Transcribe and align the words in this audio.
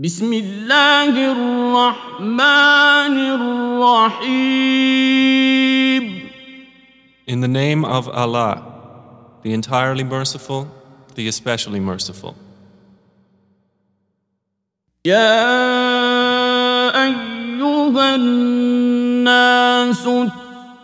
بسم 0.00 0.32
الله 0.32 1.10
الرحمن 1.34 2.38
الرحيم 4.38 4.78
In 7.26 7.40
the 7.40 7.48
name 7.48 7.84
of 7.84 8.08
Allah, 8.08 8.62
the 9.42 9.52
entirely 9.52 10.04
merciful, 10.04 10.68
the 11.16 11.26
especially 11.26 11.80
merciful. 11.80 12.36
يا 15.04 15.34
أيها 17.04 18.14
الناس 18.14 20.06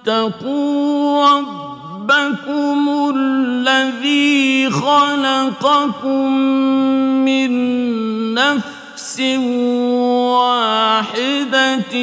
اتقوا 0.03 1.27
ربكم 1.29 3.12
الذي 3.17 4.71
خلقكم 4.71 6.33
من 7.25 7.51
نفس 8.35 8.73
واحدة 10.39 11.95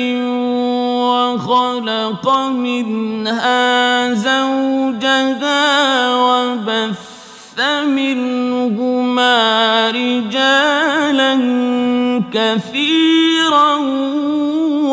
وخلق 1.08 2.26
منها 2.50 4.14
زوجها 4.14 5.64
وبث 6.16 7.58
منهما 7.86 9.38
رجالا 9.92 11.34
كثيرا 12.34 13.76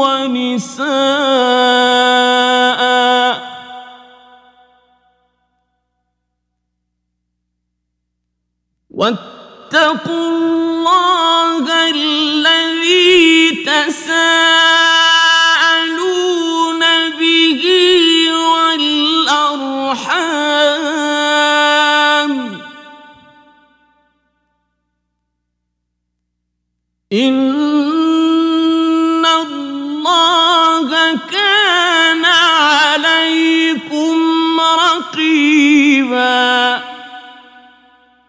ونساء. 0.02 0.88
واتقوا 8.90 10.28
الله 10.28 11.47
الذي 13.88 13.96
تساءلون 15.08 15.62
به 17.18 17.62
والأرحام. 18.52 19.78
إن 27.12 27.44
الله 29.26 30.88
كان 31.30 32.24
عليكم 32.24 34.16
رقيبا. 34.60 36.28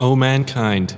O 0.02 0.15
mankind, 0.15 0.95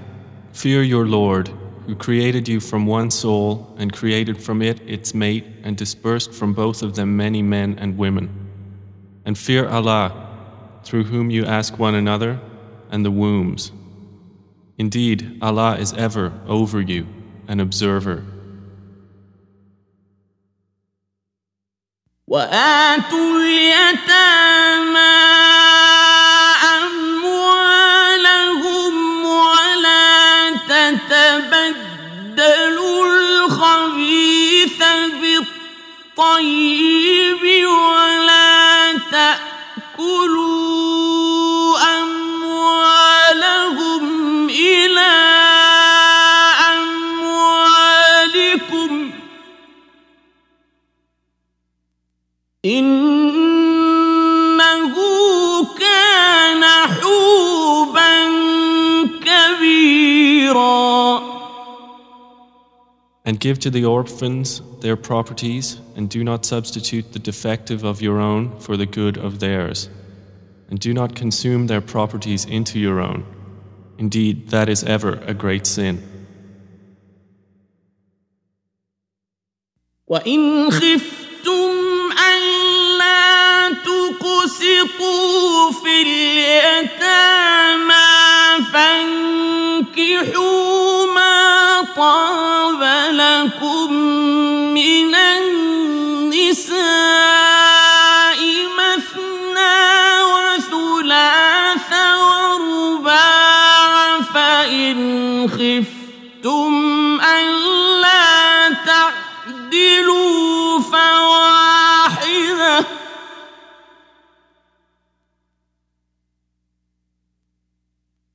fear 0.53 0.83
your 0.83 1.07
Lord, 1.07 1.49
who 1.86 1.94
created 1.94 2.48
you 2.48 2.60
from 2.60 2.86
one 2.86 3.10
soul 3.10 3.74
and 3.78 3.92
created 3.92 4.42
from 4.42 4.60
it 4.60 4.80
its 4.88 5.14
mate 5.14 5.44
and 5.62 5.76
dispersed 5.76 6.32
from 6.32 6.52
both 6.52 6.82
of 6.82 6.96
them 6.96 7.16
many 7.16 7.42
men 7.42 7.78
and 7.78 7.96
women. 7.96 8.28
And 9.24 9.38
fear 9.38 9.68
Allah, 9.68 10.12
through 10.82 11.04
whom 11.04 11.30
you 11.30 11.44
ask 11.44 11.78
one 11.78 11.94
another, 11.94 12.40
and 12.90 13.04
the 13.04 13.10
wombs. 13.10 13.72
Indeed, 14.78 15.38
Allah 15.40 15.76
is 15.76 15.92
ever 15.94 16.32
over 16.46 16.80
you, 16.80 17.06
an 17.48 17.60
observer. 17.60 18.24
وآتوا 22.28 23.36
اليتامى 23.38 24.76
بالطيب 36.21 37.41
ولا 37.67 38.93
تأكلوا 39.11 40.47
أموالهم 42.01 44.03
إلى 44.49 45.13
أموالكم. 47.13 48.11
كبيرا. 59.25 61.21
And 63.25 63.39
give 63.39 63.57
to 63.59 63.69
the 63.71 63.85
orphans 63.85 64.61
their 64.81 64.95
properties, 64.95 65.80
and 65.96 66.04
do 66.16 66.20
not 66.30 66.44
substitute 66.44 67.06
the 67.12 67.24
defective 67.30 67.80
of 67.84 68.02
your 68.06 68.18
own 68.20 68.42
for 68.64 68.76
the 68.76 68.86
good 68.86 69.16
of 69.26 69.32
theirs. 69.44 69.88
And 70.68 70.78
do 70.80 70.92
not 70.92 71.14
consume 71.22 71.66
their 71.66 71.80
properties 71.80 72.44
into 72.44 72.78
your 72.78 73.00
own. 73.00 73.24
Indeed, 73.98 74.50
that 74.50 74.68
is 74.68 74.84
ever 74.84 75.20
a 75.26 75.34
great 75.34 75.66
sin. 75.66 76.02
وإن 80.08 80.70
خفتم 80.70 81.72
ألا 82.30 83.72
تقسطوا 83.72 85.72
في 85.72 86.02
اليتامى 86.02 87.94
فانكحوا 88.72 90.66
ما 91.14 91.82
طاب 91.96 92.82
لكم 93.12 93.92
من 94.74 95.14
النساء 96.41 98.41
مثنى 98.77 99.81
وثلاث 100.33 101.91
ورباع 102.17 104.21
فإن 104.21 104.97
خفتم 105.49 106.73
ألا 107.21 108.69
تعدلوا 108.85 110.79
فواحدة. 110.79 112.85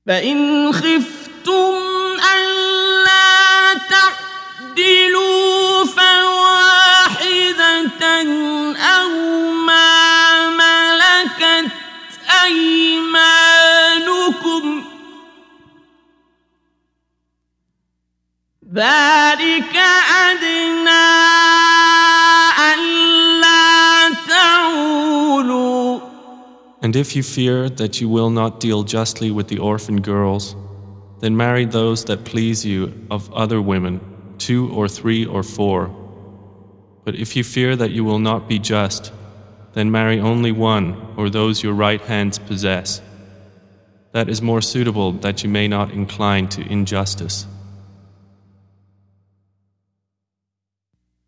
فإن 0.06 0.72
خفتم 0.72 1.85
ذلك 18.75 19.75
أدنى 19.75 21.07
ألا 22.55 24.15
تعولوا 24.27 26.01
And 26.81 26.95
if 26.95 27.15
you 27.15 27.21
fear 27.21 27.69
that 27.69 27.99
you 27.99 28.07
will 28.07 28.29
not 28.29 28.59
deal 28.59 28.83
justly 28.83 29.29
with 29.29 29.49
the 29.49 29.59
orphan 29.59 30.01
girls, 30.01 30.55
then 31.19 31.35
marry 31.35 31.65
those 31.65 32.05
that 32.05 32.23
please 32.23 32.65
you 32.65 33.05
of 33.11 33.31
other 33.33 33.61
women, 33.61 33.99
two 34.37 34.71
or 34.71 34.87
three 34.87 35.25
or 35.25 35.43
four. 35.43 35.89
But 37.03 37.15
if 37.15 37.35
you 37.35 37.43
fear 37.43 37.75
that 37.75 37.91
you 37.91 38.03
will 38.03 38.19
not 38.19 38.47
be 38.47 38.57
just, 38.57 39.11
then 39.73 39.91
marry 39.91 40.19
only 40.19 40.51
one 40.51 40.95
or 41.17 41.29
those 41.29 41.61
your 41.61 41.73
right 41.73 42.01
hands 42.01 42.39
possess. 42.39 43.01
That 44.13 44.29
is 44.29 44.41
more 44.41 44.61
suitable 44.61 45.11
that 45.23 45.43
you 45.43 45.49
may 45.49 45.67
not 45.67 45.91
incline 45.91 46.47
to 46.49 46.61
injustice. 46.61 47.45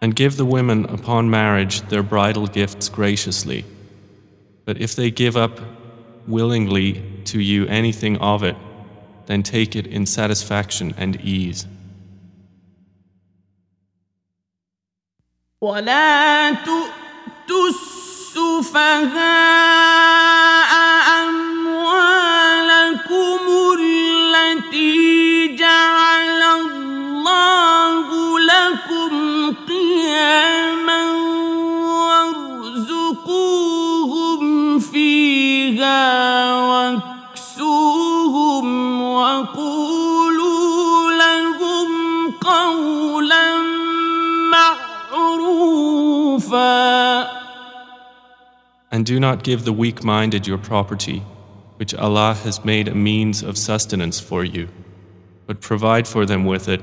And 0.00 0.14
give 0.14 0.36
the 0.36 0.44
women 0.44 0.84
upon 0.86 1.30
marriage 1.30 1.80
their 1.88 2.02
bridal 2.02 2.46
gifts 2.46 2.88
graciously. 2.88 3.64
But 4.64 4.80
if 4.80 4.94
they 4.94 5.10
give 5.10 5.36
up 5.36 5.60
willingly 6.26 7.02
to 7.24 7.40
you 7.40 7.66
anything 7.66 8.18
of 8.18 8.42
it, 8.42 8.56
then 9.26 9.42
take 9.42 9.74
it 9.74 9.86
in 9.86 10.06
satisfaction 10.06 10.94
and 10.96 11.20
ease. 11.20 11.66
ولا 15.60 16.50
تؤتوا 16.50 17.68
السفهاء 17.68 19.16
أموالكم 21.28 22.18
التي 23.80 25.56
جعل 25.56 25.99
قياما 30.30 31.02
وارزقوهم 32.86 33.62
فيها 34.78 36.00
واكسوهم 36.68 37.86
وقولوا 39.02 40.32
لهم 41.12 41.90
قولا 42.40 43.46
معروفا 45.12 46.06
And 48.92 49.04
do 49.04 49.18
not 49.18 49.42
give 49.42 49.64
the 49.64 49.72
weak 49.72 50.04
minded 50.04 50.46
your 50.46 50.58
property, 50.58 51.22
which 51.78 51.92
Allah 51.94 52.34
has 52.44 52.64
made 52.64 52.86
a 52.88 52.94
means 52.94 53.42
of 53.42 53.58
sustenance 53.58 54.20
for 54.20 54.44
you, 54.44 54.68
but 55.46 55.60
provide 55.60 56.06
for 56.06 56.24
them 56.24 56.44
with 56.44 56.68
it, 56.68 56.82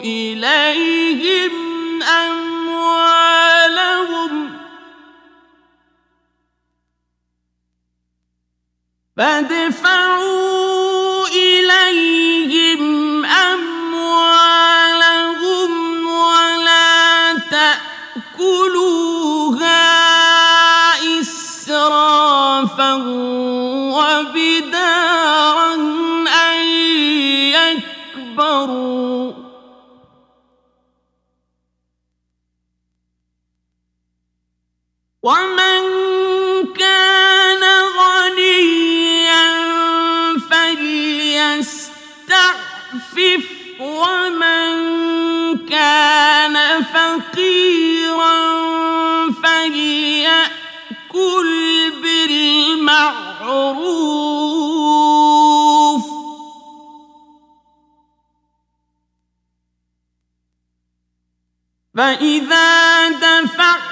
إليهم 0.00 1.52
أموالهم. 2.02 2.44
فادفعوا 9.16 11.26
إليهم 11.26 13.24
أموالهم 13.24 13.70
ولا 16.06 17.34
تأكلوها 17.50 18.74
إسرافا 21.20 22.94
وبدارا 23.94 25.74
أن 26.28 26.64
يكبروا. 27.54 29.43
ومن 35.24 35.82
كان 36.76 37.62
غنيا 37.96 39.48
فليستعفف 40.50 41.64
ومن 43.80 44.68
كان 45.68 46.82
فقيرا 46.82 48.36
فليأكل 49.42 50.70
بالمعروف 52.02 53.24
فإذا 61.94 63.08
دفعتم 63.08 63.83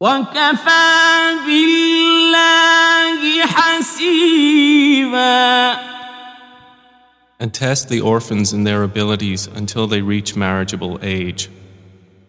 وكفى 0.00 1.36
بالله 1.46 3.20
حسيبا 3.46 5.16
And 7.38 7.52
test 7.52 7.90
the 7.90 8.00
orphans 8.00 8.54
in 8.54 8.64
their 8.64 8.82
abilities 8.82 9.46
until 9.46 9.86
they 9.86 10.00
reach 10.00 10.34
marriageable 10.34 10.98
age. 11.02 11.50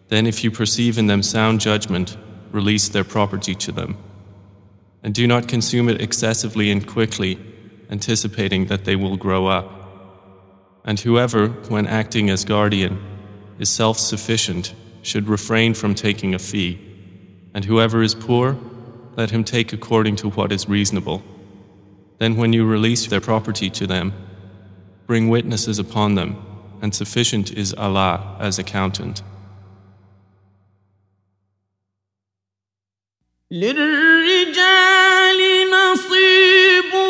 Then, 0.08 0.26
if 0.26 0.44
you 0.44 0.50
perceive 0.50 0.98
in 0.98 1.06
them 1.06 1.22
sound 1.22 1.60
judgment, 1.60 2.18
release 2.53 2.87
their 2.87 3.03
property 3.03 3.55
to 3.55 3.71
them. 3.73 3.97
And 5.03 5.13
do 5.13 5.27
not 5.27 5.49
consume 5.49 5.89
it 5.89 5.99
excessively 5.99 6.71
and 6.71 6.87
quickly, 6.87 7.37
anticipating 7.89 8.67
that 8.67 8.85
they 8.85 8.95
will 8.95 9.17
grow 9.17 9.47
up. 9.47 9.69
And 10.85 10.99
whoever, 10.99 11.49
when 11.67 11.87
acting 11.87 12.29
as 12.29 12.45
guardian, 12.45 13.03
is 13.59 13.69
self 13.69 13.97
sufficient, 13.99 14.73
should 15.01 15.27
refrain 15.27 15.73
from 15.73 15.95
taking 15.95 16.33
a 16.33 16.39
fee. 16.39 16.79
And 17.53 17.65
whoever 17.65 18.01
is 18.01 18.15
poor, 18.15 18.57
let 19.17 19.31
him 19.31 19.43
take 19.43 19.73
according 19.73 20.15
to 20.17 20.29
what 20.29 20.51
is 20.51 20.69
reasonable. 20.69 21.23
Then, 22.19 22.37
when 22.37 22.53
you 22.53 22.65
release 22.65 23.07
their 23.07 23.21
property 23.21 23.69
to 23.71 23.85
them, 23.85 24.13
bring 25.07 25.27
witnesses 25.27 25.79
upon 25.79 26.15
them, 26.15 26.41
and 26.81 26.95
sufficient 26.95 27.51
is 27.51 27.73
Allah 27.73 28.37
as 28.39 28.57
accountant. 28.57 29.21
للرجال 33.53 35.39
نصيب 35.71 37.02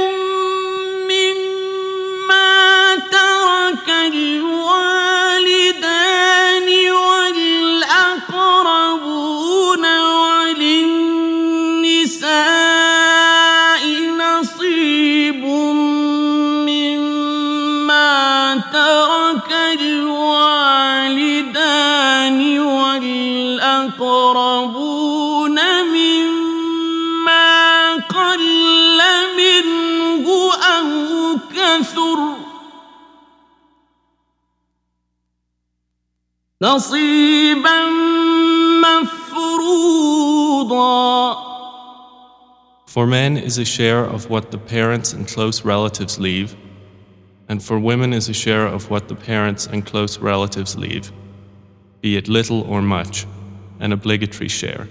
نصيبا 36.63 37.79
مفروضا 38.85 40.19
For 42.87 43.07
men 43.07 43.37
is 43.37 43.59
a 43.59 43.65
share 43.65 44.05
of 44.05 44.29
what 44.31 44.51
the 44.51 44.59
parents 44.59 45.13
and 45.13 45.29
close 45.29 45.65
relatives 45.65 46.19
leave, 46.19 46.57
and 47.49 47.63
for 47.63 47.79
women 47.79 48.13
is 48.13 48.29
a 48.29 48.35
share 48.35 48.67
of 48.67 48.91
what 48.91 49.09
the 49.09 49.15
parents 49.15 49.67
and 49.67 49.87
close 49.87 50.19
relatives 50.19 50.77
leave, 50.77 51.13
be 52.01 52.17
it 52.17 52.27
little 52.29 52.63
or 52.63 52.83
much, 52.83 53.27
an 53.79 53.93
obligatory 53.93 54.49
share. 54.49 54.89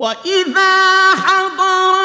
وإذا 0.00 1.14
حضر 1.14 2.01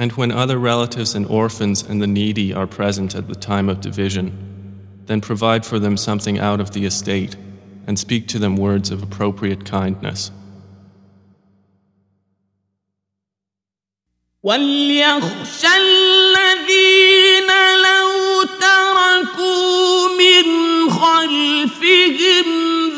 And 0.00 0.12
when 0.12 0.30
other 0.30 0.58
relatives 0.58 1.14
and 1.14 1.26
orphans 1.26 1.82
and 1.82 2.02
the 2.02 2.06
needy 2.06 2.52
are 2.52 2.66
present 2.66 3.14
at 3.14 3.28
the 3.28 3.34
time 3.34 3.68
of 3.68 3.80
division, 3.80 4.84
then 5.06 5.20
provide 5.20 5.64
for 5.64 5.78
them 5.78 5.96
something 5.96 6.38
out 6.38 6.60
of 6.60 6.72
the 6.72 6.84
estate 6.84 7.36
and 7.86 7.98
speak 7.98 8.26
to 8.28 8.38
them 8.38 8.56
words 8.56 8.90
of 8.90 9.02
appropriate 9.02 9.64
kindness. 9.64 10.30
وليخشى 14.46 15.76
الذين 15.76 17.50
لو 17.82 18.42
تركوا 18.42 20.08
من 20.18 20.46
خلفهم 20.90 22.46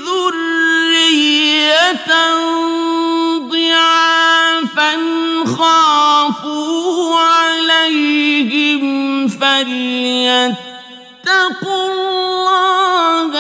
ذرية 0.05 2.11
ضعافا 3.49 4.95
فليتقوا 9.53 10.59
الله 11.93 13.33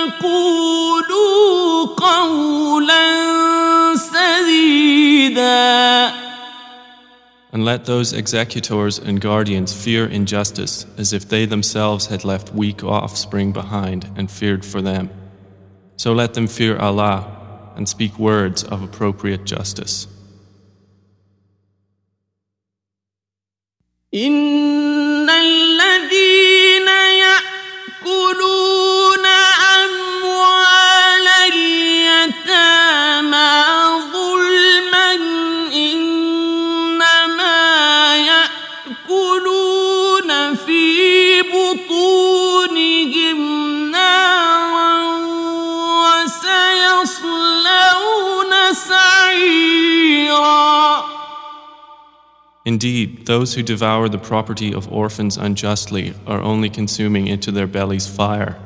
وليقولوا 0.00 0.66
قولا 1.96 3.06
سديدا 3.96 5.60
And 7.52 7.64
let 7.64 7.84
those 7.84 8.12
executors 8.12 8.98
and 8.98 9.20
guardians 9.20 9.72
fear 9.74 10.06
injustice 10.06 10.86
as 10.96 11.12
if 11.12 11.28
they 11.28 11.46
themselves 11.46 12.06
had 12.06 12.24
left 12.24 12.54
weak 12.54 12.84
offspring 12.84 13.50
behind 13.50 14.08
and 14.16 14.30
feared 14.30 14.64
for 14.64 14.80
them. 14.80 15.10
So 15.96 16.12
let 16.12 16.34
them 16.34 16.46
fear 16.46 16.78
Allah 16.78 17.26
and 17.76 17.88
speak 17.88 18.18
words 18.18 18.62
of 18.62 18.82
appropriate 18.82 19.44
justice. 19.44 20.06
إن 24.14 24.63
Indeed, 52.66 53.26
those 53.26 53.54
who 53.54 53.62
devour 53.62 54.08
the 54.08 54.18
property 54.18 54.74
of 54.74 54.92
orphans 54.92 55.38
unjustly 55.38 56.14
are 56.26 56.42
only 56.42 56.68
consuming 56.68 57.26
into 57.26 57.50
their 57.50 57.66
bellies 57.66 58.06
fire, 58.06 58.60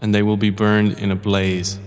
and 0.00 0.14
they 0.14 0.22
will 0.22 0.38
be 0.38 0.50
burned 0.50 0.92
in 0.98 1.10
a 1.10 1.16
blaze. 1.16 1.78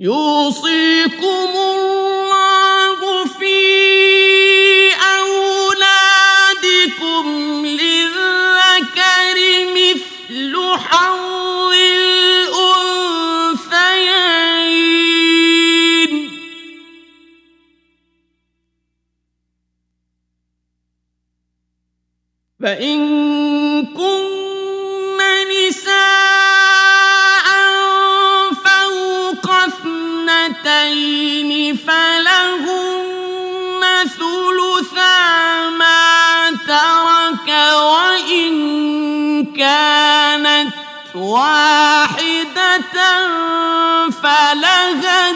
يوصيكم 0.00 1.73
فإن 22.65 23.85
كن 23.85 25.17
نساء 25.67 27.47
فوق 28.65 29.45
اثنتين 30.29 31.77
فلهن 31.77 33.81
ثلثا 34.03 35.69
ما 35.69 36.49
ترك 36.67 37.49
وإن 37.75 38.53
كانت 39.53 40.73
واحدة 41.15 42.95
فلها 44.23 45.31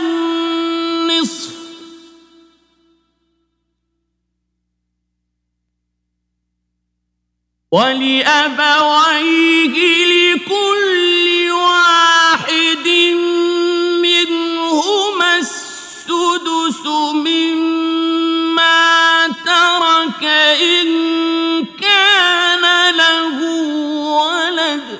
ولأبويه 7.72 9.26
لكل 10.06 11.52
واحد 11.52 12.88
منهما 14.02 15.38
السدس 15.38 16.86
مما 17.14 18.08
ترك 19.46 20.24
إن 20.24 20.90
كان 21.66 22.96
له 22.96 23.38
ولد. 24.18 25.00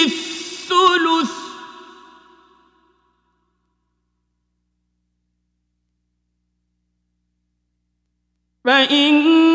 الثلث. 0.04 1.32
فإن 8.64 9.51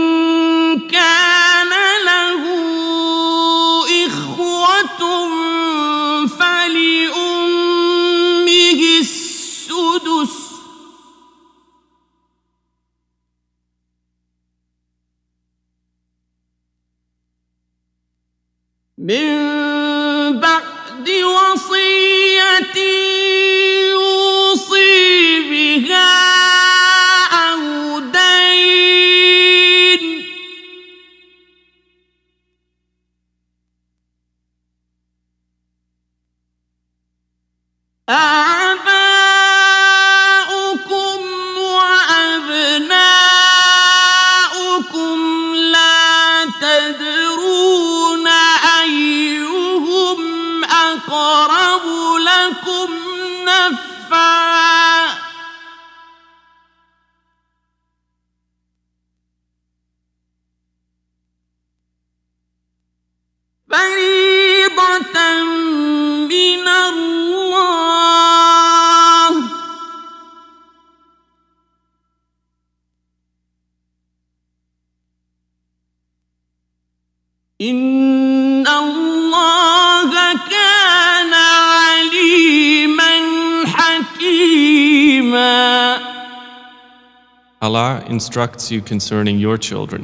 instructs 88.17 88.71
you 88.71 88.81
concerning 88.81 89.37
your 89.37 89.59
children. 89.59 90.03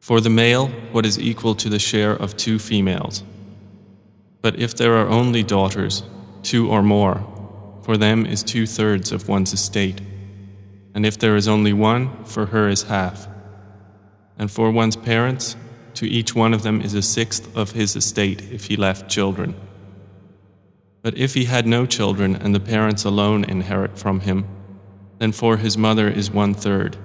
For 0.00 0.20
the 0.20 0.36
male, 0.44 0.66
what 0.90 1.06
is 1.06 1.16
equal 1.30 1.54
to 1.54 1.68
the 1.68 1.78
share 1.78 2.14
of 2.24 2.36
two 2.36 2.58
females. 2.58 3.22
But 4.42 4.58
if 4.58 4.74
there 4.74 4.94
are 4.96 5.08
only 5.08 5.44
daughters, 5.44 6.02
two 6.42 6.68
or 6.68 6.82
more, 6.82 7.16
for 7.84 7.96
them 7.96 8.26
is 8.26 8.42
two 8.42 8.66
thirds 8.66 9.12
of 9.12 9.28
one's 9.28 9.52
estate. 9.52 10.00
and 10.94 11.06
if 11.06 11.16
there 11.18 11.36
is 11.36 11.46
only 11.46 11.72
one, 11.72 12.02
for 12.24 12.46
her 12.46 12.68
is 12.68 12.82
half. 12.94 13.28
And 14.36 14.50
for 14.50 14.72
one's 14.72 14.96
parents, 14.96 15.54
to 15.98 16.04
each 16.18 16.34
one 16.34 16.52
of 16.52 16.62
them 16.64 16.80
is 16.80 16.94
a 16.94 17.02
sixth 17.18 17.44
of 17.56 17.72
his 17.80 17.94
estate 17.94 18.40
if 18.50 18.62
he 18.68 18.76
left 18.76 19.08
children. 19.08 19.54
But 21.02 21.16
if 21.16 21.34
he 21.34 21.44
had 21.44 21.66
no 21.66 21.86
children 21.86 22.34
and 22.34 22.52
the 22.52 22.66
parents 22.74 23.04
alone 23.04 23.44
inherit 23.44 23.96
from 23.96 24.20
him, 24.28 24.38
then 25.20 25.32
for 25.32 25.58
his 25.58 25.76
mother 25.76 26.08
is 26.08 26.30
one 26.30 26.54
third. 26.54 26.96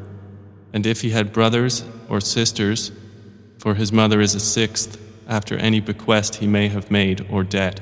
And 0.73 0.85
if 0.85 1.01
he 1.01 1.09
had 1.09 1.33
brothers 1.33 1.83
or 2.09 2.21
sisters, 2.21 2.91
for 3.59 3.75
his 3.75 3.91
mother 3.91 4.21
is 4.21 4.33
a 4.33 4.39
sixth 4.39 4.97
after 5.27 5.57
any 5.57 5.81
bequest 5.81 6.35
he 6.35 6.47
may 6.47 6.69
have 6.69 6.89
made 6.89 7.27
or 7.29 7.43
debt. 7.43 7.81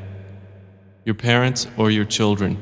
Your 1.05 1.13
parents 1.13 1.67
or 1.77 1.91
your 1.91 2.05
children, 2.05 2.57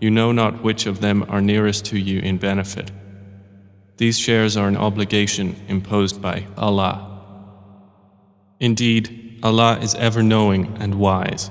you 0.00 0.10
know 0.10 0.32
not 0.32 0.64
which 0.64 0.86
of 0.86 1.00
them 1.00 1.24
are 1.28 1.40
nearest 1.40 1.84
to 1.86 1.98
you 1.98 2.18
in 2.18 2.38
benefit. 2.38 2.90
These 3.96 4.18
shares 4.18 4.56
are 4.56 4.66
an 4.66 4.76
obligation 4.76 5.54
imposed 5.68 6.20
by 6.20 6.46
Allah. 6.56 7.10
Indeed, 8.58 9.38
Allah 9.40 9.78
is 9.80 9.94
ever 9.94 10.20
knowing 10.20 10.76
and 10.80 10.96
wise. 10.96 11.48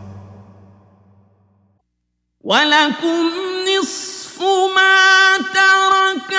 ما 4.75 5.38
ترك 5.38 6.33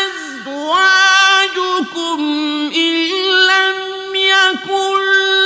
أزواجكم 0.00 1.00
إن 2.74 2.94
لم 3.50 4.14
يكن 4.14 4.98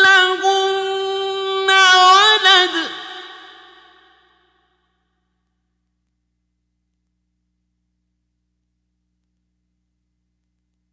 لهن 0.03 1.71
ولد. 1.71 2.75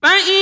فإن 0.01 0.40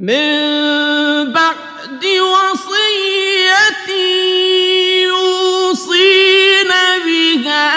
من 0.00 1.32
بعد 1.32 2.04
وصية 2.04 3.60
بها 7.04 7.70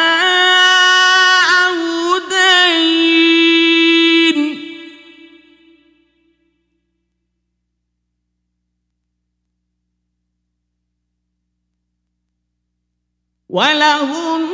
أو 1.68 2.18
دين. 2.30 3.44
ولهن 13.50 14.53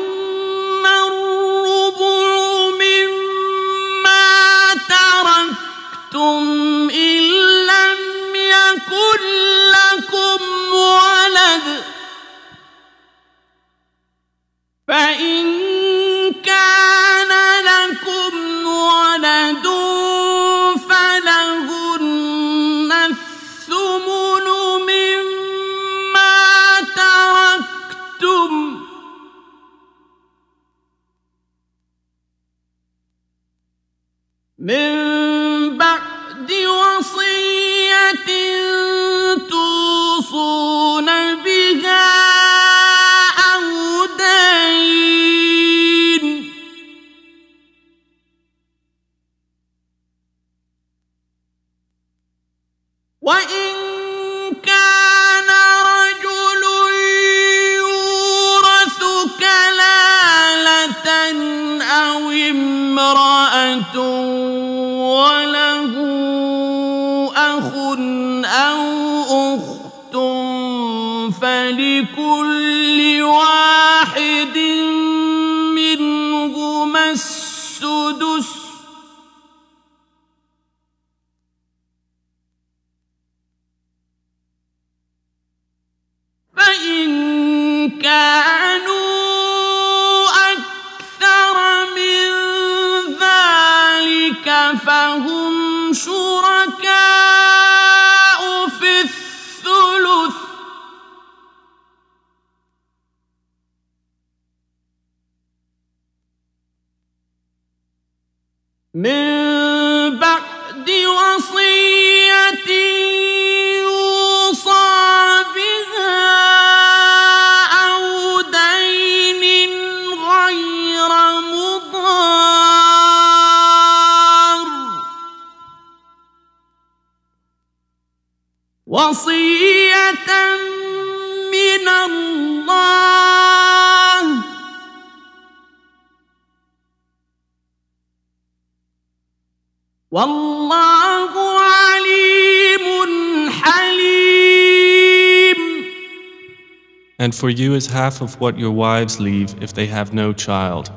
for 147.40 147.50
you 147.50 147.74
is 147.74 147.88
half 147.88 148.20
of 148.20 148.38
what 148.42 148.60
your 148.60 148.72
wives 148.72 149.22
leave 149.22 149.64
if 149.64 149.74
they 149.74 149.88
have 149.88 150.14
no 150.14 150.34
child. 150.34 150.92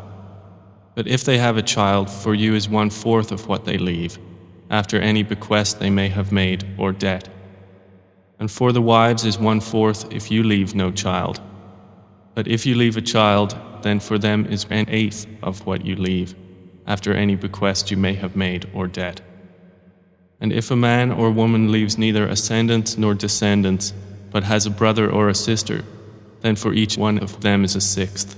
But 0.97 1.07
if 1.07 1.23
they 1.25 1.39
have 1.39 1.57
a 1.57 1.63
child, 1.63 2.11
for 2.11 2.35
you 2.35 2.57
is 2.57 2.69
one 2.69 2.91
fourth 2.91 3.31
of 3.31 3.47
what 3.47 3.65
they 3.65 3.79
leave, 3.79 4.19
after 4.69 5.01
any 5.01 5.23
bequest 5.23 5.79
they 5.79 5.89
may 5.89 6.09
have 6.09 6.33
made 6.33 6.67
or 6.77 6.91
debt. 6.91 7.29
And 8.41 8.51
for 8.51 8.73
the 8.73 8.83
wives 8.83 9.25
is 9.25 9.39
one 9.39 9.61
fourth 9.61 10.13
if 10.13 10.33
you 10.33 10.43
leave 10.43 10.75
no 10.75 10.91
child. 10.91 11.41
But 12.35 12.49
if 12.49 12.67
you 12.67 12.75
leave 12.75 12.97
a 12.97 13.09
child, 13.17 13.57
then 13.83 14.01
for 14.01 14.19
them 14.19 14.45
is 14.47 14.67
an 14.69 14.87
eighth 14.89 15.29
of 15.45 15.65
what 15.65 15.87
you 15.87 15.95
leave, 15.95 16.35
after 16.89 17.15
any 17.15 17.37
bequest 17.37 17.93
you 17.93 17.97
may 17.97 18.15
have 18.15 18.35
made 18.35 18.69
or 18.75 18.89
debt. 18.89 19.21
And 20.41 20.53
if 20.53 20.73
a 20.73 20.77
man 20.91 21.13
or 21.13 21.31
woman 21.31 21.71
leaves 21.71 21.97
neither 21.97 22.27
ascendants 22.27 22.99
nor 22.99 23.15
descendants, 23.15 23.95
but 24.33 24.43
has 24.43 24.67
a 24.67 24.71
brother 24.71 25.09
or 25.09 25.29
a 25.29 25.37
sister, 25.37 25.85
then 26.42 26.56
for 26.56 26.74
each 26.74 26.98
one 26.98 27.18
of 27.20 27.42
them 27.42 27.64
is 27.64 27.76
a 27.76 27.82
sixth. 27.82 28.36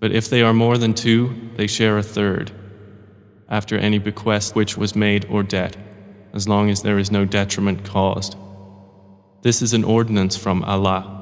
But 0.00 0.12
if 0.12 0.28
they 0.28 0.42
are 0.42 0.52
more 0.52 0.78
than 0.78 0.94
two, 0.94 1.34
they 1.56 1.66
share 1.66 1.98
a 1.98 2.02
third, 2.02 2.52
after 3.48 3.78
any 3.78 3.98
bequest 3.98 4.54
which 4.54 4.76
was 4.76 4.94
made 4.94 5.24
or 5.30 5.42
debt, 5.42 5.76
as 6.32 6.48
long 6.48 6.70
as 6.70 6.82
there 6.82 6.98
is 6.98 7.10
no 7.10 7.24
detriment 7.24 7.84
caused. 7.84 8.36
This 9.42 9.62
is 9.62 9.72
an 9.72 9.84
ordinance 9.84 10.36
from 10.36 10.64
Allah. 10.64 11.16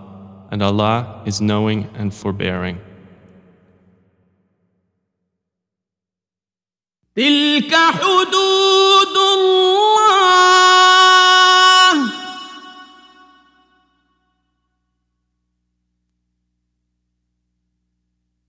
and 0.54 0.62
Allah 0.62 1.22
is 1.26 1.40
knowing 1.40 1.90
and 1.98 2.14
forbearing. 2.14 2.78
تلك 7.16 7.74
حدود 7.74 9.16
الله 9.16 9.87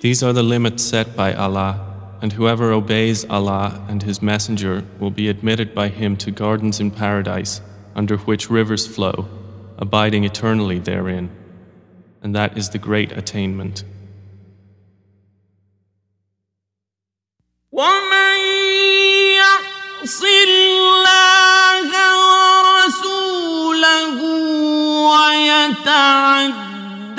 These 0.00 0.22
are 0.22 0.34
the 0.34 0.42
limits 0.42 0.82
set 0.82 1.16
by 1.16 1.32
Allah, 1.32 1.80
and 2.20 2.32
whoever 2.34 2.72
obeys 2.72 3.24
Allah 3.24 3.84
and 3.88 4.02
His 4.02 4.20
Messenger 4.20 4.84
will 5.00 5.10
be 5.10 5.28
admitted 5.28 5.74
by 5.74 5.88
Him 5.88 6.16
to 6.18 6.30
gardens 6.30 6.78
in 6.78 6.90
paradise, 6.90 7.62
under 7.94 8.18
which 8.18 8.50
rivers 8.50 8.86
flow, 8.86 9.28
abiding 9.78 10.24
eternally 10.24 10.78
therein. 10.78 11.30
And 12.22 12.34
that 12.34 12.58
is 12.58 12.68
the 12.70 12.78
great 12.78 13.12
attainment. 13.12 13.84
ومن 17.72 18.40
يعص 19.40 20.22
الله 20.22 21.90
ورسوله 22.84 24.18
ويتعد 25.10 26.54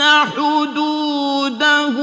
حدوده 0.02 1.98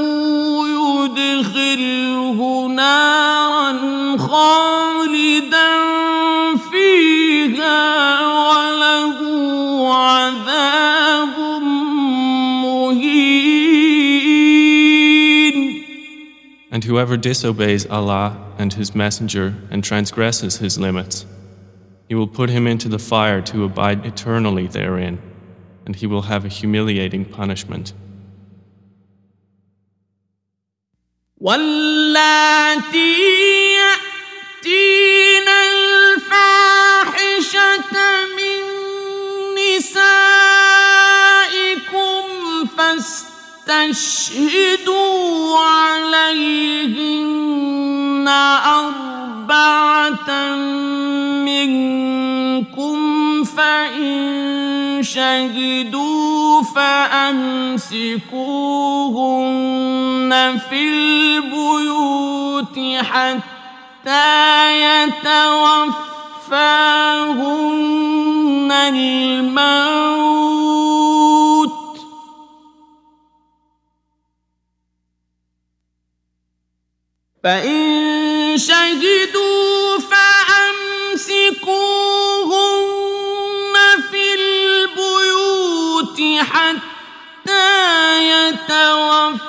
يدخله 1.07 2.67
نارا 2.67 3.71
خالدا 4.17 5.73
فيها 6.71 7.81
وله 8.21 9.17
عذاب 9.95 11.35
مهين 12.63 13.33
And 16.71 16.83
whoever 16.85 17.17
disobeys 17.17 17.85
Allah 17.85 18.37
and 18.57 18.73
His 18.73 18.95
Messenger 18.95 19.55
and 19.69 19.83
transgresses 19.83 20.57
His 20.57 20.79
limits, 20.79 21.25
He 22.09 22.15
will 22.15 22.27
put 22.27 22.49
him 22.49 22.67
into 22.67 22.89
the 22.89 22.99
fire 22.99 23.41
to 23.41 23.63
abide 23.63 24.05
eternally 24.05 24.67
therein, 24.67 25.19
and 25.85 25.95
he 25.95 26.05
will 26.07 26.23
have 26.23 26.45
a 26.45 26.49
humiliating 26.49 27.25
punishment. 27.25 27.93
واللاتي 31.40 33.14
يأتين 33.78 35.48
الفاحشة 36.18 36.74
من 38.36 38.60
نسائكم 39.54 40.08
فاستشهدوا 43.66 44.78
عليهن 45.58 47.08
أربعة 48.66 50.30
منكم 51.46 52.98
فإن 53.44 54.57
شهدوا 55.02 56.62
فأمسكوهن 56.62 57.90
في 60.70 60.80
البيوت 60.88 62.78
حتى 63.04 63.42
يتوفاهن 64.82 65.92
الموت. 68.72 69.78
فإن 77.44 77.78
شهدوا 78.58 79.98
فأمسكوهن 79.98 81.38
يتوفاهن 88.33 89.43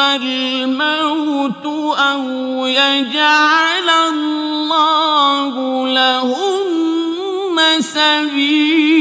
الموت 0.00 1.66
أو 1.98 2.66
يجعل 2.66 3.88
الله 4.08 5.54
لهن 5.88 7.80
سبيلا 7.80 8.96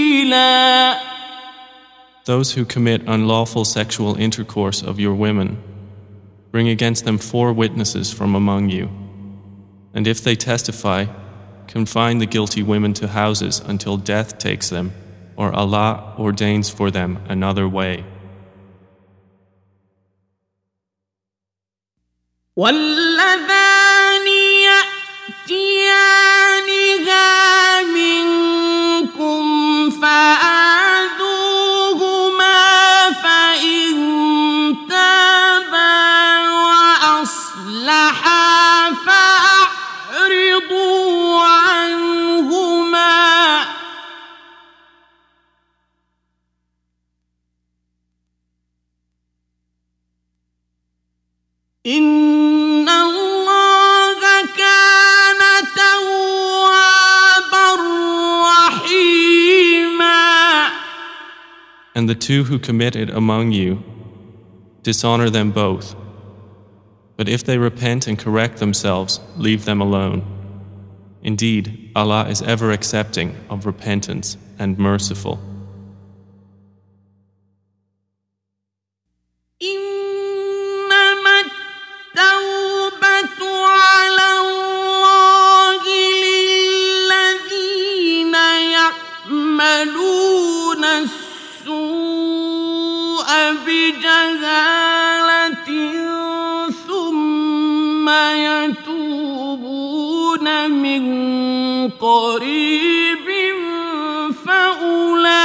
Those 2.26 2.54
who 2.54 2.66
commit 2.66 3.04
unlawful 3.06 3.66
sexual 3.66 4.16
intercourse 4.16 4.82
of 4.82 5.00
your 5.00 5.14
women, 5.14 5.62
bring 6.52 6.68
against 6.68 7.06
them 7.06 7.20
four 7.20 7.54
witnesses 7.54 8.12
from 8.12 8.34
among 8.34 8.70
you. 8.70 8.90
And 9.94 10.08
if 10.08 10.24
they 10.24 10.36
testify, 10.36 11.06
confine 11.68 12.18
the 12.18 12.26
guilty 12.26 12.64
women 12.64 12.94
to 12.96 13.10
houses 13.10 13.60
until 13.60 13.98
death 13.98 14.40
takes 14.40 14.70
them, 14.70 14.94
or 15.40 15.54
Allah 15.54 16.14
ordains 16.18 16.70
for 16.70 16.90
them 16.92 17.20
another 17.30 17.68
way. 17.68 18.04
واللذان 22.56 24.28
يأتيانها 25.48 27.24
منكم 27.84 28.39
And 61.95 62.09
the 62.09 62.15
two 62.15 62.45
who 62.45 62.61
commit 62.61 62.95
it 62.95 63.11
among 63.11 63.51
you, 63.51 63.83
dishonor 64.85 65.31
them 65.31 65.51
both. 65.51 65.97
But 67.17 67.29
if 67.29 67.43
they 67.43 67.59
repent 67.59 68.07
and 68.07 68.17
correct 68.17 68.59
themselves, 68.59 69.19
leave 69.37 69.65
them 69.65 69.81
alone. 69.81 70.23
Indeed, 71.23 71.91
Allah 71.97 72.29
is 72.29 72.41
ever 72.41 72.71
accepting 72.71 73.37
of 73.51 73.67
repentance 73.67 74.37
and 74.61 74.79
merciful. 74.79 75.50
فأولئك 104.47 105.45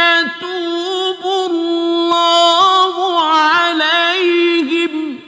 يتوب 0.00 1.22
الله 1.50 2.94
عليهم. 3.24 5.20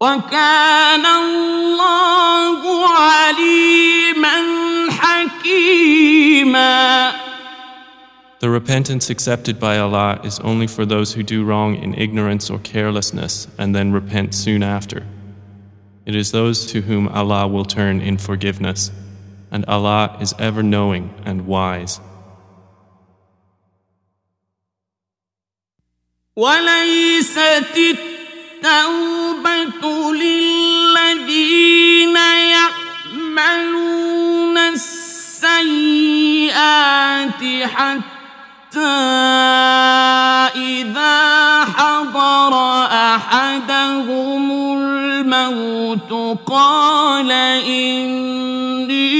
وكان 0.00 1.06
الله 1.06 2.88
عليما 2.88 4.36
حكيما. 4.90 6.00
The 8.39 8.49
repentance 8.49 9.09
accepted 9.09 9.59
by 9.59 9.79
Allah 9.79 10.19
is 10.23 10.39
only 10.41 10.67
for 10.67 10.85
those 10.85 11.13
who 11.13 11.23
do 11.23 11.45
wrong 11.45 11.75
in 11.75 11.95
ignorance 11.95 12.49
or 12.49 12.59
carelessness 12.59 13.47
and 13.57 13.73
then 13.73 13.91
repent 13.91 14.35
soon 14.35 14.61
after. 14.61 15.07
It 16.05 16.15
is 16.15 16.31
those 16.31 16.65
to 16.67 16.81
whom 16.81 17.07
Allah 17.07 17.47
will 17.47 17.65
turn 17.65 18.01
in 18.01 18.19
forgiveness, 18.19 18.91
and 19.49 19.65
Allah 19.65 20.17
is 20.21 20.35
ever 20.37 20.61
knowing 20.61 21.11
and 21.25 21.47
wise. 21.47 21.99
وليست 26.35 27.77
التوبة 27.77 30.13
للذين 30.13 32.17
يعملون 33.15 34.57
السيئات 34.57 35.43
حتى 37.63 38.18
إذا 40.56 41.64
حضر 41.64 42.54
أحدهم 42.86 44.50
الموت 44.78 46.12
قال 46.46 47.30
إني 47.66 49.10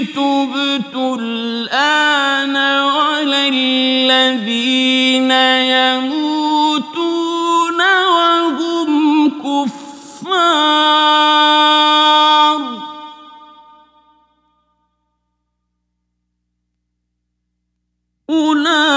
تبت 0.00 0.94
الآن 0.94 2.56
ولا 2.56 3.48
الذين 3.48 5.30
يموتون 6.00 7.00
وهم 7.80 9.30
كفار. 9.30 9.80
أولئك 18.30 18.89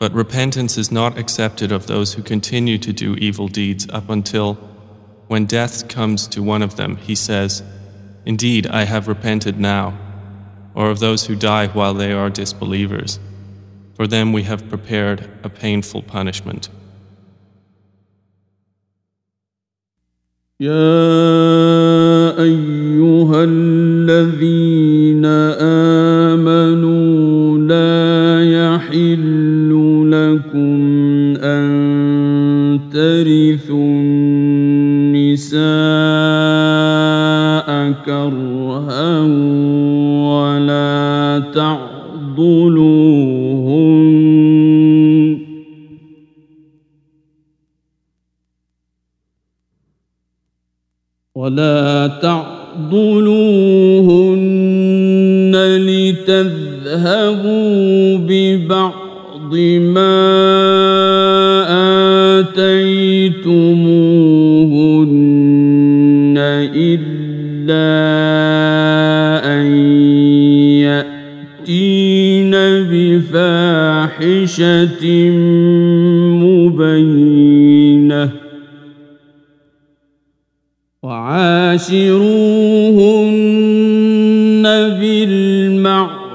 But 0.00 0.12
repentance 0.12 0.76
is 0.76 0.90
not 0.90 1.16
accepted 1.16 1.70
of 1.70 1.86
those 1.86 2.14
who 2.14 2.22
continue 2.22 2.78
to 2.78 2.92
do 2.92 3.14
evil 3.14 3.48
deeds 3.48 3.88
up 3.90 4.10
until, 4.10 4.54
when 5.28 5.46
death 5.46 5.88
comes 5.88 6.26
to 6.28 6.42
one 6.42 6.62
of 6.62 6.76
them, 6.76 6.96
he 6.96 7.14
says, 7.14 7.62
Indeed, 8.26 8.66
I 8.66 8.84
have 8.84 9.08
repented 9.08 9.58
now, 9.58 9.96
or 10.74 10.90
of 10.90 10.98
those 10.98 11.26
who 11.26 11.36
die 11.36 11.68
while 11.68 11.94
they 11.94 12.12
are 12.12 12.30
disbelievers. 12.30 13.18
For 13.94 14.06
them 14.06 14.32
we 14.32 14.42
have 14.44 14.68
prepared 14.68 15.30
a 15.44 15.48
painful 15.48 16.02
punishment. 16.02 16.68
يا 20.60 20.72
ايها 22.38 23.44
الذين 23.44 24.75
ولا 51.57 52.21
تعضلوهن 52.21 53.17
لتذهبوا 55.89 57.37
ببعض 58.17 59.55
ما 59.81 60.17
آتيتموهن 62.39 63.47
إلا 66.75 67.89
أن 69.53 69.65
يأتين 70.85 72.53
بفاحشة 72.91 74.27
وعاشروهن 81.77 82.97
بالمعروف. 84.99 86.27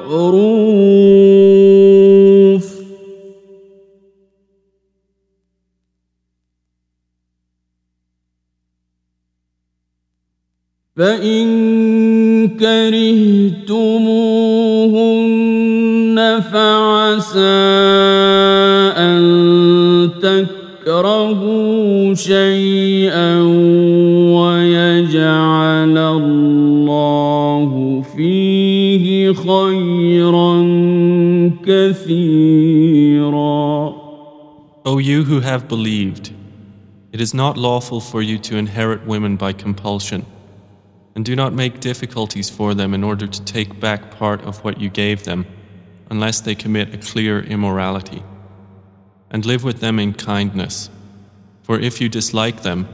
فإن 10.96 11.48
كرهتموهن 12.48 13.01
you 35.12 35.25
who 35.25 35.41
have 35.41 35.67
believed, 35.67 36.33
it 37.12 37.19
is 37.19 37.33
not 37.33 37.57
lawful 37.57 37.99
for 37.99 38.21
you 38.21 38.38
to 38.39 38.55
inherit 38.55 39.05
women 39.05 39.36
by 39.36 39.51
compulsion, 39.51 40.25
and 41.13 41.25
do 41.25 41.36
not 41.36 41.51
make 41.51 41.81
difficulties 41.81 42.49
for 42.49 42.73
them 42.73 42.93
in 42.93 43.03
order 43.03 43.27
to 43.27 43.43
take 43.43 43.81
back 43.81 44.12
part 44.12 44.41
of 44.43 44.63
what 44.63 44.79
you 44.79 44.89
gave 44.89 45.25
them, 45.25 45.45
unless 46.10 46.39
they 46.39 46.55
commit 46.55 46.93
a 46.93 46.97
clear 46.97 47.41
immorality. 47.41 48.23
And 49.29 49.45
live 49.45 49.62
with 49.65 49.81
them 49.81 49.99
in 49.99 50.13
kindness, 50.13 50.89
for 51.63 51.77
if 51.77 51.99
you 51.99 52.07
dislike 52.07 52.62
them, 52.62 52.88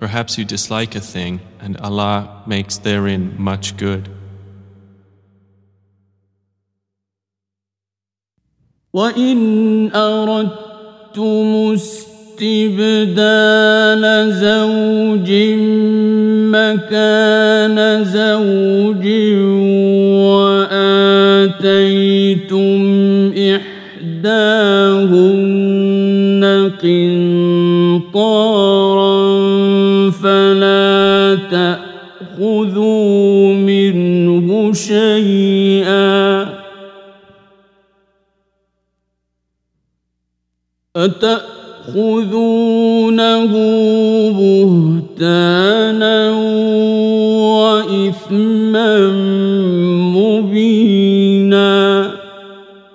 perhaps 0.00 0.38
you 0.38 0.44
dislike 0.44 0.96
a 0.96 1.00
thing, 1.00 1.40
and 1.60 1.76
Allah 1.76 2.42
makes 2.46 2.78
therein 2.78 3.40
much 3.40 3.76
good. 3.76 4.08
وإن 8.92 9.92
أردتم 11.17 11.73
استبدال 11.73 13.13
زوج 14.33 15.29
مكان 16.49 17.77
زوج 18.03 19.05
وآتيتم 20.73 21.73
إحداهن 24.23 24.71
قنطارا 28.03 28.33
فلا 30.11 31.37
تأخذوا 32.39 33.53
منه 33.53 34.73
شيئا 34.73 36.52
أتأخذونه 41.02 42.36
بهتانا 44.38 46.30
وإثما 47.54 49.10
مبينا 50.16 51.68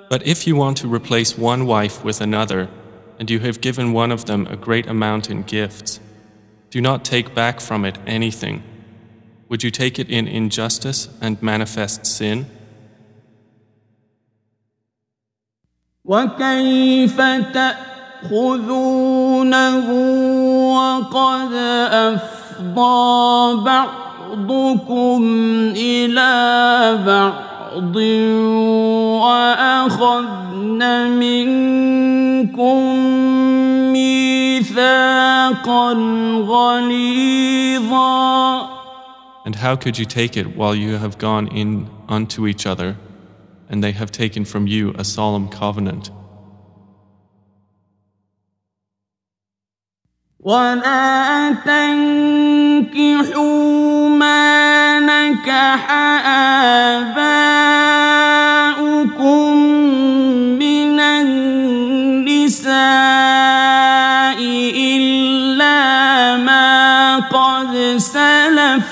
But 0.09 0.27
if 0.27 0.45
you 0.45 0.55
want 0.55 0.77
to 0.77 0.87
replace 0.87 1.37
one 1.37 1.65
wife 1.65 2.03
with 2.03 2.21
another, 2.21 2.69
and 3.17 3.31
you 3.31 3.39
have 3.39 3.61
given 3.61 3.93
one 3.93 4.11
of 4.11 4.25
them 4.25 4.45
a 4.47 4.55
great 4.55 4.85
amount 4.85 5.29
in 5.29 5.41
gifts, 5.43 5.99
do 6.69 6.81
not 6.81 7.03
take 7.05 7.33
back 7.33 7.59
from 7.59 7.85
it 7.85 7.97
anything. 8.05 8.63
Would 9.49 9.63
you 9.63 9.71
take 9.71 9.97
it 9.97 10.09
in 10.09 10.27
injustice 10.27 11.09
and 11.21 11.41
manifest 11.41 12.05
sin? 12.05 12.45
وكيف 16.05 17.21
تأخذونه 18.23 19.89
وقد 20.73 21.53
أفضى 21.91 23.63
بعضكم 23.63 24.03
بعضكم 24.33 25.21
إلى 25.75 26.31
بعض 27.05 27.95
وأخذن 29.21 30.81
منكم 31.19 32.79
ميثاقا 33.93 35.93
غليظا 36.49 38.23
And 39.45 39.55
how 39.55 39.75
could 39.75 39.99
you 39.99 40.05
take 40.05 40.37
it 40.37 40.55
while 40.55 40.73
you 40.73 40.95
have 40.97 41.17
gone 41.17 41.47
in 41.47 41.89
unto 42.07 42.47
each 42.47 42.65
other, 42.65 42.95
and 43.69 43.83
they 43.83 43.91
have 43.91 44.09
taken 44.09 44.45
from 44.45 44.67
you 44.67 44.93
a 44.97 45.03
solemn 45.03 45.49
covenant? 45.49 46.09
ولا 50.40 51.50
تنكحوا 51.66 53.18
ما 54.08 55.00
نكح 55.00 55.90
آباؤكم 57.10 57.56
من 60.58 61.00
النساء 61.00 62.68
إلا 64.78 65.76
ما 66.36 67.18
قد 67.18 67.96
سلف 67.98 68.86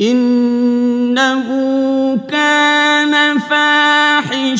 إنه 0.00 0.53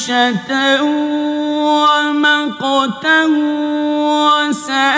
فاحشة 0.03 0.83
ومقتا 1.63 3.25
وساء 4.49 4.89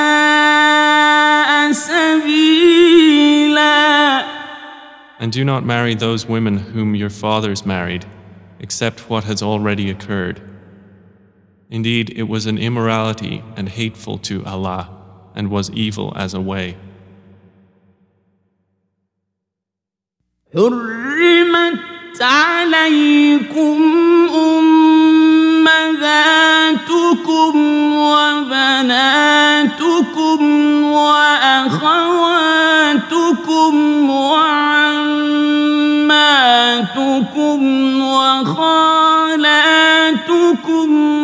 سبيلا 1.71 3.21
And 5.19 5.31
do 5.31 5.45
not 5.45 5.63
marry 5.63 5.93
those 5.93 6.25
women 6.25 6.57
whom 6.57 6.95
your 6.95 7.11
fathers 7.11 7.63
married, 7.63 8.05
except 8.59 9.07
what 9.07 9.25
has 9.25 9.43
already 9.43 9.91
occurred. 9.91 10.41
Indeed, 11.69 12.09
it 12.15 12.23
was 12.23 12.47
an 12.47 12.57
immorality 12.57 13.43
and 13.55 13.69
hateful 13.69 14.17
to 14.29 14.43
Allah, 14.45 14.89
and 15.35 15.51
was 15.51 15.69
evil 15.69 16.11
as 16.15 16.33
a 16.33 16.41
way. 16.41 16.75
حرمت 20.55 22.21
عليكم 22.21 24.01
أمهاتكم 25.96 27.56
وبناتكم 27.96 29.22
وأخواتكم 30.92 31.80
وعماتكم 34.10 35.20
وخالاتكم 38.02 38.76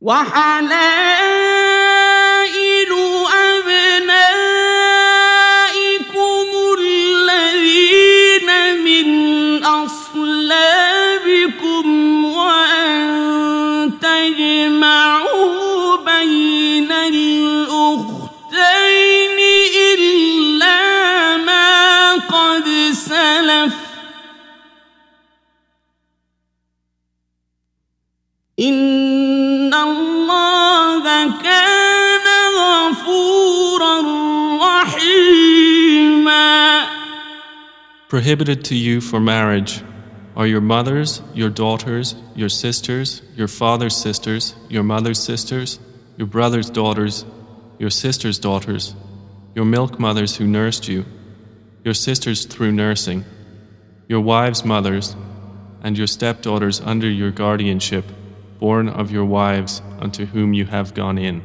وحلال 0.07 1.36
Prohibited 38.17 38.64
to 38.64 38.75
you 38.75 39.02
for 39.02 39.21
marriage 39.21 39.83
are 40.37 40.46
your 40.46 40.62
mothers, 40.62 41.21
your 41.35 41.50
daughters, 41.50 42.14
your 42.35 42.48
sisters, 42.48 43.21
your 43.35 43.46
father's 43.46 43.94
sisters, 43.94 44.54
your 44.71 44.83
mother's 44.83 45.23
sisters, 45.23 45.79
your 46.17 46.27
brother's 46.27 46.71
daughters, 46.71 47.27
your 47.79 47.90
sister's 47.90 48.38
daughters, 48.38 48.94
your 49.54 49.67
milk 49.67 50.00
mothers 50.00 50.35
who 50.38 50.46
nursed 50.46 50.88
you, 50.88 51.04
your 51.85 51.92
sisters 51.92 52.46
through 52.46 52.73
nursing, 52.73 53.23
your 54.08 54.23
wives' 54.23 54.64
mothers, 54.64 55.14
and 55.83 55.98
your 55.98 56.06
stepdaughters 56.06 56.81
under 56.81 57.10
your 57.10 57.31
guardianship, 57.31 58.06
born 58.58 58.88
of 58.88 59.10
your 59.10 59.27
wives 59.27 59.83
unto 59.98 60.25
whom 60.25 60.54
you 60.54 60.64
have 60.64 60.94
gone 60.94 61.19
in. 61.19 61.42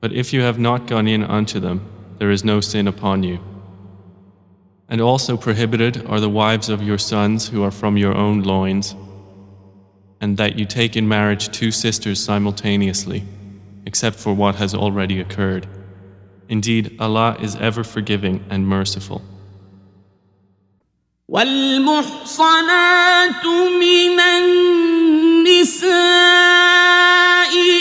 But 0.00 0.14
if 0.14 0.32
you 0.32 0.40
have 0.40 0.58
not 0.58 0.86
gone 0.86 1.06
in 1.06 1.22
unto 1.22 1.60
them, 1.60 1.86
there 2.16 2.30
is 2.30 2.46
no 2.46 2.62
sin 2.62 2.88
upon 2.88 3.24
you. 3.24 3.40
And 4.87 5.01
also 5.01 5.37
prohibited 5.37 6.05
are 6.07 6.19
the 6.19 6.29
wives 6.29 6.67
of 6.69 6.81
your 6.81 6.97
sons 6.97 7.49
who 7.49 7.63
are 7.63 7.71
from 7.71 7.97
your 7.97 8.15
own 8.15 8.41
loins, 8.41 8.95
and 10.19 10.37
that 10.37 10.57
you 10.57 10.65
take 10.65 10.95
in 10.95 11.07
marriage 11.07 11.49
two 11.49 11.71
sisters 11.71 12.19
simultaneously, 12.19 13.23
except 13.85 14.17
for 14.17 14.33
what 14.33 14.55
has 14.55 14.73
already 14.73 15.21
occurred. 15.21 15.67
Indeed, 16.49 16.95
Allah 16.99 17.37
is 17.39 17.55
ever 17.57 17.83
forgiving 17.83 18.43
and 18.49 18.67
merciful. 18.67 19.21
والمحصنات 21.29 22.65
من 23.45 24.19
النساء 24.19 25.89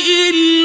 إلا 0.07 0.62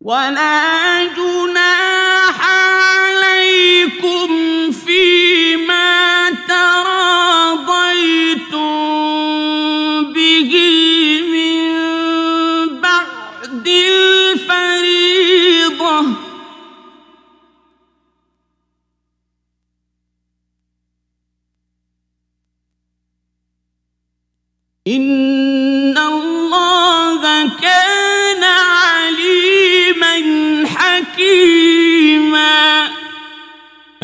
ولا 0.00 1.04
جناح 1.16 1.57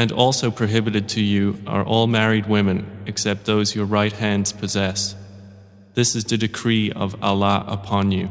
And 0.05 0.13
also 0.13 0.51
prohibited 0.51 1.09
to 1.09 1.23
you 1.23 1.63
are 1.67 1.83
all 1.83 2.07
married 2.07 2.45
women, 2.47 2.87
except 3.07 3.47
those 3.47 3.75
your 3.75 3.87
right 3.87 4.13
hands 4.13 4.53
possess. 4.53 5.17
This 5.95 6.15
is 6.15 6.25
the 6.25 6.37
decree 6.37 6.93
of 6.93 7.17
Allah 7.23 7.65
upon 7.67 8.13
you. 8.13 8.29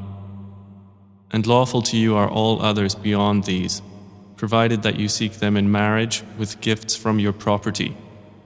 And 1.32 1.48
lawful 1.48 1.82
to 1.82 1.98
you 1.98 2.16
are 2.16 2.30
all 2.30 2.62
others 2.62 2.94
beyond 2.94 3.46
these, 3.46 3.82
provided 4.36 4.84
that 4.84 5.00
you 5.00 5.08
seek 5.08 5.40
them 5.40 5.58
in 5.58 5.72
marriage 5.72 6.22
with 6.38 6.62
gifts 6.62 6.96
from 6.96 7.18
your 7.18 7.34
property, 7.34 7.98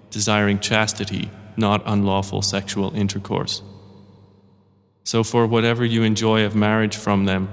desiring 0.10 0.60
chastity, 0.60 1.30
not 1.58 1.84
unlawful 1.86 2.42
sexual 2.42 2.96
intercourse. 2.96 3.62
So, 5.04 5.22
for 5.22 5.46
whatever 5.46 5.84
you 5.84 6.04
enjoy 6.04 6.46
of 6.46 6.56
marriage 6.56 6.96
from 6.96 7.26
them, 7.26 7.50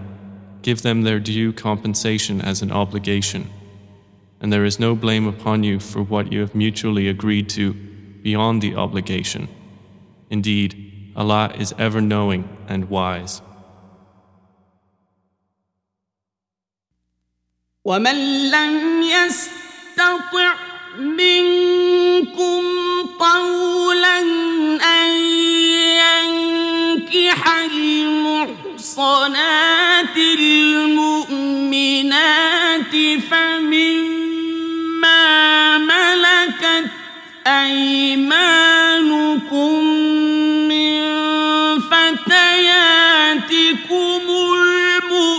give 0.63 0.83
them 0.83 1.03
their 1.03 1.19
due 1.19 1.53
compensation 1.53 2.41
as 2.41 2.63
an 2.63 2.71
obligation 2.71 3.51
And 4.44 4.54
there 4.54 4.66
is 4.66 4.80
no 4.80 4.96
blame 4.96 5.28
upon 5.28 5.64
you 5.64 5.80
for 5.80 6.02
what 6.02 6.32
you 6.32 6.40
have 6.42 6.56
mutually 6.56 7.08
agreed 7.10 7.50
to 7.50 7.74
beyond 8.22 8.62
the 8.62 8.76
obligation. 8.76 9.50
Indeed, 10.30 11.12
Allah 11.16 11.54
is 11.58 11.74
ever 11.78 12.02
knowing 12.02 12.48
and 12.68 12.90
wise. 12.90 13.42
ومن 17.86 18.50
لم 18.52 19.02
يستطع 19.02 20.56
منكم 21.00 22.64
طولا 23.20 24.20
أن 24.84 25.10
ينكح 26.04 27.48
المحصنات 27.66 28.98
المؤمنات 30.40 31.60
فمما 33.30 34.13
أيمانكم 37.47 39.05
من 40.69 41.01
فتياتكم 41.81 42.65
المؤمنات؟ 44.55 45.35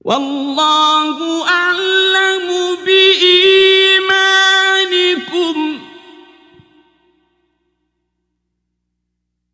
والله 0.00 1.48
أعلم 1.48 2.48
بإيمانكم. 2.86 3.96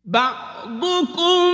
بعضكم 0.05 1.53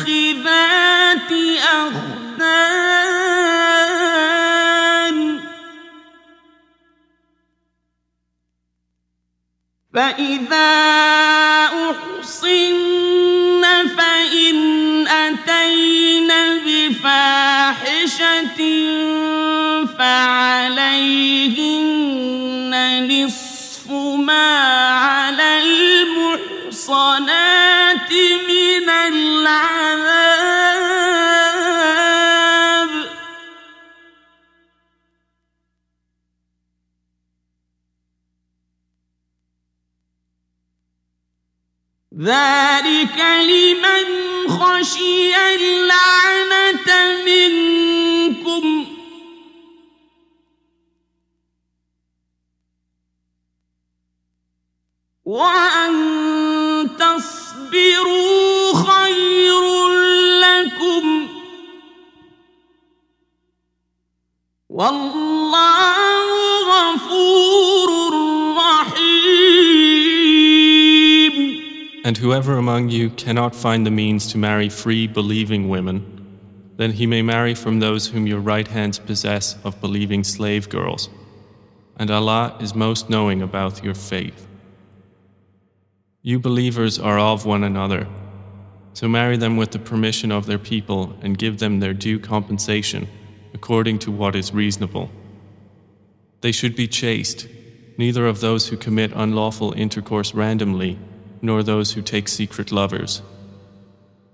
أخدان. 1.71 3.01
فإذا 9.93 10.71
أحصن 11.65 13.63
فإن 13.97 14.57
أتين 15.07 16.31
بفاحشة 16.65 18.59
فعليهن 19.97 21.11
نصف 23.11 23.91
ما 24.17 24.47
على 24.89 25.49
المحصنات. 26.77 28.00
ذلك 42.21 43.19
لمن 43.19 44.05
خشي 44.49 45.35
اللعنة 45.55 46.89
منكم. 47.25 48.85
وأن 55.25 55.93
تصبروا 56.99 58.73
خير 58.73 59.63
لكم. 60.39 61.27
والله 64.69 65.97
غفور 66.61 67.50
And 72.03 72.17
whoever 72.17 72.57
among 72.57 72.89
you 72.89 73.11
cannot 73.11 73.55
find 73.55 73.85
the 73.85 73.91
means 73.91 74.25
to 74.27 74.37
marry 74.37 74.69
free 74.69 75.05
believing 75.05 75.69
women, 75.69 76.39
then 76.77 76.93
he 76.93 77.05
may 77.05 77.21
marry 77.21 77.53
from 77.53 77.79
those 77.79 78.07
whom 78.07 78.25
your 78.25 78.39
right 78.39 78.67
hands 78.67 78.97
possess 78.97 79.55
of 79.63 79.79
believing 79.81 80.23
slave 80.23 80.67
girls. 80.67 81.09
And 81.97 82.09
Allah 82.09 82.57
is 82.59 82.73
most 82.73 83.09
knowing 83.09 83.43
about 83.43 83.83
your 83.83 83.93
faith. 83.93 84.47
You 86.23 86.39
believers 86.39 86.97
are 86.97 87.19
of 87.19 87.45
one 87.45 87.63
another, 87.63 88.07
so 88.93 89.07
marry 89.07 89.37
them 89.37 89.57
with 89.57 89.71
the 89.71 89.79
permission 89.79 90.31
of 90.31 90.47
their 90.47 90.59
people 90.59 91.15
and 91.21 91.37
give 91.37 91.59
them 91.59 91.79
their 91.79 91.93
due 91.93 92.19
compensation 92.19 93.07
according 93.53 93.99
to 93.99 94.11
what 94.11 94.35
is 94.35 94.53
reasonable. 94.53 95.11
They 96.41 96.51
should 96.51 96.75
be 96.75 96.87
chaste, 96.87 97.47
neither 97.97 98.25
of 98.25 98.39
those 98.39 98.69
who 98.69 98.77
commit 98.77 99.11
unlawful 99.13 99.73
intercourse 99.73 100.33
randomly, 100.33 100.97
nor 101.42 101.62
those 101.62 101.92
who 101.92 102.02
take 102.02 102.28
secret 102.28 102.72
lovers. 102.72 103.22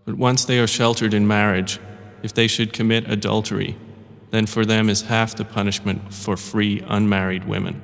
But 0.04 0.16
once 0.16 0.44
they 0.44 0.58
are 0.58 0.66
sheltered 0.66 1.14
in 1.14 1.26
marriage, 1.26 1.78
if 2.22 2.32
they 2.32 2.46
should 2.46 2.72
commit 2.72 3.10
adultery, 3.10 3.76
then 4.30 4.46
for 4.46 4.64
them 4.64 4.88
is 4.88 5.02
half 5.02 5.34
the 5.36 5.44
punishment 5.44 6.12
for 6.14 6.36
free 6.36 6.82
unmarried 6.86 7.44
women. 7.44 7.82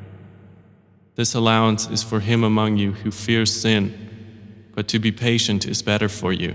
This 1.15 1.35
allowance 1.35 1.89
is 1.89 2.03
for 2.03 2.21
him 2.21 2.45
among 2.45 2.77
you 2.77 2.93
who 2.93 3.11
fears 3.11 3.55
sin, 3.55 3.93
but 4.75 4.89
to 4.89 4.99
be 4.99 5.13
patient 5.13 5.67
is 5.67 5.83
better 5.83 6.09
for 6.09 6.33
you, 6.33 6.55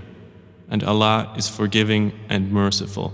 and 0.68 0.82
Allah 0.82 1.32
is 1.36 1.48
forgiving 1.48 2.12
and 2.28 2.50
merciful. 2.50 3.12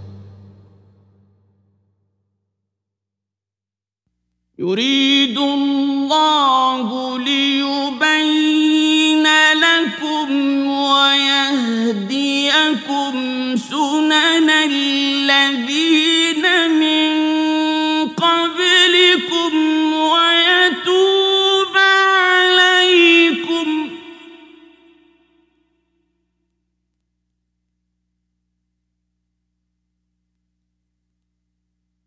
يريد 4.59 5.39
الله 5.39 7.19
ليبين 7.19 7.64
سنن 14.15 14.51
الذين 14.51 16.45
من 16.71 17.11
قبلكم 18.09 19.53
ويتوب 19.95 21.75
عليكم 22.17 23.91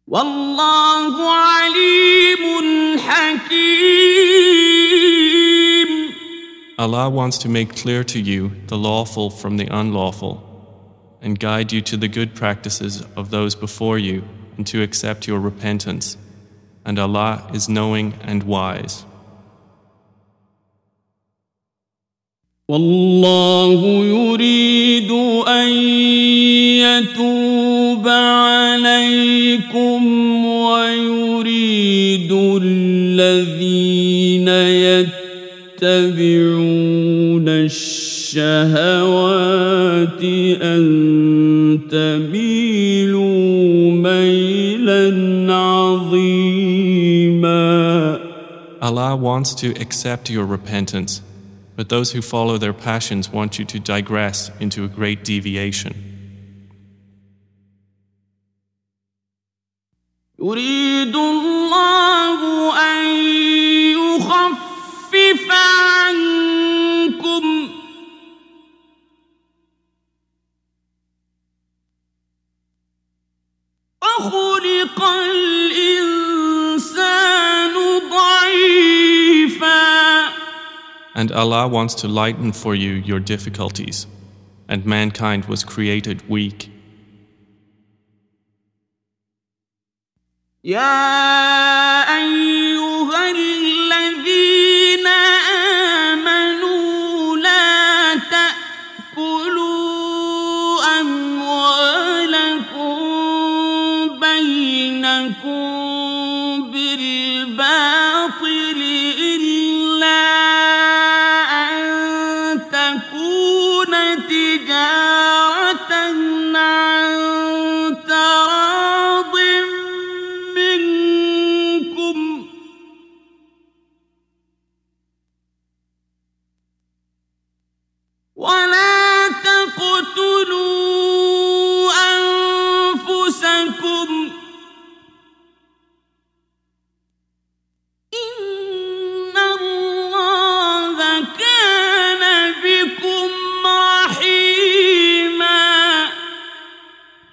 والله 0.07 1.31
عليم 1.31 2.43
حكيم 2.99 4.23
Allah 6.79 7.07
wants 7.09 7.37
to 7.39 7.47
make 7.49 7.75
clear 7.75 8.03
to 8.05 8.19
you 8.19 8.51
the 8.67 8.77
lawful 8.77 9.29
from 9.29 9.57
the 9.57 9.67
unlawful 9.67 10.46
and 11.21 11.39
guide 11.39 11.71
you 11.71 11.81
to 11.81 11.97
the 11.97 12.07
good 12.07 12.35
practices 12.35 13.03
of 13.15 13.29
those 13.29 13.55
before 13.55 13.97
you 13.97 14.23
and 14.57 14.67
to 14.67 14.81
accept 14.81 15.27
your 15.27 15.39
repentance. 15.39 16.17
And 16.85 16.99
Allah 16.99 17.49
is 17.53 17.69
knowing 17.69 18.13
and 18.21 18.43
wise. 18.43 19.05
والله 22.69 24.05
يريد 24.05 25.11
أن 25.47 25.69
يتوب 26.79 28.07
عليكم 28.07 30.05
ويريد 30.45 32.31
الذين 32.61 34.47
يتبعون 35.83 37.47
الشهوات 37.49 38.33
أن 40.61 40.83
تميلوا 41.91 43.91
ميلا 43.91 45.53
عظيما 45.53 46.93
Allah 48.81 49.15
wants 49.15 49.53
to 49.55 49.73
accept 49.79 50.29
your 50.29 50.45
repentance, 50.45 51.21
but 51.77 51.87
those 51.87 52.11
who 52.11 52.21
follow 52.21 52.57
their 52.57 52.73
passions 52.73 53.31
want 53.31 53.57
you 53.57 53.63
to 53.65 53.79
digress 53.79 54.51
into 54.59 54.83
a 54.83 54.89
great 54.89 55.23
deviation. 55.23 55.93
يريد 60.39 61.15
الله 61.15 62.39
أن 62.75 63.05
يخفف 63.95 64.66
عنكم 65.51 66.63
وخلق 74.23 75.03
الإنسان 75.03 76.53
ضعيفا 78.11 79.83
And 81.15 81.31
Allah 81.31 81.67
wants 81.67 81.93
to 81.95 82.07
lighten 82.07 82.51
for 82.51 82.73
you 82.75 82.93
your 82.93 83.19
difficulties, 83.19 84.07
and 84.67 84.83
mankind 84.85 85.45
was 85.45 85.63
created 85.63 86.27
weak. 86.27 86.69
يا 90.63 91.86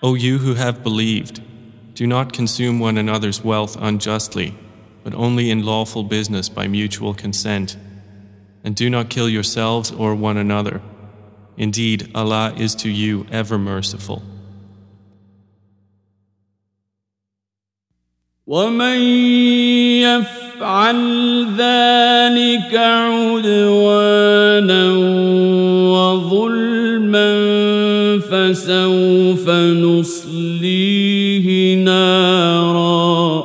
O 0.04 0.14
you 0.14 0.38
who 0.38 0.54
have 0.54 0.82
believed, 0.82 1.42
do 1.94 2.06
not 2.06 2.32
consume 2.32 2.78
one 2.78 2.96
another's 2.96 3.44
wealth 3.44 3.76
unjustly, 3.78 4.54
but 5.04 5.14
only 5.14 5.50
in 5.50 5.64
lawful 5.64 6.02
business 6.02 6.48
by 6.48 6.66
mutual 6.66 7.12
consent. 7.12 7.76
And 8.64 8.74
do 8.74 8.88
not 8.88 9.10
kill 9.10 9.28
yourselves 9.28 9.90
or 9.90 10.14
one 10.14 10.36
another. 10.38 10.80
Indeed, 11.56 12.10
Allah 12.14 12.54
is 12.56 12.74
to 12.76 12.88
you 12.90 13.26
ever 13.30 13.58
merciful. 13.58 14.22
ومن 18.46 18.98
يفعل 20.02 20.98
ذلك 21.56 22.74
عدوانا 22.74 24.10
فسوف 28.24 29.50
نصليه 29.84 31.46
نارا 31.84 33.44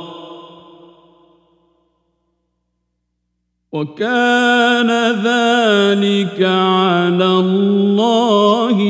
وكان 3.72 4.90
ذلك 5.24 6.42
على 6.42 7.24
الله 7.24 8.80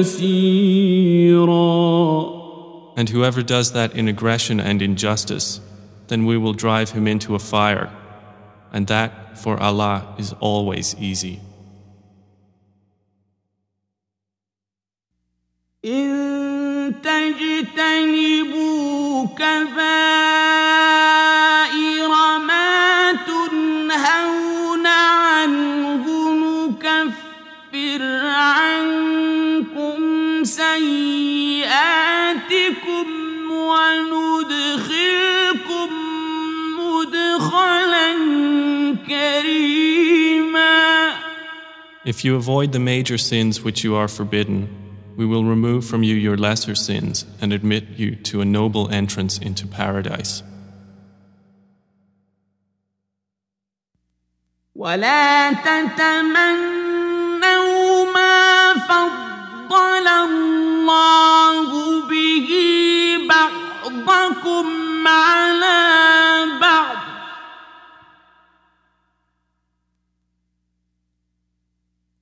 يسيرا 0.00 1.76
And 2.98 3.10
whoever 3.10 3.42
does 3.42 3.72
that 3.72 3.94
in 3.94 4.08
aggression 4.08 4.58
and 4.58 4.80
injustice, 4.80 5.60
then 6.08 6.24
we 6.24 6.38
will 6.38 6.54
drive 6.54 6.92
him 6.92 7.06
into 7.06 7.34
a 7.34 7.38
fire. 7.38 7.90
and 8.76 8.86
that 8.88 9.38
for 9.38 9.58
Allah 9.58 10.14
is 10.18 10.34
always 10.40 10.94
easy. 11.00 11.40
إن 15.85 16.93
تجتنبوا 17.03 18.45
كبائر 19.25 19.71
ما 22.37 23.11
تنهون 23.11 24.87
عنه 24.87 26.05
نكفر 26.33 28.01
عنكم 28.27 29.99
سيئاتكم 30.43 31.47
وندخلكم 33.51 34.69
مدخلا 36.77 38.11
كريما. 39.07 40.81
If 42.05 42.23
you 42.23 42.35
avoid 42.35 42.71
the 42.71 42.79
major 42.79 43.17
sins 43.17 43.63
which 43.63 43.83
you 43.83 43.95
are 43.95 44.07
forbidden, 44.07 44.80
we 45.20 45.24
will 45.24 45.44
remove 45.44 45.84
from 45.84 46.02
you 46.02 46.14
your 46.14 46.36
lesser 46.36 46.74
sins 46.74 47.24
and 47.40 47.52
admit 47.52 47.84
you 47.96 48.16
to 48.16 48.40
a 48.40 48.44
noble 48.44 48.90
entrance 48.90 49.38
into 49.38 49.66
paradise. 49.66 50.42
ولا 54.76 55.52
تتمنوا 55.52 56.84
ما 58.12 58.74
فضل 58.74 60.08
الله 60.08 61.68
به 62.08 62.48
بعضكم 63.28 65.08
على 65.08 65.80
بعض 66.60 66.96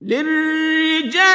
للرجال 0.01 1.35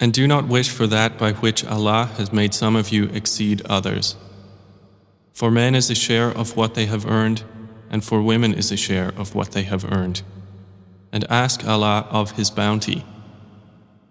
And 0.00 0.12
do 0.12 0.26
not 0.26 0.48
wish 0.48 0.68
for 0.68 0.86
that 0.88 1.16
by 1.16 1.32
which 1.32 1.64
Allah 1.64 2.10
has 2.16 2.32
made 2.32 2.54
some 2.54 2.74
of 2.74 2.90
you 2.90 3.04
exceed 3.06 3.62
others. 3.66 4.16
For 5.32 5.50
men 5.50 5.74
is 5.74 5.90
a 5.90 5.94
share 5.94 6.28
of 6.28 6.56
what 6.56 6.74
they 6.74 6.86
have 6.86 7.06
earned, 7.06 7.44
and 7.90 8.04
for 8.04 8.20
women 8.20 8.52
is 8.52 8.72
a 8.72 8.76
share 8.76 9.12
of 9.16 9.34
what 9.34 9.52
they 9.52 9.62
have 9.62 9.90
earned. 9.92 10.22
And 11.12 11.24
ask 11.30 11.64
Allah 11.66 12.06
of 12.10 12.32
His 12.32 12.50
bounty. 12.50 13.04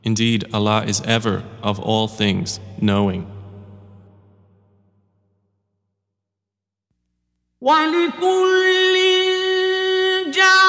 Indeed, 0.03 0.45
Allah 0.53 0.83
is 0.85 1.01
ever, 1.01 1.43
of 1.61 1.79
all 1.79 2.07
things, 2.07 2.59
knowing. 2.79 3.27
ولكل 7.61 8.95
جعلنا 10.31 10.64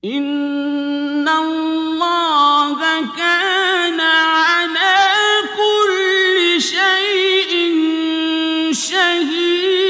إن 0.06 1.28
الله 1.28 2.80
كان 3.18 4.00
على 4.00 4.98
كل 5.58 6.62
شيء 6.62 7.52
شهيدا 8.74 9.88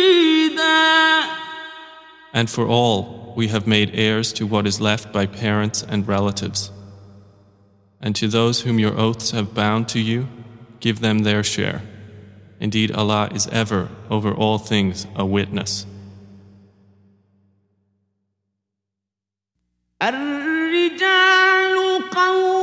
And 2.33 2.49
for 2.49 2.67
all, 2.67 3.33
we 3.35 3.47
have 3.47 3.65
made 3.67 3.91
heirs 3.93 4.31
to 4.33 4.45
what 4.45 4.67
is 4.67 4.79
left 4.79 5.11
by 5.11 5.25
parents 5.25 5.81
and 5.83 6.07
relatives. 6.07 6.71
And 8.01 8.15
to 8.15 8.27
those 8.27 8.61
whom 8.61 8.79
your 8.79 8.97
oaths 8.97 9.31
have 9.31 9.53
bound 9.53 9.87
to 9.89 9.99
you, 9.99 10.27
give 10.79 10.99
them 10.99 11.19
their 11.19 11.43
share. 11.43 11.81
Indeed, 12.59 12.91
Allah 12.91 13.29
is 13.33 13.47
ever, 13.47 13.89
over 14.09 14.33
all 14.33 14.57
things, 14.57 15.07
a 15.15 15.25
witness. 15.25 15.85
الرجال 20.01 21.75
قوامون 22.11 22.60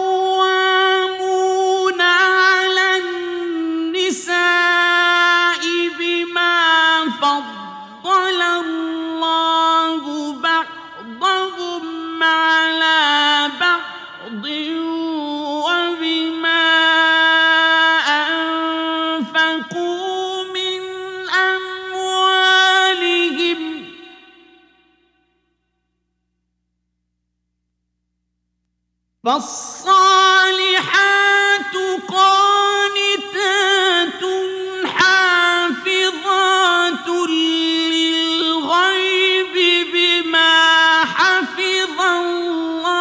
فالصالحات 29.30 29.86
قانتات 32.08 34.24
حافظات 34.98 37.08
للغيب 37.94 39.56
بما 39.94 40.58
حفظ 41.04 42.00
الله. 42.02 43.00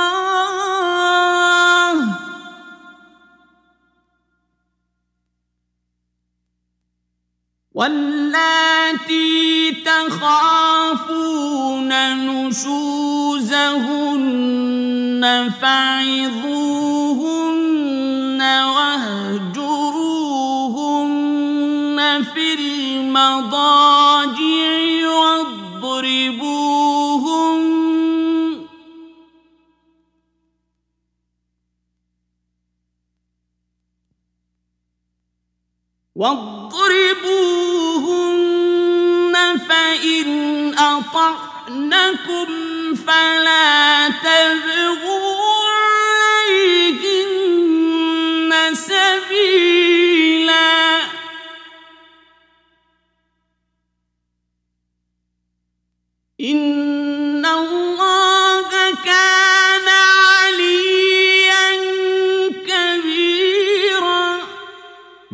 واللاتي 7.75 9.33
تخافون 9.87 11.91
نشوزهن 12.27 13.99
فعظوهن 15.61 16.79
واهجروهن 18.75 19.79
في 22.35 22.47
المضاجع 22.55 24.39
واضربوهن 25.09 26.49
واضربوهن 36.19 37.19
فإن 39.69 40.29
أطعنكم 40.79 42.49
فلا 42.95 44.09
تبغوا 44.09 45.18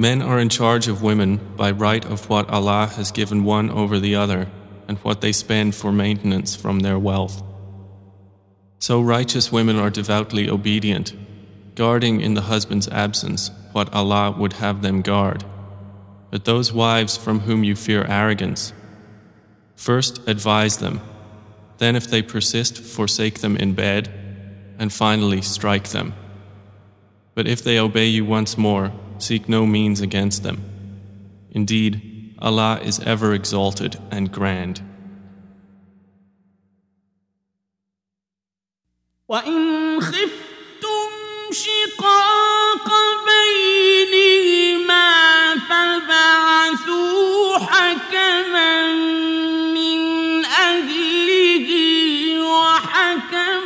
Men 0.05 0.21
are 0.21 0.39
in 0.39 0.51
charge 0.51 0.87
of 0.87 1.03
women 1.03 1.41
by 1.57 1.71
right 1.71 2.05
of 2.05 2.29
what 2.29 2.51
Allah 2.51 2.93
has 2.95 3.11
given 3.11 3.43
one 3.43 3.71
over 3.71 3.99
the 3.99 4.15
other 4.15 4.49
and 4.87 4.99
what 4.99 5.23
they 5.23 5.33
spend 5.33 5.75
for 5.75 5.93
maintenance 5.93 6.55
from 6.55 6.81
their 6.81 6.99
wealth. 6.99 7.43
So 8.79 9.01
righteous 9.01 9.51
women 9.51 9.79
are 9.79 9.89
devoutly 9.89 10.47
obedient, 10.47 11.15
guarding 11.75 12.21
in 12.21 12.35
the 12.35 12.43
husband's 12.53 12.87
absence 12.89 13.51
what 13.73 13.91
Allah 13.95 14.31
would 14.39 14.53
have 14.65 14.83
them 14.83 15.01
guard. 15.01 15.43
But 16.31 16.45
those 16.45 16.71
wives 16.71 17.17
from 17.17 17.41
whom 17.41 17.65
you 17.65 17.75
fear 17.75 18.05
arrogance, 18.05 18.75
first 19.75 20.29
advise 20.29 20.77
them, 20.77 21.01
then 21.79 21.97
if 21.97 22.11
they 22.11 22.21
persist, 22.21 22.77
forsake 22.77 23.39
them 23.39 23.57
in 23.57 23.73
bed, 23.73 24.11
and 24.79 24.93
finally 24.93 25.41
strike 25.41 25.89
them. 25.89 26.13
But 27.35 27.49
if 27.49 27.65
they 27.65 27.79
obey 27.79 28.09
you 28.09 28.27
once 28.27 28.59
more, 28.59 28.93
seek 29.18 29.50
no 29.50 29.66
means 29.66 30.02
against 30.02 30.44
them. 30.44 30.64
Indeed, 31.52 32.36
Allah 32.40 32.80
is 32.84 33.00
ever 33.00 33.34
exalted 33.34 33.98
and 34.12 34.32
grand. 34.32 34.82
وإن 39.30 40.02
خفتم 40.02 41.10
شقاق 41.52 42.90
بينهما 43.30 45.10
فبعثوا 45.70 47.58
حكما 47.58 48.94
من 49.74 50.00
أهله 50.46 51.70
وحكما 52.42 53.63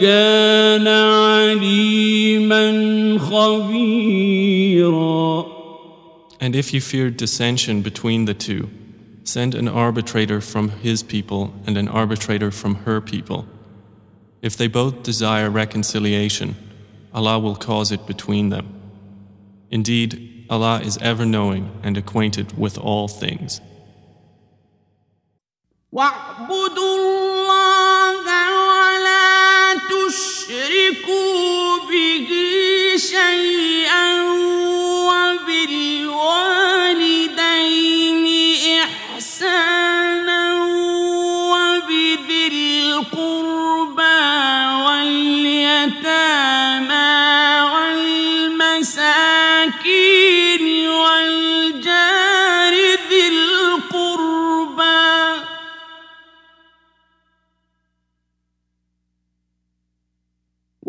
كان 0.00 0.88
عليما 0.88 2.64
خبيرا 3.18 4.76
And 6.38 6.54
if 6.54 6.72
you 6.74 6.80
fear 6.80 7.10
dissension 7.10 7.82
between 7.82 8.26
the 8.26 8.34
two, 8.34 8.70
send 9.24 9.54
an 9.54 9.68
arbitrator 9.68 10.40
from 10.40 10.68
his 10.68 11.02
people 11.02 11.52
and 11.66 11.76
an 11.76 11.88
arbitrator 11.88 12.50
from 12.50 12.76
her 12.86 13.00
people. 13.00 13.46
If 14.42 14.56
they 14.56 14.68
both 14.68 15.02
desire 15.02 15.50
reconciliation, 15.50 16.54
Allah 17.12 17.38
will 17.38 17.56
cause 17.56 17.90
it 17.90 18.06
between 18.06 18.50
them. 18.50 18.66
Indeed, 19.70 20.44
Allah 20.50 20.80
is 20.82 20.98
ever 20.98 21.24
knowing 21.24 21.70
and 21.82 21.96
acquainted 21.96 22.56
with 22.56 22.78
all 22.78 23.08
things. 23.08 23.60
تشركون 30.51 31.60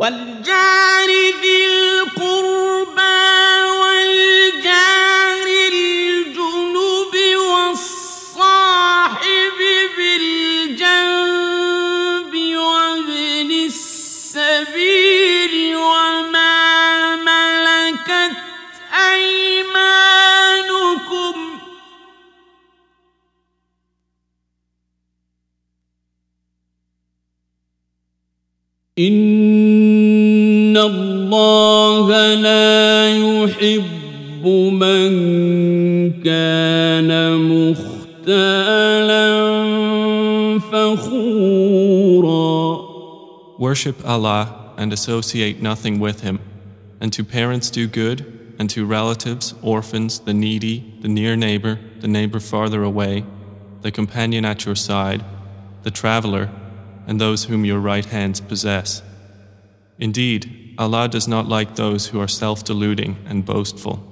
والجار 0.03 1.09
ذي 1.43 1.67
القربى 1.67 2.72
إن 29.00 30.78
الله 30.78 32.34
لا 32.34 33.10
يحب 33.10 34.48
من 34.74 35.10
كان 36.24 37.38
مختالا 37.38 39.28
فخورا 40.60 41.78
Worship 43.60 44.06
Allah 44.06 44.74
and 44.78 44.94
associate 44.94 45.62
nothing 45.62 46.00
with 46.00 46.22
Him, 46.22 46.40
and 47.02 47.14
to 47.14 47.24
parents 47.24 47.70
do 47.70 47.88
good, 47.88 48.26
and 48.60 48.70
to 48.72 48.86
relatives, 48.86 49.54
orphans, 49.62 50.20
the 50.20 50.34
needy, 50.34 50.98
the 51.02 51.08
near 51.08 51.36
neighbor, 51.36 51.80
the 52.00 52.08
neighbor 52.08 52.40
farther 52.40 52.84
away, 52.84 53.26
the 53.82 53.92
companion 53.92 54.46
at 54.46 54.66
your 54.66 54.76
side, 54.76 55.24
the 55.84 55.92
traveler, 55.92 56.50
and 57.08 57.20
those 57.20 57.46
whom 57.46 57.66
your 57.66 57.80
right 57.80 58.06
hands 58.06 58.40
possess. 58.42 59.02
Indeed, 60.00 60.76
Allah 60.78 61.08
does 61.08 61.28
not 61.28 61.48
like 61.48 61.76
those 61.76 62.08
who 62.08 62.20
are 62.20 62.28
self 62.28 62.64
deluding 62.64 63.18
and 63.28 63.46
boastful. 63.46 64.04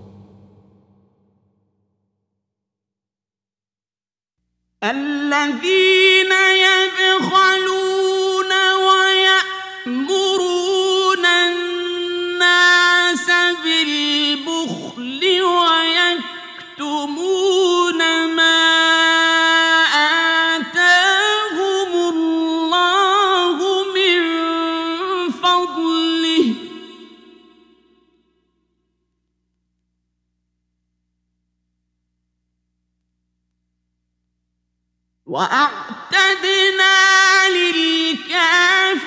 الذين 4.83 6.31
يبخلون 6.31 7.78
وأعتدنا 35.39 36.95
للكافرين 37.49 39.05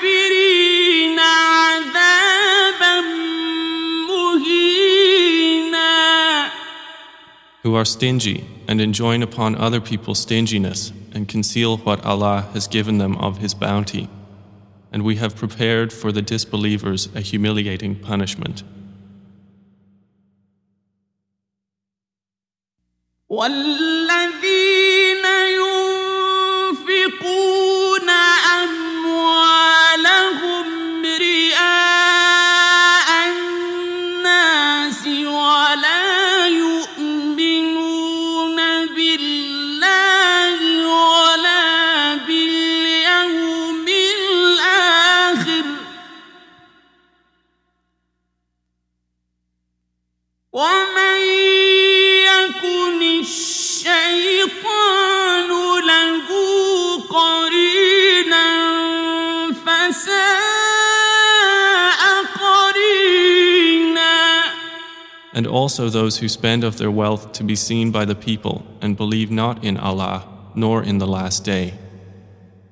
عذابا 1.19 3.01
مهينا 4.09 5.89
Who 7.62 7.75
are 7.75 7.85
stingy 7.85 8.45
and 8.66 8.81
enjoin 8.81 9.23
upon 9.23 9.55
other 9.55 9.81
people 9.81 10.14
stinginess 10.14 10.93
and 11.14 11.29
conceal 11.29 11.79
what 11.79 12.05
Allah 12.05 12.49
has 12.53 12.66
given 12.69 12.99
them 12.99 13.16
of 13.16 13.39
His 13.39 13.55
bounty. 13.55 14.09
And 14.93 15.03
we 15.05 15.16
have 15.16 15.37
prepared 15.37 15.93
for 15.93 16.12
the 16.12 16.23
disbelievers 16.23 17.09
a 17.14 17.21
humiliating 17.21 17.97
punishment. 17.97 18.62
والذين 23.29 24.32
And 65.33 65.47
also 65.47 65.89
those 65.89 66.19
who 66.19 66.29
spend 66.29 66.64
of 66.64 66.79
their 66.79 66.91
wealth 66.91 67.33
to 67.33 67.45
be 67.45 67.55
seen 67.55 67.91
by 67.91 68.05
the 68.05 68.14
people 68.14 68.64
and 68.81 68.97
believe 68.97 69.31
not 69.31 69.62
in 69.62 69.77
Allah 69.77 70.27
nor 70.55 70.83
in 70.83 70.99
the 70.99 71.07
last 71.07 71.45
day. 71.45 71.75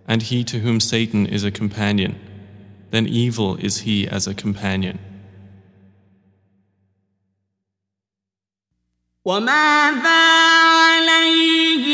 And 0.08 0.22
he 0.22 0.44
to 0.44 0.60
whom 0.60 0.80
Satan 0.80 1.26
is 1.26 1.44
a 1.44 1.50
companion, 1.50 2.18
then 2.90 3.06
evil 3.06 3.56
is 3.56 3.74
he 3.78 4.06
as 4.08 4.26
a 4.26 4.34
companion. 4.34 4.98
وماذا 9.26 10.22
عليهم 10.86 11.89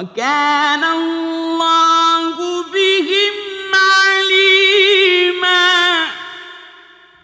وكان 0.00 0.84
الله 0.84 2.36
بهم 2.72 3.34
عليما 3.74 5.56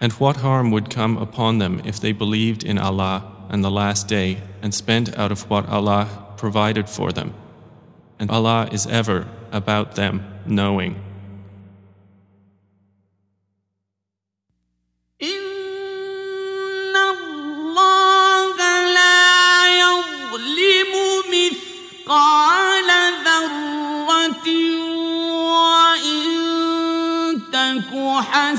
And 0.01 0.13
what 0.15 0.37
harm 0.39 0.71
would 0.73 0.91
come 0.91 1.17
upon 1.17 1.59
them 1.59 1.81
if 1.85 2.01
they 2.01 2.13
believed 2.13 2.65
in 2.65 2.79
Allah 2.79 3.23
and 3.49 3.63
the 3.63 3.71
last 3.71 4.09
day 4.09 4.43
and 4.61 4.75
spent 4.75 5.17
out 5.17 5.31
of 5.31 5.49
what 5.49 5.69
Allah 5.69 6.09
provided 6.37 6.89
for 6.89 7.13
them? 7.13 7.35
And 8.19 8.31
Allah 8.31 8.69
is 8.73 8.87
ever 8.87 9.29
about 9.53 9.95
them 9.95 10.27
knowing. 10.47 11.06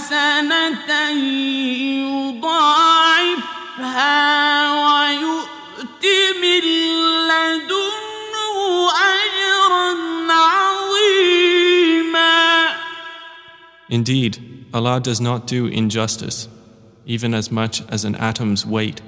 حسنة 0.08 0.92
يضاعفها 2.00 3.02
ويؤت 4.72 6.06
من 6.42 6.64
لدنه 7.28 8.58
أجرا 8.92 9.90
عظيما 10.34 11.64
Indeed, 13.90 14.34
Allah 14.74 15.00
does 15.02 15.20
not 15.22 15.46
do 15.46 15.68
injustice, 15.68 16.48
even 17.06 17.34
as 17.34 17.52
much 17.52 17.84
as 17.90 18.06
an 18.06 18.16
atom's 18.16 18.66
weight, 18.66 19.02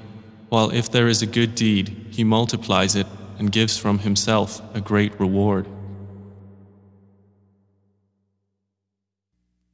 while 0.50 0.70
if 0.70 0.90
there 0.90 1.08
is 1.08 1.22
a 1.22 1.26
good 1.26 1.54
deed, 1.54 1.96
He 2.10 2.22
multiplies 2.22 2.94
it 2.94 3.06
and 3.38 3.50
gives 3.50 3.78
from 3.78 4.00
Himself 4.00 4.60
a 4.74 4.80
great 4.80 5.18
reward. 5.18 5.66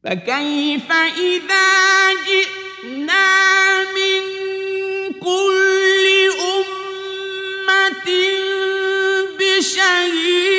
فكيف 0.03 0.91
إذا 1.17 2.13
جئنا 2.13 3.83
من 3.83 4.21
كل 5.13 6.05
أمة 6.39 8.07
بشهيد 9.39 10.56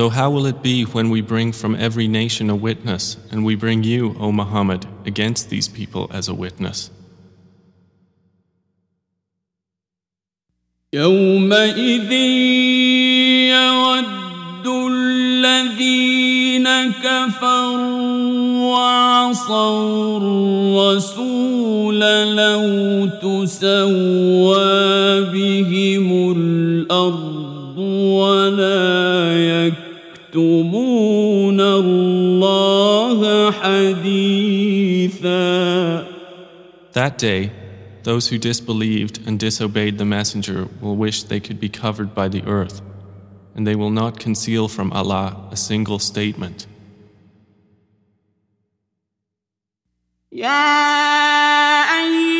So, 0.00 0.10
how 0.10 0.30
will 0.30 0.46
it 0.46 0.62
be 0.62 0.84
when 0.84 1.10
we 1.10 1.22
bring 1.22 1.52
from 1.52 1.74
every 1.74 2.08
nation 2.08 2.50
a 2.50 2.56
witness, 2.56 3.16
and 3.30 3.44
we 3.44 3.54
bring 3.54 3.84
you, 3.84 4.16
O 4.18 4.32
Muhammad, 4.32 4.84
against 5.06 5.48
these 5.48 5.68
people 5.68 6.10
as 6.12 6.28
a 6.28 6.34
witness? 6.34 6.90
يومئذ 10.92 12.12
يود 13.52 14.66
الذين 14.66 16.68
كفروا 17.02 18.72
وعصوا 18.72 20.18
الرسول 20.18 22.00
لو 22.36 23.06
تسوى 23.22 24.66
بهم 25.32 26.32
الأرض 26.36 27.78
ولا 27.78 29.36
يكتمون 30.36 31.60
الله 31.60 33.50
حديثا 33.52 35.36
That 36.92 37.18
day, 37.18 37.50
those 38.04 38.28
who 38.28 38.38
disbelieved 38.38 39.20
and 39.26 39.38
disobeyed 39.38 39.98
the 39.98 40.06
Messenger 40.06 40.68
will 40.80 40.96
wish 40.96 41.22
they 41.24 41.40
could 41.40 41.60
be 41.60 41.68
covered 41.68 42.14
by 42.14 42.28
the 42.28 42.42
earth, 42.46 42.80
and 43.54 43.66
they 43.66 43.76
will 43.76 43.90
not 43.90 44.18
conceal 44.18 44.66
from 44.68 44.92
Allah 44.92 45.48
a 45.50 45.56
single 45.56 45.98
statement. 45.98 46.66
يا 50.32 50.48
أيها 52.02 52.39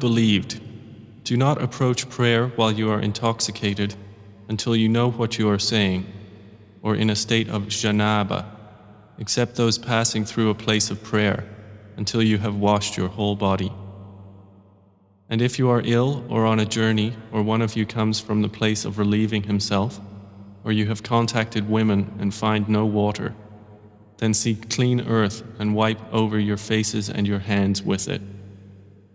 believed, 0.00 0.60
do 1.22 1.36
not 1.36 1.62
approach 1.62 2.08
prayer 2.08 2.48
while 2.48 2.72
you 2.72 2.90
are 2.90 3.00
intoxicated 3.00 3.94
until 4.48 4.74
you 4.74 4.88
know 4.88 5.10
what 5.10 5.38
you 5.38 5.48
are 5.48 5.58
saying, 5.58 6.04
or 6.82 6.96
in 6.96 7.08
a 7.08 7.14
state 7.14 7.48
of 7.48 7.64
janaba, 7.64 8.44
except 9.18 9.54
those 9.54 9.78
passing 9.78 10.24
through 10.24 10.50
a 10.50 10.54
place 10.54 10.90
of 10.90 11.04
prayer, 11.04 11.44
until 11.96 12.22
you 12.22 12.38
have 12.38 12.56
washed 12.56 12.96
your 12.96 13.08
whole 13.08 13.36
body. 13.36 13.72
And 15.28 15.40
if 15.40 15.58
you 15.58 15.70
are 15.70 15.82
ill 15.84 16.24
or 16.28 16.46
on 16.46 16.58
a 16.58 16.64
journey, 16.64 17.14
or 17.30 17.42
one 17.42 17.62
of 17.62 17.76
you 17.76 17.86
comes 17.86 18.18
from 18.18 18.42
the 18.42 18.48
place 18.48 18.84
of 18.84 18.98
relieving 18.98 19.44
himself, 19.44 20.00
or 20.64 20.72
you 20.72 20.86
have 20.88 21.04
contacted 21.04 21.70
women 21.70 22.12
and 22.18 22.34
find 22.34 22.68
no 22.68 22.84
water, 22.84 23.34
then 24.18 24.34
seek 24.34 24.68
clean 24.68 25.00
earth 25.02 25.44
and 25.60 25.74
wipe 25.74 26.00
over 26.12 26.38
your 26.38 26.56
faces 26.56 27.08
and 27.08 27.28
your 27.28 27.38
hands 27.38 27.82
with 27.82 28.08
it. 28.08 28.20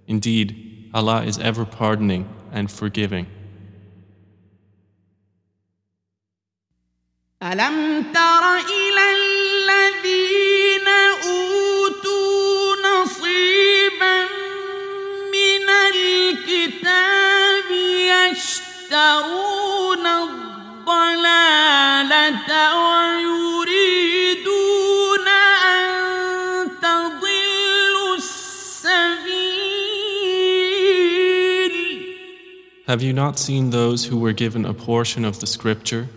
Indeed, 0.07 0.64
Allah 0.94 1.22
is 1.24 1.38
ever 1.38 1.64
pardoning 1.64 2.24
and 2.52 2.70
forgiving. 2.70 3.26
ألم 7.42 8.02
تر 8.12 8.44
Have 32.94 33.02
you 33.02 33.12
not 33.12 33.38
seen 33.38 33.70
those 33.70 34.06
who 34.06 34.16
were 34.18 34.32
given 34.32 34.64
a 34.64 34.74
portion 34.74 35.24
of 35.24 35.38
the 35.40 35.46
scripture, 35.46 36.08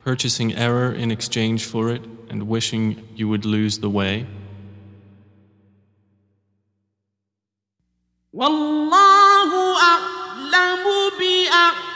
purchasing 0.00 0.54
error 0.54 0.92
in 0.92 1.10
exchange 1.10 1.64
for 1.64 1.90
it 1.90 2.02
and 2.28 2.48
wishing 2.48 3.02
you 3.14 3.28
would 3.28 3.44
lose 3.44 3.78
the 3.78 3.88
way? 3.88 4.26
والله 8.32 9.76
أعلم 9.82 10.84
بأعدائكم 11.18 11.86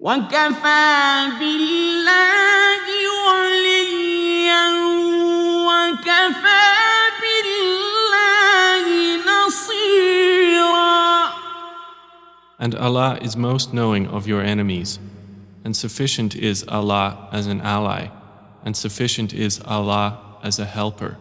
وكفى 0.00 1.30
بالله 1.38 2.65
And 12.66 12.74
Allah 12.74 13.18
is 13.20 13.36
most 13.36 13.74
knowing 13.74 14.06
of 14.06 14.26
your 14.26 14.42
enemies, 14.42 14.98
and 15.64 15.76
sufficient 15.76 16.34
is 16.36 16.64
Allah 16.68 17.28
as 17.32 17.46
an 17.46 17.60
ally, 17.60 18.08
and 18.64 18.76
sufficient 18.76 19.32
is 19.34 19.60
Allah 19.66 20.18
as 20.42 20.58
a 20.58 20.64
helper. 20.64 21.18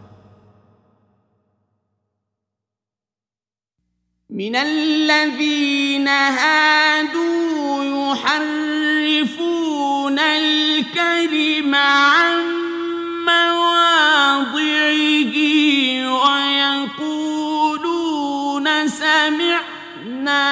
من 4.32 4.56
الذين 4.56 6.08
هادوا 6.08 7.84
يحرفون 7.84 9.00
الكلم 10.20 11.76
عن 11.76 12.42
مواضعه 13.26 14.56
ويقولون 17.12 18.88
سمعنا 18.88 20.52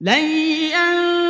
ليا 0.00 1.23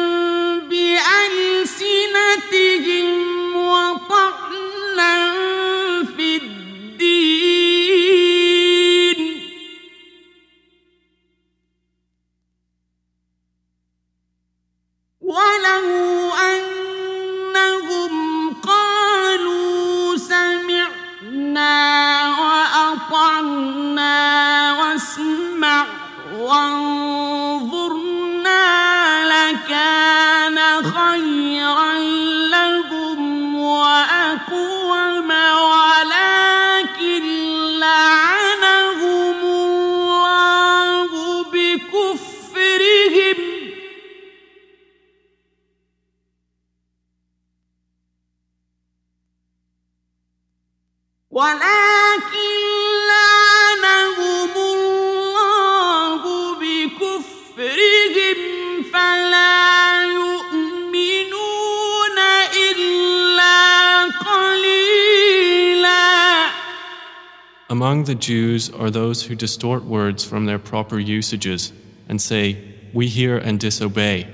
Among 67.94 68.06
the 68.06 68.16
Jews 68.16 68.70
are 68.70 68.90
those 68.90 69.22
who 69.22 69.36
distort 69.36 69.84
words 69.84 70.24
from 70.24 70.46
their 70.46 70.58
proper 70.58 70.98
usages 70.98 71.72
and 72.08 72.20
say, 72.20 72.60
We 72.92 73.06
hear 73.06 73.38
and 73.38 73.60
disobey, 73.60 74.26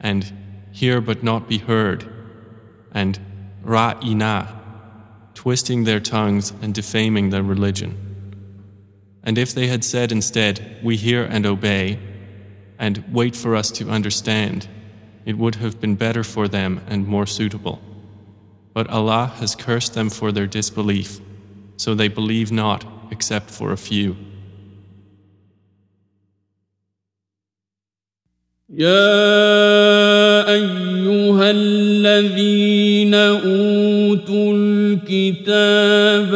and 0.00 0.32
hear 0.72 1.02
but 1.02 1.22
not 1.22 1.46
be 1.46 1.58
heard, 1.58 2.10
and 2.92 3.20
ra'ina, 3.62 4.48
twisting 5.34 5.84
their 5.84 6.00
tongues 6.00 6.54
and 6.62 6.72
defaming 6.72 7.28
their 7.28 7.42
religion. 7.42 7.92
And 9.22 9.36
if 9.36 9.52
they 9.54 9.66
had 9.66 9.84
said 9.84 10.10
instead, 10.10 10.78
We 10.82 10.96
hear 10.96 11.24
and 11.24 11.44
obey, 11.44 11.98
and 12.78 13.04
wait 13.12 13.36
for 13.36 13.54
us 13.54 13.70
to 13.72 13.90
understand, 13.90 14.66
it 15.26 15.36
would 15.36 15.56
have 15.56 15.78
been 15.78 15.96
better 15.96 16.24
for 16.24 16.48
them 16.48 16.80
and 16.86 17.06
more 17.06 17.26
suitable. 17.26 17.82
But 18.72 18.88
Allah 18.88 19.34
has 19.40 19.54
cursed 19.54 19.92
them 19.92 20.08
for 20.08 20.32
their 20.32 20.46
disbelief, 20.46 21.20
so 21.76 21.94
they 21.94 22.08
believe 22.08 22.50
not 22.50 22.93
except 23.10 23.50
for 23.50 23.72
a 23.72 23.76
few. 23.76 24.16
يا 28.70 30.50
أيها 30.52 31.50
الذين 31.50 33.14
أوتوا 33.14 34.54
الكتاب 34.56 36.30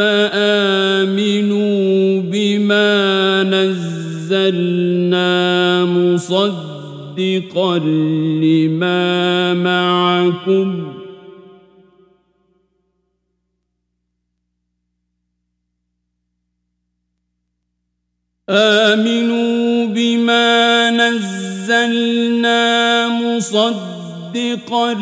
آمنوا 1.02 2.20
بما 2.22 3.42
نزلنا 3.42 4.84
مصدقا 5.84 7.78
لما 8.42 9.54
معكم 9.54 10.97
آمنوا 18.50 19.86
بما 19.86 20.90
نزلنا 20.90 22.58
مصدقا 23.08 24.94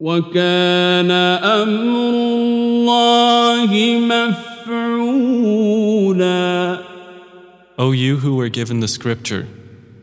وكان 0.00 1.37
who 8.27 8.35
were 8.35 8.49
given 8.49 8.79
the 8.79 8.87
scripture, 8.87 9.47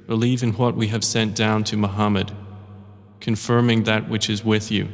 believe 0.07 0.43
in 0.43 0.53
what 0.53 0.75
we 0.75 0.89
have 0.89 1.05
sent 1.05 1.37
down 1.37 1.65
to 1.65 1.77
Muhammad, 1.77 2.33
confirming 3.21 3.85
that 3.85 4.09
which 4.09 4.31
is 4.31 4.45
with 4.45 4.71
you, 4.71 4.89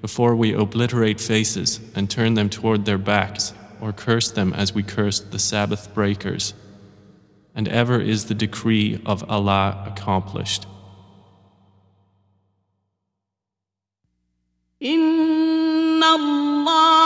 before 0.00 0.34
we 0.34 0.52
obliterate 0.52 1.20
faces 1.20 1.80
and 1.94 2.10
turn 2.10 2.34
them 2.34 2.48
toward 2.48 2.84
their 2.84 2.98
backs, 2.98 3.54
or 3.80 3.92
curse 3.92 4.30
them 4.30 4.52
as 4.52 4.74
we 4.74 4.82
cursed 4.82 5.32
the 5.32 5.38
Sabbath 5.38 5.94
breakers. 5.94 6.54
And 7.54 7.68
ever 7.68 8.00
is 8.00 8.26
the 8.26 8.34
decree 8.34 9.00
of 9.06 9.28
Allah 9.30 9.84
accomplished. 9.86 10.66
إن 14.82 16.02
الله 16.02 17.03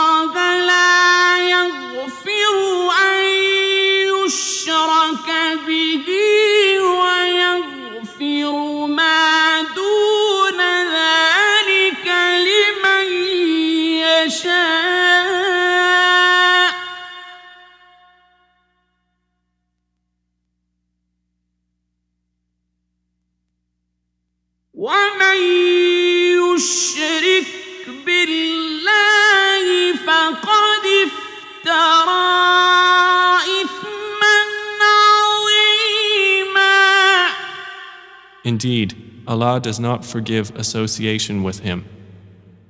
Indeed, 38.50 39.22
Allah 39.28 39.60
does 39.60 39.78
not 39.78 40.04
forgive 40.04 40.50
association 40.56 41.44
with 41.44 41.60
Him, 41.60 41.84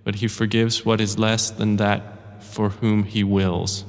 but 0.05 0.16
He 0.16 0.28
forgives 0.28 0.85
what 0.85 1.01
is 1.01 1.18
less 1.18 1.51
than 1.51 1.76
that 1.76 2.45
for 2.45 2.68
whom 2.68 3.05
He 3.05 3.24
wills. 3.24 3.87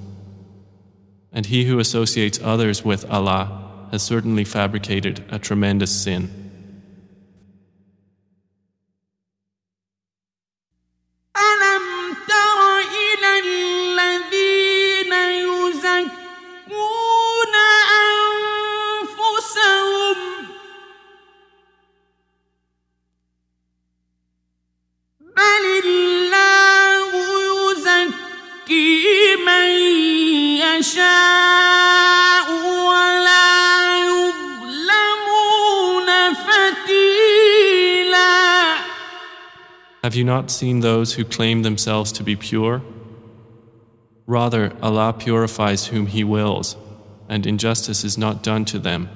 And 1.33 1.45
he 1.47 1.65
who 1.65 1.79
associates 1.79 2.39
others 2.41 2.85
with 2.85 3.03
Allah 3.11 3.87
has 3.91 4.03
certainly 4.03 4.45
fabricated 4.45 5.25
a 5.29 5.37
tremendous 5.37 5.91
sin. 5.91 6.40
Have 40.02 40.14
you 40.14 40.24
not 40.24 40.50
seen 40.50 40.80
those 40.80 41.14
who 41.14 41.24
claim 41.24 41.62
themselves 41.62 42.12
to 42.12 42.22
be 42.22 42.36
pure? 42.36 42.82
Rather, 44.26 44.72
Allah 44.82 45.14
purifies 45.18 45.86
whom 45.86 46.06
He 46.06 46.22
wills, 46.24 46.76
and 47.28 47.46
injustice 47.46 48.04
is 48.04 48.18
not 48.18 48.42
done 48.42 48.64
to 48.66 48.78
them, 48.78 49.08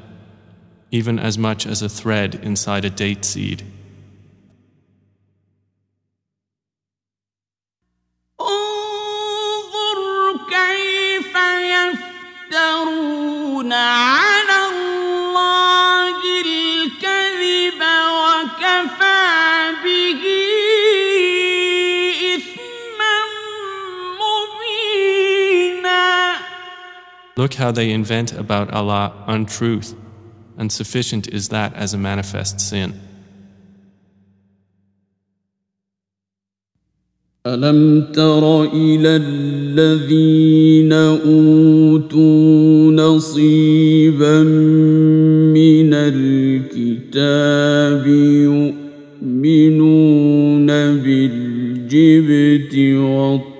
even 0.90 1.18
as 1.18 1.38
much 1.38 1.66
as 1.66 1.82
a 1.82 1.88
thread 1.88 2.34
inside 2.42 2.84
a 2.84 2.90
date 2.90 3.24
seed. 3.24 3.62
انظر 13.70 14.23
Look 27.36 27.54
how 27.54 27.70
they 27.70 27.90
invent 27.90 28.32
about 28.32 28.70
Allah 28.70 29.14
untruth, 29.26 29.94
and 30.58 30.70
sufficient 30.70 31.28
is 31.28 31.48
that 31.48 31.74
as 31.74 31.94
a 31.94 31.98
manifest 31.98 32.60
sin. 32.60 33.00
ألم 37.46 38.12
تر 38.12 38.64
إلى 38.64 39.16
الذين 39.16 40.92
أوتوا 40.92 42.92
نصيبا 42.92 44.42
من 45.56 45.94
الكتاب 45.94 48.06
يؤمنون 49.22 50.66
بالجبت 50.96 52.74
والطاغوت 52.76 53.50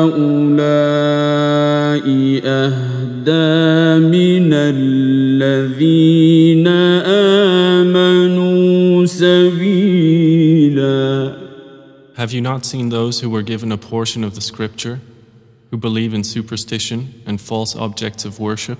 هؤلاء 0.00 2.06
أهدى 2.44 4.08
من 4.08 4.52
الذين 4.52 6.66
آمنوا 7.78 9.06
سبيلا 9.06 10.30
Have 12.16 12.32
you 12.34 12.40
not 12.42 12.66
seen 12.66 12.90
those 12.90 13.20
who 13.20 13.30
were 13.30 13.40
given 13.42 13.72
a 13.72 13.78
portion 13.78 14.22
of 14.24 14.34
the 14.34 14.42
scripture, 14.42 15.00
who 15.70 15.78
believe 15.78 16.12
in 16.12 16.22
superstition 16.22 17.14
and 17.24 17.40
false 17.40 17.74
objects 17.74 18.26
of 18.26 18.38
worship, 18.38 18.78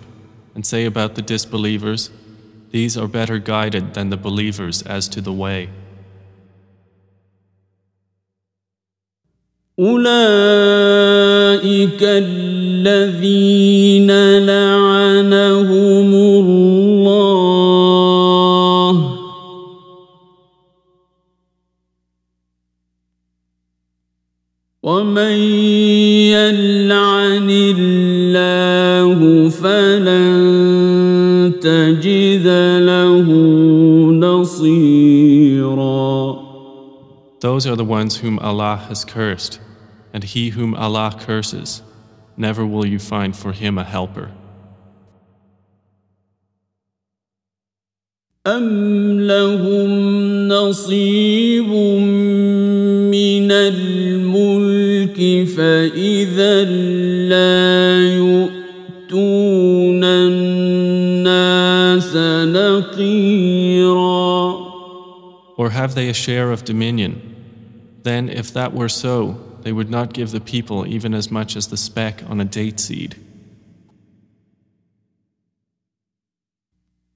and 0.55 0.67
say 0.67 0.85
about 0.85 1.15
the 1.15 1.23
disbelievers, 1.23 2.11
These 2.75 2.97
are 2.97 3.09
better 3.09 3.39
guided 3.39 3.95
than 3.95 4.11
the 4.11 4.17
believers 4.17 4.83
as 4.83 5.09
to 5.09 5.21
the 5.21 5.33
way? 5.33 5.71
أولئك 9.81 10.11
الذين 12.03 13.31
لعنهم 14.39 16.15
الله 16.15 16.81
ومن 24.83 25.84
Those 37.45 37.67
are 37.67 37.77
the 37.77 37.85
ones 37.85 38.19
whom 38.19 38.39
Allah 38.39 38.77
has 38.89 39.05
cursed, 39.05 39.61
and 40.13 40.25
he 40.25 40.51
whom 40.51 40.75
Allah 40.75 41.17
curses, 41.19 41.83
never 42.37 42.67
will 42.67 42.87
you 42.87 42.99
find 42.99 43.37
for 43.37 43.53
him 43.53 43.79
a 43.79 43.85
helper. 43.85 44.31
أم 48.47 49.21
لهم 49.21 49.91
نصيب 50.49 51.69
من 53.13 53.53
الملك 53.53 55.19
فإذا 55.49 56.65
لا 57.29 58.01
يؤتون 58.17 60.05
الناس 60.05 62.17
نقيرا 62.57 64.71
Or 65.59 65.69
have 65.69 65.95
they 65.95 66.09
a 66.09 66.15
share 66.15 66.51
of 66.51 66.65
dominion? 66.65 67.21
Then, 68.05 68.29
if 68.29 68.53
that 68.55 68.73
were 68.73 68.89
so, 68.89 69.39
they 69.63 69.73
would 69.73 69.91
not 69.91 70.13
give 70.13 70.31
the 70.31 70.41
people 70.41 70.87
even 70.87 71.13
as 71.15 71.31
much 71.31 71.57
as 71.57 71.69
the 71.69 71.77
speck 71.77 72.23
on 72.29 72.41
a 72.41 72.45
date 72.45 72.81
seed. 72.81 73.17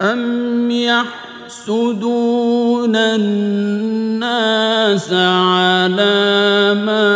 أم 0.03 0.71
يحسدون 0.71 2.17
الناس 2.97 4.33
على 5.13 6.75
ما 6.85 7.11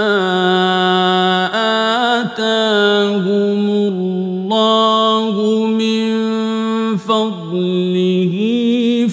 آتاهم 2.23 3.71
الله 3.71 5.67
من 5.67 6.09
فضله 6.97 8.35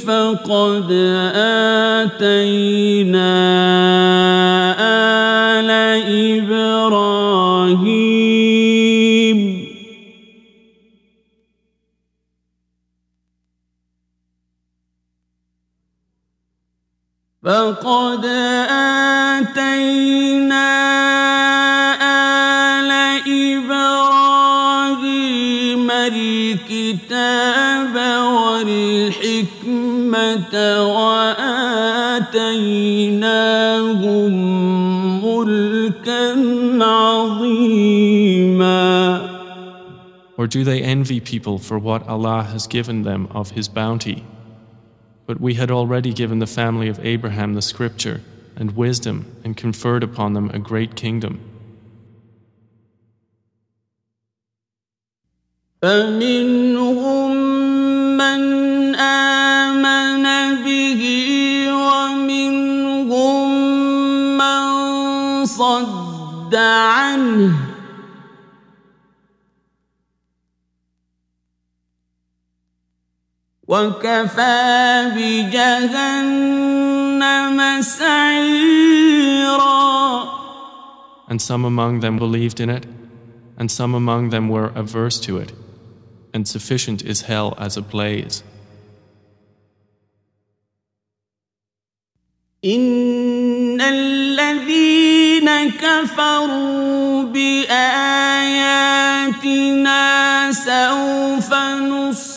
فقد 0.06 0.92
آتينا 2.16 3.36
فقد 17.50 18.26
آتينا 19.36 20.72
آل 22.02 22.92
إبراهيم 24.26 25.92
الكتاب 25.92 27.96
والحكمة 28.66 30.56
وآتيناهم 32.26 34.34
ملكا 35.26 36.26
عظيما 36.84 38.86
Or 40.38 40.48
do 40.48 40.66
they 40.66 40.82
envy 40.82 41.22
people 41.22 41.58
for 41.60 41.80
what 41.80 42.06
Allah 42.10 42.44
has 42.44 42.68
given 42.68 43.04
them 43.04 43.28
of 43.32 43.52
His 43.52 43.70
bounty? 43.70 44.26
But 45.30 45.42
we 45.42 45.56
had 45.56 45.72
already 45.72 46.14
given 46.14 46.40
the 46.40 46.48
family 46.48 46.88
of 46.88 47.04
Abraham 47.04 47.56
the 47.56 47.62
scripture 47.62 48.22
and 48.56 48.78
wisdom 48.78 49.36
and 49.44 49.58
conferred 49.58 50.04
upon 50.04 50.34
them 50.34 50.50
a 50.52 50.60
great 50.60 50.96
kingdom. 50.96 51.40
فمنهم 55.82 57.32
من 58.18 58.96
آمن 58.96 60.26
به 60.64 61.02
ومنهم 61.72 63.48
من 64.38 65.46
صد 65.46 66.56
عنه 66.56 67.69
وكفى 73.70 75.12
بجهنم 75.16 76.62
سعيرا 77.82 79.66
And 81.28 81.42
some 81.42 81.66
among 81.66 82.02
them 82.02 82.18
believed 82.20 82.60
in 82.60 82.70
it, 82.70 82.86
and 83.58 83.72
some 83.72 83.96
among 83.96 84.30
them 84.30 84.48
were 84.48 84.72
averse 84.76 85.20
to 85.22 85.38
it, 85.38 85.54
and 86.34 86.48
sufficient 86.48 87.02
is 87.04 87.22
hell 87.22 87.56
as 87.58 87.78
a 87.78 87.82
blaze. 87.82 88.44
إن 92.66 93.82
الذين 93.82 95.50
كفروا 95.70 97.24
بآياتنا 97.24 97.82
سوف 100.52 101.54
نصليهم 101.54 102.29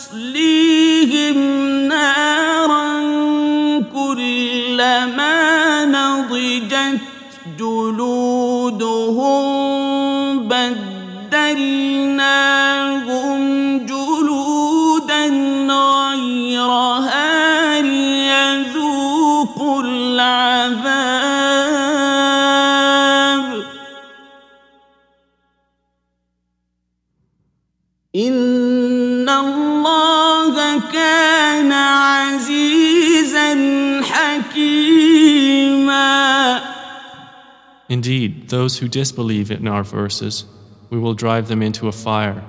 Indeed, 37.93 38.49
those 38.49 38.77
who 38.77 38.87
disbelieve 38.87 39.49
in 39.49 39.67
our 39.67 39.83
verses, 39.83 40.45
we 40.89 40.99
will 40.99 41.13
drive 41.13 41.47
them 41.47 41.61
into 41.61 41.87
a 41.87 41.91
fire. 41.91 42.43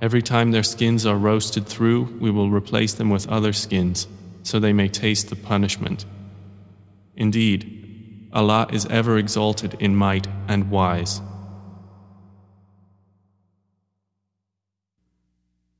Every 0.00 0.22
time 0.22 0.50
their 0.50 0.64
skins 0.64 1.06
are 1.06 1.16
roasted 1.16 1.66
through, 1.66 2.16
we 2.20 2.30
will 2.30 2.50
replace 2.50 2.92
them 2.92 3.08
with 3.08 3.28
other 3.28 3.52
skins, 3.52 4.08
so 4.42 4.58
they 4.58 4.72
may 4.72 4.88
taste 4.88 5.30
the 5.30 5.36
punishment. 5.36 6.04
Indeed, 7.14 8.28
Allah 8.32 8.66
is 8.72 8.86
ever 8.86 9.18
exalted 9.18 9.76
in 9.78 9.94
might 9.94 10.26
and 10.48 10.70
wise. 10.70 11.20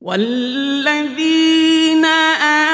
والذين 0.01 2.05
آمنوا 2.05 2.66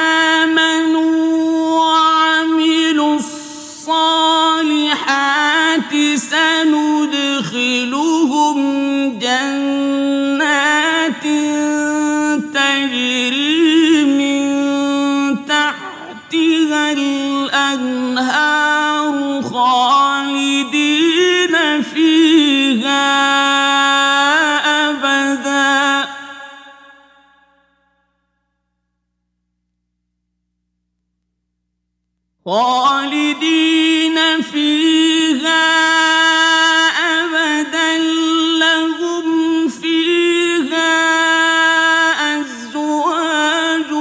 خالدين 32.45 34.17
فيها 34.41 35.65
أبدا 37.17 37.97
لهم 38.59 39.67
فيها 39.67 40.95
أزواج 42.41 43.91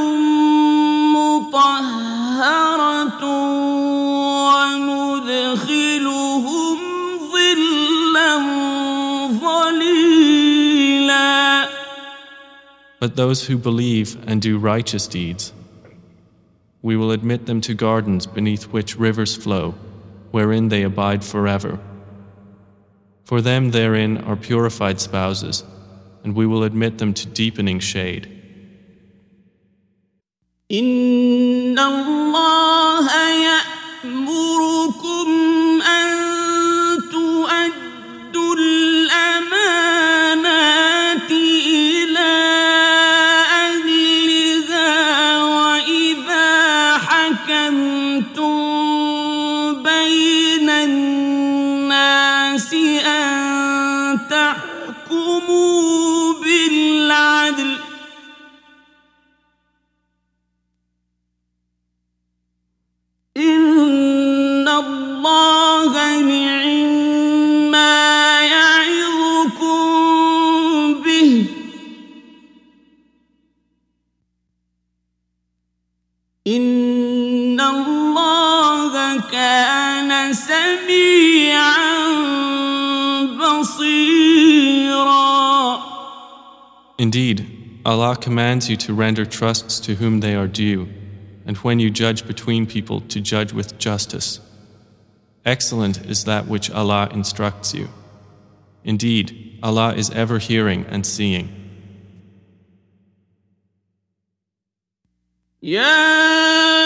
مطهرة 1.16 3.24
وندخلهم 5.24 6.78
ظلا 7.32 8.36
ظليلا. 9.40 11.32
But 13.00 13.16
those 13.16 13.46
who 13.46 13.56
believe 13.56 14.18
and 14.26 14.42
do 14.42 14.58
righteous 14.58 15.06
deeds, 15.06 15.53
we 16.84 16.96
will 16.98 17.12
admit 17.12 17.46
them 17.46 17.62
to 17.62 17.72
gardens 17.72 18.26
beneath 18.26 18.64
which 18.64 18.98
rivers 18.98 19.34
flow, 19.34 19.74
wherein 20.32 20.68
they 20.68 20.82
abide 20.82 21.24
forever. 21.24 21.78
For 23.24 23.40
them 23.40 23.70
therein 23.70 24.18
are 24.18 24.36
purified 24.36 25.00
spouses, 25.00 25.64
and 26.22 26.36
we 26.36 26.46
will 26.46 26.62
admit 26.62 26.98
them 26.98 27.14
to 27.14 27.26
deepening 27.26 27.78
shade. 27.78 28.28
Indeed, 87.04 87.82
Allah 87.84 88.16
commands 88.16 88.70
you 88.70 88.78
to 88.78 88.94
render 88.94 89.26
trusts 89.26 89.78
to 89.80 89.96
whom 89.96 90.20
they 90.20 90.34
are 90.34 90.48
due, 90.48 90.88
and 91.44 91.58
when 91.58 91.78
you 91.78 91.90
judge 91.90 92.26
between 92.26 92.64
people, 92.64 93.02
to 93.02 93.20
judge 93.20 93.52
with 93.52 93.76
justice. 93.76 94.40
Excellent 95.44 96.06
is 96.06 96.24
that 96.24 96.48
which 96.48 96.70
Allah 96.70 97.10
instructs 97.12 97.74
you. 97.74 97.90
Indeed, 98.84 99.58
Allah 99.62 99.92
is 99.94 100.08
ever 100.12 100.38
hearing 100.38 100.86
and 100.88 101.04
seeing. 101.04 101.46
يا 105.62 106.83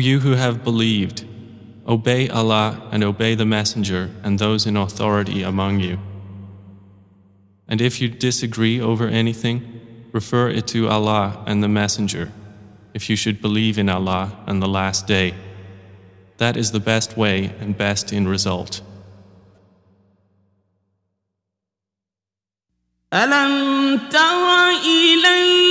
you 0.00 0.20
who 0.20 0.32
have 0.32 0.64
believed, 0.64 1.24
obey 1.86 2.28
Allah 2.28 2.88
and 2.90 3.04
obey 3.04 3.34
the 3.34 3.46
Messenger 3.46 4.10
and 4.22 4.38
those 4.38 4.66
in 4.66 4.76
authority 4.76 5.42
among 5.42 5.80
you. 5.80 5.98
And 7.68 7.80
if 7.80 8.00
you 8.00 8.08
disagree 8.08 8.80
over 8.80 9.06
anything, 9.08 10.08
refer 10.12 10.48
it 10.48 10.66
to 10.68 10.88
Allah 10.88 11.42
and 11.46 11.62
the 11.62 11.68
Messenger, 11.68 12.32
if 12.94 13.10
you 13.10 13.16
should 13.16 13.40
believe 13.40 13.78
in 13.78 13.88
Allah 13.88 14.38
and 14.46 14.62
the 14.62 14.68
Last 14.68 15.06
Day. 15.06 15.34
That 16.38 16.56
is 16.56 16.72
the 16.72 16.80
best 16.80 17.16
way 17.16 17.52
and 17.60 17.76
best 17.76 18.12
in 18.12 18.28
result. 18.28 18.82
ألم 23.12 23.98
تر 24.10 24.70
إلى 24.84 25.69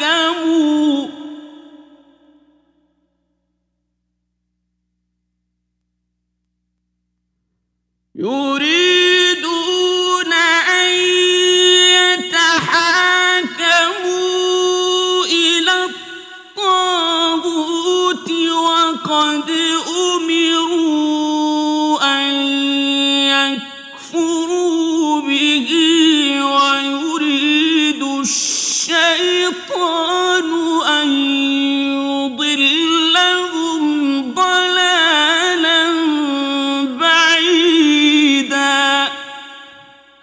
يتحاكموا 0.00 1.08
يريدون 8.14 8.59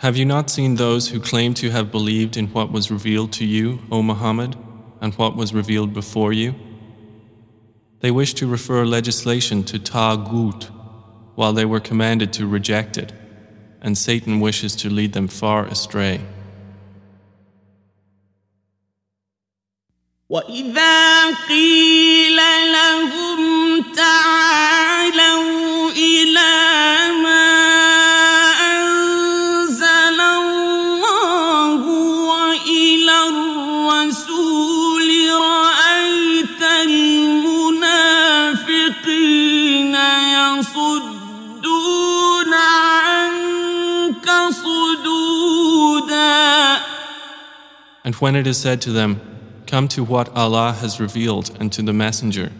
Have 0.09 0.17
you 0.17 0.25
not 0.25 0.49
seen 0.49 0.77
those 0.77 1.09
who 1.09 1.21
claim 1.21 1.53
to 1.55 1.71
have 1.71 1.91
believed 1.91 2.39
in 2.39 2.47
what 2.47 2.73
was 2.73 2.91
revealed 2.91 3.31
to 3.33 3.45
you, 3.45 3.81
O 3.93 4.01
Muhammad, 4.01 4.57
and 5.03 5.13
what 5.17 5.37
was 5.37 5.53
revealed 5.53 5.93
before 5.93 6.33
you? 6.33 6.55
They 8.01 8.11
wish 8.11 8.33
to 8.35 8.47
refer 8.47 8.87
legislation 8.87 9.65
to 9.65 9.79
Taghut, 9.79 10.71
while 11.35 11.53
they 11.53 11.67
were 11.67 11.81
commanded 11.81 12.33
to 12.33 12.47
reject 12.47 12.97
it, 12.97 13.13
and 13.83 13.99
Satan 13.99 14.41
wishes 14.41 14.75
to 14.77 14.89
lead 14.89 15.13
them 15.13 15.29
far 15.29 15.67
astray. 15.67 16.23
وإذا 20.31 21.25
قيل 21.49 22.37
لهم 22.73 23.83
تعالوا 23.97 25.91
إلى 25.91 26.57
ما 27.23 27.49
أنزل 28.77 30.21
الله 30.21 31.81
وإلى 32.29 33.29
الرسول 33.29 35.09
رأيت 35.33 36.63
المنافقين 36.85 37.55
يصدون 40.61 41.73
عنك 42.55 44.29
صدودا 44.53 46.29
And 48.05 48.15
when 48.17 48.37
it 48.37 48.47
is 48.47 48.59
said 48.59 48.81
to 48.83 48.91
them, 48.93 49.28
Come 49.68 49.88
to 49.90 50.04
what 50.04 50.30
Allah 50.36 50.74
has 50.74 51.00
revealed 51.00 51.56
and 51.60 51.72
to 51.74 51.82
the 51.82 51.94
Messenger, 51.94 52.52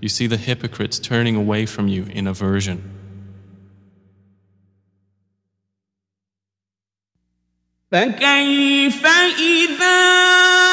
you 0.00 0.08
see 0.08 0.26
the 0.26 0.36
hypocrites 0.36 0.98
turning 0.98 1.36
away 1.36 1.66
from 1.66 1.88
you 1.88 2.04
in 2.04 2.26
aversion. 2.26 2.92
فكيف 7.92 9.06
إذا 9.38 10.65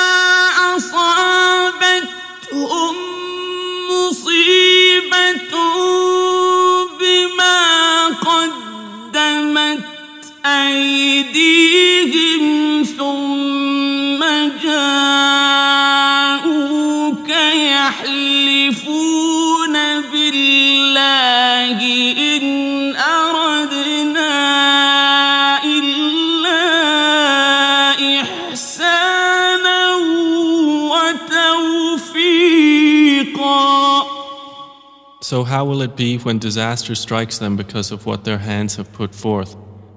So, 35.34 35.44
how 35.44 35.66
will 35.66 35.82
it 35.82 35.96
be 35.96 36.18
when 36.18 36.40
disaster 36.40 36.96
strikes 36.96 37.38
them 37.40 37.58
because 37.58 37.92
of 37.92 38.06
what 38.06 38.24
their 38.24 38.38
hands 38.38 38.78
have 38.78 38.94
put 38.94 39.14
forth, 39.14 39.56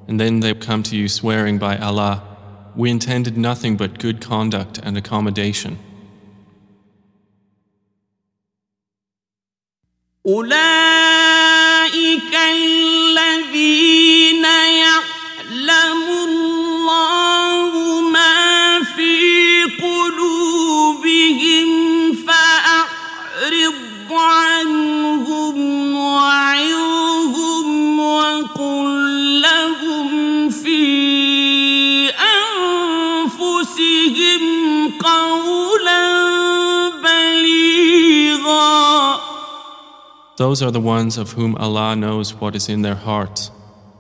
and 0.09 0.19
then 0.19 0.41
they 0.41 0.53
come 0.55 0.83
to 0.85 0.97
you 0.97 1.09
swearing 1.09 1.59
by 1.59 1.79
Allah, 1.79 2.23
we 2.75 2.91
intended 2.91 3.37
nothing 3.39 3.77
but 3.77 3.99
good 3.99 4.21
conduct 4.21 4.79
and 4.79 4.99
accommodation. 4.99 5.79
أولئك 10.27 10.73
الذين 12.35 13.56
Those 40.37 40.63
are 40.63 40.71
the 40.71 40.81
ones 40.81 41.19
of 41.19 41.33
whom 41.33 41.57
Allah 41.57 41.95
knows 41.95 42.35
what 42.35 42.57
is 42.57 42.69
in 42.69 42.83
their 42.83 42.95
hearts. 42.95 43.51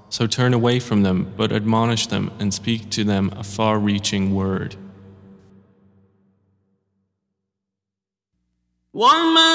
So 0.08 0.26
turn 0.26 0.54
away 0.54 0.78
from 0.78 1.02
them, 1.02 1.32
but 1.36 1.52
admonish 1.52 2.06
them 2.06 2.30
and 2.38 2.52
speak 2.52 2.90
to 2.90 3.04
them 3.04 3.32
a 3.36 3.44
far 3.44 3.78
reaching 3.78 4.34
word. 4.34 4.76
وما 8.94 9.52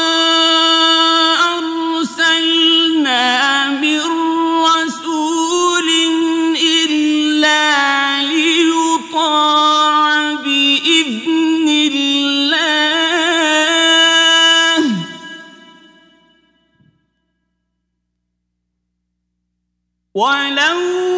ولو 20.15 21.10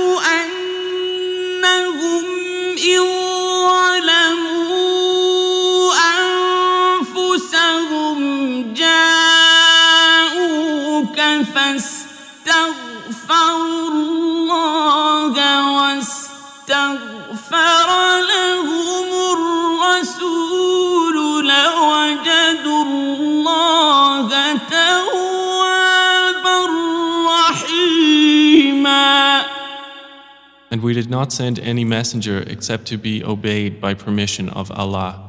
we 30.84 30.94
did 30.94 31.10
not 31.10 31.34
send 31.34 31.60
any 31.60 31.84
messenger 31.84 32.44
except 32.48 32.86
to 32.88 32.98
be 32.98 33.24
obeyed 33.24 33.82
by 33.82 33.94
permission 33.94 34.49
of 34.49 34.72
Allah. 34.72 35.26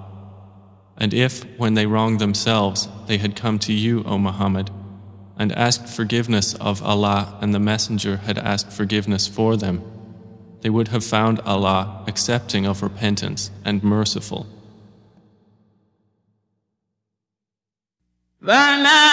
And 0.96 1.14
if, 1.14 1.44
when 1.58 1.74
they 1.74 1.86
wronged 1.86 2.20
themselves, 2.20 2.88
they 3.06 3.18
had 3.18 3.34
come 3.34 3.58
to 3.60 3.72
you, 3.72 4.04
O 4.04 4.18
Muhammad, 4.18 4.70
and 5.38 5.50
asked 5.52 5.88
forgiveness 5.88 6.54
of 6.54 6.82
Allah 6.82 7.38
and 7.40 7.54
the 7.54 7.58
messenger 7.58 8.18
had 8.18 8.38
asked 8.38 8.70
forgiveness 8.70 9.26
for 9.26 9.56
them, 9.56 9.82
they 10.60 10.68
would 10.68 10.88
have 10.88 11.02
found 11.02 11.40
Allah 11.40 12.04
accepting 12.06 12.66
of 12.66 12.82
repentance 12.82 13.50
and 13.64 13.82
merciful. 13.82 14.46
فلا 18.42 19.10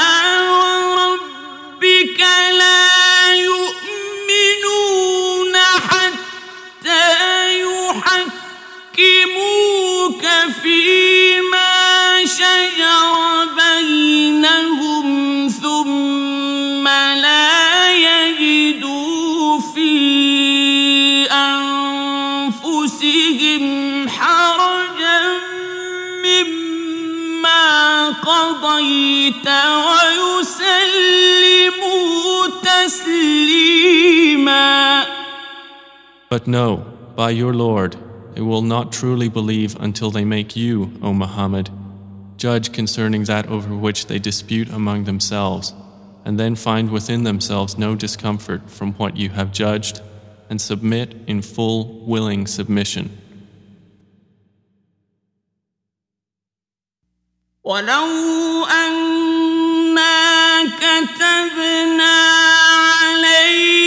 وربك 0.95 2.19
لا 2.60 3.01
أنفسهم 23.02 24.10
حرجا 24.10 25.22
مما 26.26 28.10
قضيت 28.10 29.48
ويسلموا 30.38 30.88
تسليما 32.64 34.18
But 36.30 36.45
no, 36.45 36.84
by 37.15 37.30
your 37.32 37.53
Lord, 37.53 37.95
they 38.34 38.41
will 38.41 38.61
not 38.61 38.91
truly 38.91 39.30
believe 39.30 39.78
until 39.80 40.11
they 40.11 40.26
make 40.26 40.57
you, 40.57 40.91
O 41.02 41.14
Muhammad, 41.14 41.69
judge 42.38 42.74
concerning 42.74 43.24
that 43.24 43.48
over 43.48 43.74
which 43.74 44.07
they 44.07 44.19
dispute 44.19 44.69
among 44.69 45.06
themselves, 45.06 45.74
and 46.26 46.38
then 46.40 46.56
find 46.56 46.91
within 46.91 47.24
themselves 47.24 47.78
no 47.78 47.95
discomfort 47.95 48.69
from 48.69 48.94
what 48.94 49.15
you 49.15 49.30
have 49.30 49.53
judged, 49.53 50.02
and 50.49 50.61
submit 50.61 51.15
in 51.28 51.41
full, 51.41 52.06
willing 52.06 52.48
submission. 52.48 53.10
ولو 57.64 58.65
أنا 58.65 60.64
كتبنا 60.80 62.15
عليهم 63.02 63.81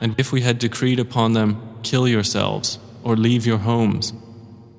And 0.00 0.14
if 0.16 0.30
we 0.30 0.42
had 0.42 0.58
decreed 0.58 1.00
upon 1.00 1.32
them, 1.32 1.60
kill 1.82 2.06
yourselves, 2.06 2.78
or 3.02 3.16
leave 3.16 3.44
your 3.44 3.58
homes, 3.58 4.12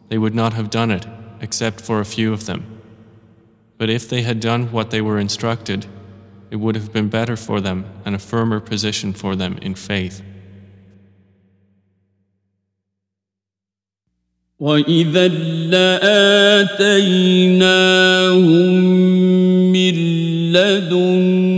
they 0.08 0.18
would 0.18 0.34
not 0.34 0.54
have 0.54 0.70
done 0.70 0.92
it, 0.92 1.06
except 1.42 1.82
for 1.82 2.00
a 2.00 2.06
few 2.06 2.32
of 2.32 2.46
them. 2.46 2.73
But 3.83 3.91
if 3.91 4.09
they 4.09 4.23
had 4.23 4.41
done 4.41 4.73
what 4.73 4.91
they 4.91 5.01
were 5.01 5.19
instructed, 5.19 5.87
it 6.51 6.57
would 6.57 6.75
have 6.75 6.93
been 6.93 7.09
better 7.09 7.37
for 7.37 7.61
them 7.61 7.85
and 8.05 8.15
a 8.15 8.19
firmer 8.19 8.61
position 8.61 9.13
for 9.13 9.37
them 9.37 9.59
in 9.63 9.75
faith. 9.75 10.23
وإذا 14.61 15.29
لآتيناهم 15.71 16.75
من 19.73 19.95
لدنا 20.53 21.49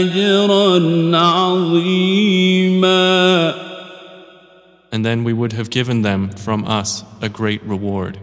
أجرا 0.00 1.16
عظيما 1.18 2.90
And 4.92 5.04
then 5.04 5.24
we 5.24 5.32
would 5.32 5.52
have 5.52 5.70
given 5.70 6.02
them 6.02 6.30
from 6.30 6.64
us 6.64 7.04
a 7.20 7.28
great 7.28 7.62
reward. 7.64 8.18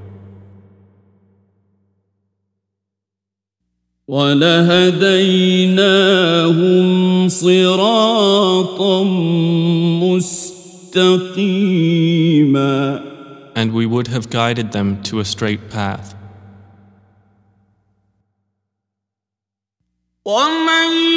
ولهديناهم 4.12 5.28
صراطا 7.28 9.04
مستقيما 10.92 11.62
And 13.54 13.72
we 13.72 13.86
would 13.86 14.08
have 14.08 14.28
guided 14.30 14.72
them 14.72 15.02
to 15.04 15.20
a 15.20 15.24
straight 15.24 15.70
path. 15.70 16.14
ومن 20.24 21.11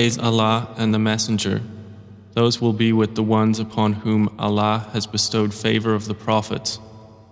obeys 0.00 0.18
Allah 0.18 0.74
and 0.76 0.92
the 0.92 0.98
Messenger, 0.98 1.62
those 2.32 2.60
will 2.60 2.72
be 2.72 2.92
with 2.92 3.14
the 3.14 3.22
ones 3.22 3.58
upon 3.58 3.92
whom 4.04 4.34
Allah 4.38 4.88
has 4.92 5.06
bestowed 5.06 5.54
favor 5.54 5.94
of 5.94 6.06
the 6.06 6.14
prophets, 6.14 6.78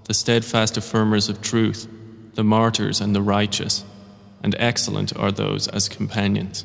the 0.05 0.15
steadfast 0.15 0.75
affirmers 0.77 1.29
of 1.29 1.43
truth, 1.43 1.89
the 2.35 2.45
martyrs 2.45 3.01
and 3.01 3.15
the 3.15 3.23
righteous, 3.23 3.85
and 4.43 4.55
excellent 4.59 5.17
are 5.17 5.33
those 5.33 5.69
as 5.69 5.89
companions. 5.89 6.65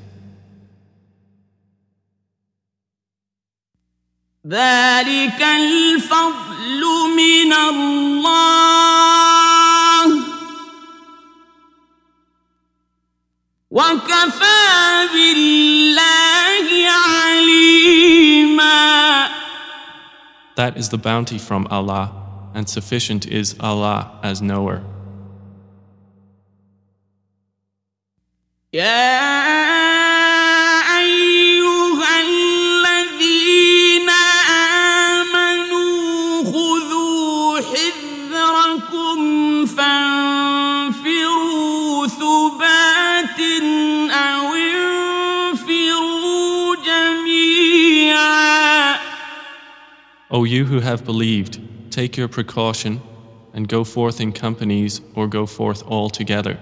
ذلك 4.48 5.42
الفضل 5.42 6.82
من 7.18 7.54
الله 7.54 8.63
وكفى 13.74 15.08
بالله 15.14 16.68
عليما 16.90 18.80
That 20.56 20.76
is 20.78 20.90
the 20.90 20.98
bounty 20.98 21.38
from 21.38 21.68
Allah, 21.72 22.12
and 22.54 22.68
sufficient 22.68 23.26
is 23.28 23.56
Allah 23.62 24.20
as 24.24 24.42
knower. 24.42 24.84
يا 28.74 29.93
O 50.34 50.44
you 50.44 50.66
who 50.66 50.80
have 50.82 51.04
believed, 51.04 51.60
take 51.92 52.16
your 52.16 52.28
precaution 52.28 53.02
and 53.54 53.68
go 53.68 53.84
forth 53.84 54.22
in 54.22 54.32
companies 54.32 55.02
or 55.16 55.28
go 55.28 55.46
forth 55.46 55.84
all 55.88 56.10
together. 56.10 56.60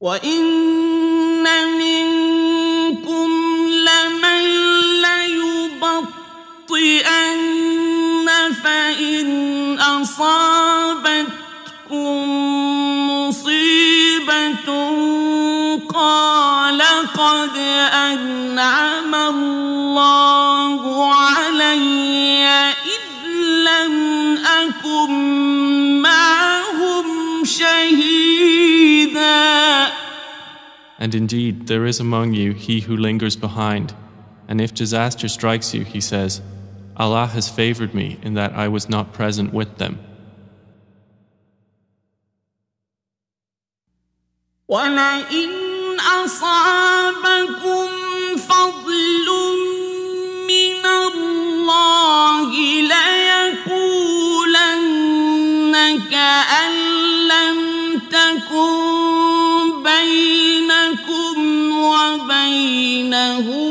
وإن 0.00 1.44
منكم 1.78 3.28
لمن 3.68 4.44
ليبطئن 5.02 6.10
فإن 8.64 9.78
أصابتكم 9.78 11.30
قال 17.24 17.24
قد 17.24 17.56
أنعم 17.92 19.14
الله 19.14 20.82
علي 21.14 22.44
إذ 22.44 23.26
لم 23.64 23.94
أكن 24.38 25.10
معهم 26.02 27.44
شهيداً 27.44 28.40
And 30.98 31.14
indeed, 31.14 31.66
there 31.66 31.86
is 31.86 31.98
among 31.98 32.34
you 32.34 32.52
he 32.52 32.80
who 32.80 32.94
lingers 32.94 33.34
behind. 33.34 33.94
And 34.46 34.60
if 34.60 34.74
disaster 34.74 35.28
strikes 35.28 35.72
you, 35.72 35.84
he 35.84 36.00
says, 36.00 36.42
Allah 36.94 37.26
has 37.28 37.48
favored 37.48 37.94
me 37.94 38.18
in 38.22 38.34
that 38.34 38.52
I 38.52 38.68
was 38.68 38.90
not 38.90 39.14
present 39.14 39.54
with 39.54 39.78
them. 39.78 39.98
ولئن 44.68 45.63
أصابكم 46.05 47.87
فضل 48.49 49.27
من 50.47 50.85
الله 50.85 52.49
ليقولن 53.95 54.83
كأن 56.11 56.73
لم 57.27 57.59
تكن 58.11 59.83
بينكم 59.83 61.37
وبينه 61.77 63.64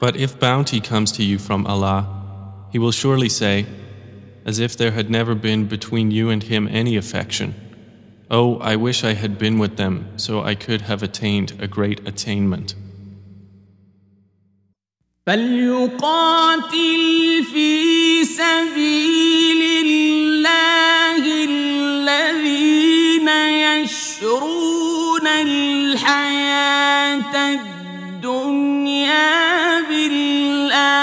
But 0.00 0.16
if 0.16 0.38
bounty 0.40 0.80
comes 0.80 1.12
to 1.12 1.22
you 1.22 1.38
from 1.38 1.66
Allah, 1.66 2.06
He 2.72 2.78
will 2.78 2.92
surely 2.92 3.28
say, 3.28 3.66
as 4.44 4.58
if 4.58 4.76
there 4.76 4.90
had 4.92 5.08
never 5.10 5.34
been 5.34 5.66
between 5.66 6.10
you 6.10 6.30
and 6.30 6.42
Him 6.42 6.68
any 6.68 6.96
affection, 6.96 7.54
Oh, 8.30 8.56
I 8.60 8.76
wish 8.76 9.04
I 9.04 9.12
had 9.12 9.38
been 9.38 9.58
with 9.58 9.76
them 9.76 10.08
so 10.16 10.42
I 10.42 10.54
could 10.54 10.82
have 10.82 11.02
attained 11.02 11.52
a 11.60 11.68
great 11.68 12.00
attainment. 12.08 12.74
فليقاتل 15.26 17.02
في 17.52 18.24
سبيل 18.24 19.86
الله 19.86 21.44
الذين 21.44 23.28
يشرون 23.28 25.26
الحياة 26.07 27.35
الدنيا 28.15 29.31
بالآخرة. 29.81 30.97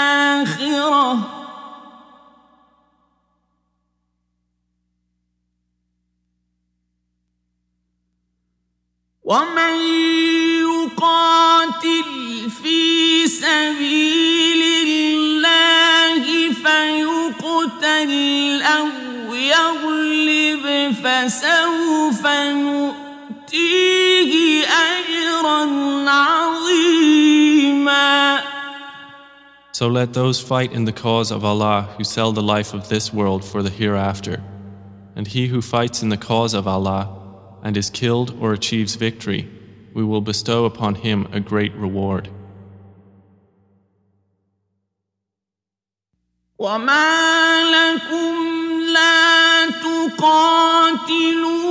ومن 9.23 9.75
يقاتل 10.61 12.09
في 12.63 13.27
سبيل 13.27 14.61
الله 14.85 16.23
فيقتل 16.53 18.11
أو 18.61 18.87
يغلب 19.33 20.65
فسوف 21.03 22.25
نؤتيه 23.54 24.64
أجرا 24.66 25.64
عظيما 26.10 28.10
So 29.72 29.86
let 29.88 30.12
those 30.12 30.40
fight 30.40 30.72
in 30.72 30.84
the 30.84 30.92
cause 30.92 31.30
of 31.30 31.44
Allah 31.44 31.88
who 31.96 32.04
sell 32.04 32.32
the 32.32 32.42
life 32.42 32.74
of 32.74 32.88
this 32.88 33.14
world 33.14 33.44
for 33.44 33.62
the 33.62 33.70
hereafter. 33.70 34.42
And 35.16 35.26
he 35.26 35.46
who 35.46 35.62
fights 35.62 36.02
in 36.02 36.10
the 36.10 36.18
cause 36.18 36.52
of 36.54 36.68
Allah 36.68 37.08
and 37.62 37.76
is 37.76 37.88
killed 37.88 38.36
or 38.40 38.52
achieves 38.52 38.96
victory, 38.96 39.48
we 39.94 40.04
will 40.04 40.20
bestow 40.20 40.64
upon 40.66 40.96
him 40.96 41.26
a 41.32 41.40
great 41.40 41.74
reward. 41.74 42.28
وما 46.58 47.62
لكم 47.62 48.34
لا 48.92 49.70
تقاتلون 49.70 51.63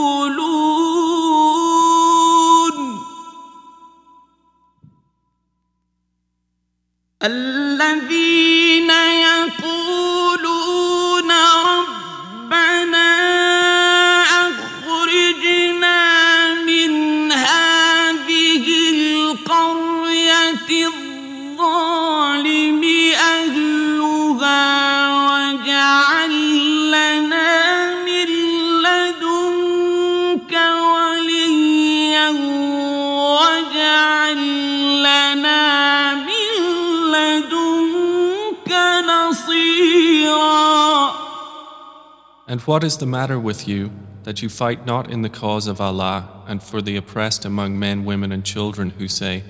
And 42.50 42.62
what 42.62 42.84
is 42.84 42.98
the 42.98 43.06
matter 43.06 43.40
with 43.40 43.68
you 43.68 43.92
that 44.24 44.42
you 44.42 44.50
fight 44.50 44.86
not 44.86 45.10
in 45.10 45.22
the 45.22 45.30
cause 45.30 45.68
of 45.68 45.82
Allah 45.82 46.44
and 46.48 46.62
for 46.62 46.82
the 46.82 46.96
oppressed 46.96 47.46
among 47.46 47.80
men, 47.80 48.06
women, 48.06 48.32
and 48.32 48.44
children 48.44 48.92
who 48.92 49.08
say, 49.08 49.44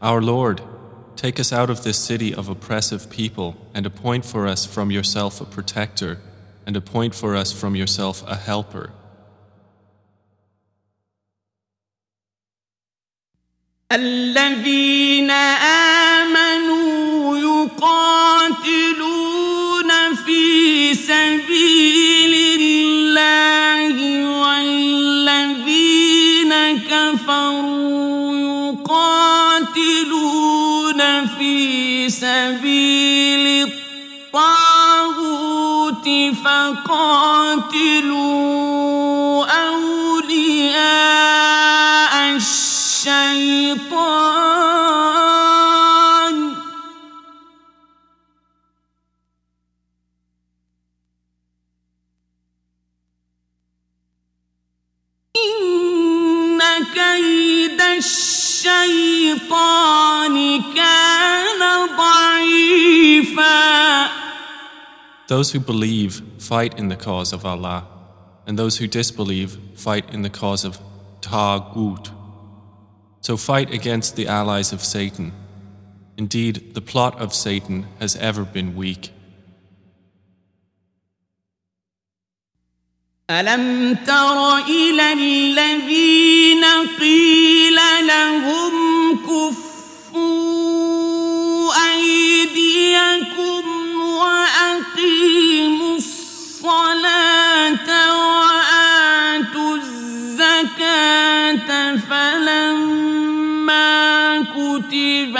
Our 0.00 0.22
Lord, 0.22 0.60
take 1.16 1.40
us 1.40 1.52
out 1.52 1.70
of 1.70 1.82
this 1.82 1.98
city 1.98 2.32
of 2.32 2.48
oppressive 2.48 3.10
people 3.10 3.56
and 3.74 3.84
appoint 3.86 4.24
for 4.24 4.46
us 4.46 4.64
from 4.64 4.90
yourself 4.90 5.40
a 5.40 5.44
protector 5.44 6.18
and 6.66 6.76
appoint 6.76 7.14
for 7.14 7.34
us 7.34 7.52
from 7.52 7.74
yourself 7.74 8.22
a 8.26 8.36
helper. 8.36 8.92
الذين 13.92 15.30
آمنوا 15.30 15.91
في 31.43 32.09
سبيل 32.09 33.69
الطاغوت 34.33 36.07
فقاتلوا. 36.43 37.93
Those 65.27 65.51
who 65.51 65.59
believe 65.59 66.21
fight 66.37 66.77
in 66.77 66.89
the 66.89 66.95
cause 66.95 67.31
of 67.31 67.45
Allah, 67.45 67.87
and 68.45 68.59
those 68.59 68.77
who 68.77 68.87
disbelieve 68.87 69.57
fight 69.75 70.13
in 70.13 70.21
the 70.21 70.29
cause 70.29 70.65
of 70.65 70.79
Taghut. 71.21 72.09
So 73.21 73.37
fight 73.37 73.71
against 73.71 74.15
the 74.15 74.27
allies 74.27 74.73
of 74.73 74.81
Satan. 74.83 75.31
Indeed, 76.17 76.73
the 76.73 76.81
plot 76.81 77.19
of 77.19 77.33
Satan 77.33 77.87
has 77.99 78.15
ever 78.17 78.43
been 78.43 78.75
weak. 78.75 79.11
ألم 83.29 83.95
تر 84.05 84.57
إلى 84.57 85.13
الذين 85.13 86.63
قيل 86.99 87.75
لهم 88.07 88.73
كفر 89.17 89.72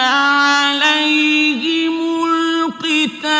عليهم 0.04 1.96
القتال. 2.26 3.34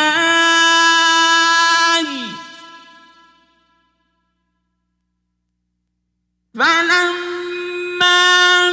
فلما 6.60 8.24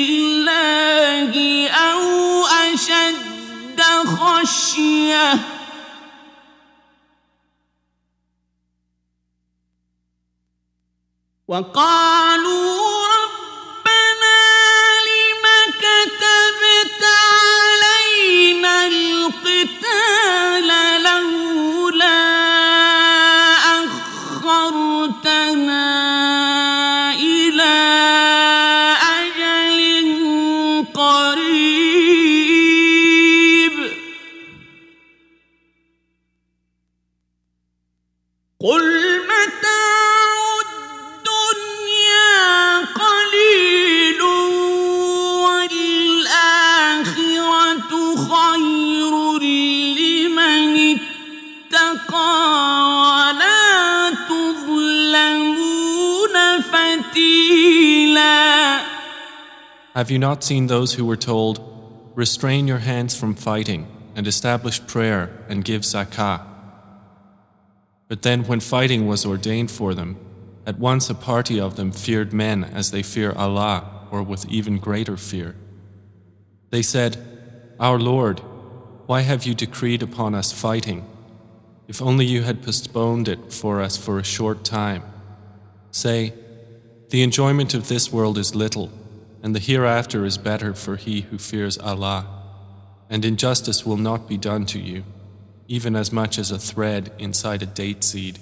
الله 0.00 1.32
أو 1.68 2.46
أشد 2.46 3.80
خشية 4.06 5.38
وقالوا 11.48 12.89
Have 60.00 60.10
you 60.10 60.18
not 60.18 60.42
seen 60.42 60.66
those 60.66 60.94
who 60.94 61.04
were 61.04 61.14
told, 61.14 61.60
Restrain 62.14 62.66
your 62.66 62.78
hands 62.78 63.14
from 63.14 63.34
fighting, 63.34 63.86
and 64.16 64.26
establish 64.26 64.86
prayer, 64.86 65.44
and 65.46 65.62
give 65.62 65.82
zakah? 65.82 66.40
But 68.08 68.22
then, 68.22 68.44
when 68.44 68.60
fighting 68.60 69.06
was 69.06 69.26
ordained 69.26 69.70
for 69.70 69.92
them, 69.92 70.16
at 70.64 70.78
once 70.78 71.10
a 71.10 71.14
party 71.14 71.60
of 71.60 71.76
them 71.76 71.92
feared 71.92 72.32
men 72.32 72.64
as 72.64 72.92
they 72.92 73.02
fear 73.02 73.32
Allah, 73.32 74.06
or 74.10 74.22
with 74.22 74.48
even 74.48 74.78
greater 74.78 75.18
fear. 75.18 75.54
They 76.70 76.80
said, 76.80 77.18
Our 77.78 77.98
Lord, 77.98 78.40
why 79.04 79.20
have 79.20 79.44
you 79.44 79.54
decreed 79.54 80.02
upon 80.02 80.34
us 80.34 80.50
fighting? 80.50 81.04
If 81.88 82.00
only 82.00 82.24
you 82.24 82.44
had 82.44 82.62
postponed 82.62 83.28
it 83.28 83.52
for 83.52 83.82
us 83.82 83.98
for 83.98 84.18
a 84.18 84.24
short 84.24 84.64
time. 84.64 85.02
Say, 85.90 86.32
The 87.10 87.22
enjoyment 87.22 87.74
of 87.74 87.88
this 87.88 88.10
world 88.10 88.38
is 88.38 88.54
little, 88.54 88.90
and 89.43 89.55
the 89.55 89.59
hereafter 89.59 90.25
is 90.25 90.37
better 90.37 90.73
for 90.73 90.95
he 90.95 91.21
who 91.21 91.37
fears 91.37 91.77
Allah, 91.77 92.25
and 93.09 93.23
injustice 93.23 93.85
will 93.85 93.97
not 93.97 94.27
be 94.27 94.37
done 94.37 94.65
to 94.67 94.79
you, 94.79 95.03
even 95.67 95.95
as 95.95 96.11
much 96.11 96.39
as 96.39 96.51
a 96.51 96.57
thread 96.57 97.11
inside 97.19 97.61
a 97.61 97.67
date 97.67 98.03
seed. 98.03 98.39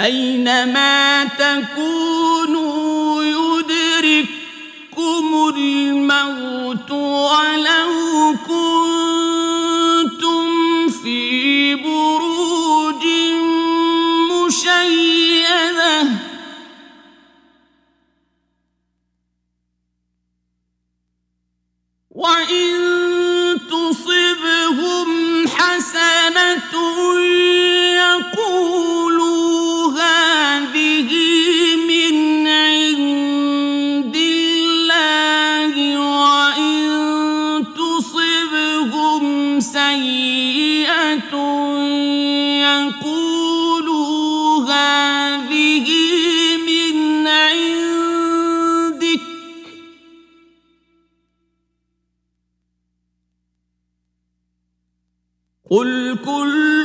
أينما 0.00 1.24
تكونوا 1.24 3.22
يدرككم 3.22 4.44
الموت 5.56 6.90
ولو 6.90 8.36
كنتم 8.46 8.65
وإن 22.17 23.59
تصبهم 23.69 25.47
حسنة 25.47 26.73
قل 55.77 56.17
كل 56.25 56.76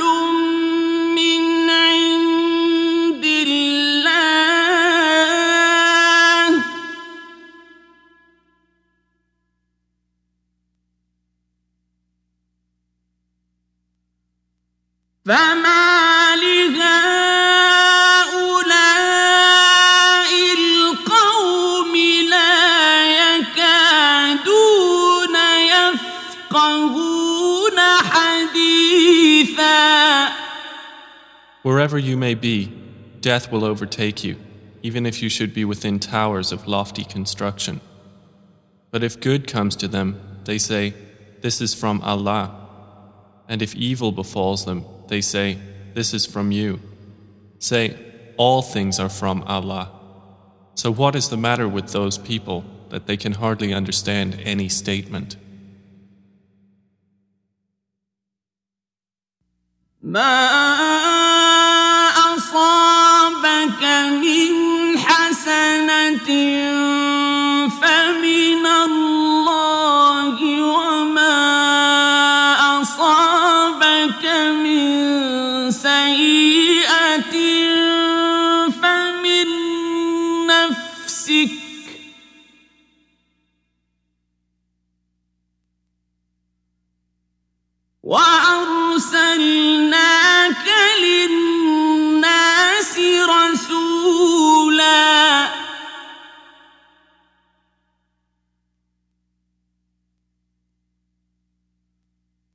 Wherever 31.63 31.97
you 31.97 32.17
may 32.17 32.35
be, 32.35 32.65
death 33.21 33.49
will 33.49 33.63
overtake 33.63 34.21
you, 34.23 34.35
even 34.81 35.05
if 35.05 35.21
you 35.21 35.29
should 35.29 35.53
be 35.53 35.63
within 35.63 35.97
towers 35.97 36.51
of 36.51 36.67
lofty 36.67 37.05
construction. 37.05 37.79
But 38.91 39.01
if 39.01 39.19
good 39.19 39.47
comes 39.47 39.77
to 39.77 39.87
them, 39.87 40.19
they 40.43 40.57
say, 40.57 40.93
This 41.41 41.61
is 41.61 41.73
from 41.73 42.01
Allah. 42.01 42.59
And 43.47 43.61
if 43.61 43.73
evil 43.75 44.11
befalls 44.11 44.65
them, 44.65 44.85
they 45.07 45.21
say, 45.21 45.57
This 45.93 46.13
is 46.13 46.25
from 46.25 46.51
you. 46.51 46.81
Say, 47.59 47.97
All 48.35 48.61
things 48.61 48.99
are 48.99 49.09
from 49.09 49.41
Allah. 49.43 49.89
So, 50.75 50.91
what 50.91 51.15
is 51.15 51.29
the 51.29 51.37
matter 51.37 51.67
with 51.67 51.93
those 51.93 52.17
people 52.17 52.65
that 52.89 53.07
they 53.07 53.15
can 53.15 53.33
hardly 53.33 53.73
understand 53.73 54.37
any 54.43 54.67
statement? 54.67 55.37
من 64.23 64.97
حسنة 64.97 66.29
فمن 67.81 68.65
الله 68.65 70.37
وما 70.63 71.39
أصابك 72.81 74.25
من 74.63 74.85
سيئة 75.71 77.35
فمن 78.81 79.47
نفسك. 80.47 81.51
وأرسلناك 88.03 89.92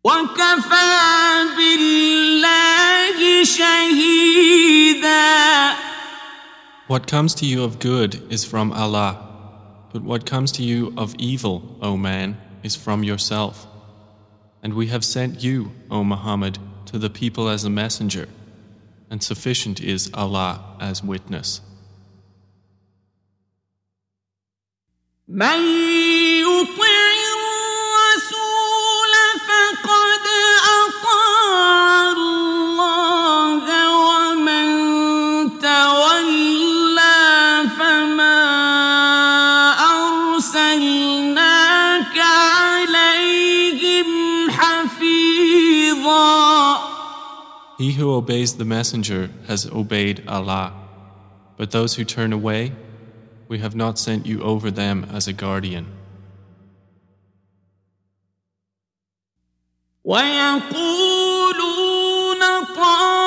وكفى 0.07 1.45
بالله 1.57 3.44
شهيدا 3.44 5.14
What 6.88 7.07
comes 7.07 7.34
to 7.36 7.45
you 7.45 7.64
of 7.64 7.80
good 7.80 8.22
is 8.30 8.44
from 8.44 8.74
Allah, 8.74 9.18
but 9.94 10.03
what 10.03 10.26
comes 10.26 10.52
to 10.53 10.64
you 10.64 10.94
of 10.98 11.15
evil, 11.18 11.78
O 11.82 11.95
man, 11.95 12.38
is 12.61 12.76
from 12.76 13.03
yourself. 13.03 13.65
And 14.61 14.74
we 14.74 14.88
have 14.88 15.06
sent 15.06 15.41
you, 15.44 15.72
O 15.90 16.03
Muhammad, 16.03 16.60
to 16.88 16.99
the 16.99 17.10
people 17.10 17.48
as 17.48 17.64
a 17.64 17.70
messenger, 17.70 18.28
and 19.10 19.24
sufficient 19.24 19.82
is 19.82 20.11
Allah 20.14 20.76
as 20.80 21.02
witness. 21.03 21.61
He 47.88 47.94
who 47.94 48.14
obeys 48.14 48.56
the 48.56 48.65
messenger 48.65 49.30
has 49.48 49.65
obeyed 49.68 50.24
Allah, 50.28 50.74
but 51.57 51.72
those 51.72 51.95
who 51.95 52.03
turn 52.03 52.32
away, 52.32 52.74
we 53.48 53.60
have 53.60 53.76
not 53.76 53.98
sent 53.99 54.26
you 54.26 54.41
over 54.41 54.72
them 54.72 55.06
as 55.11 55.28
a 55.28 55.34
guardian. 55.34 55.88
ويقولون 60.06 61.44
طاعة 62.76 63.27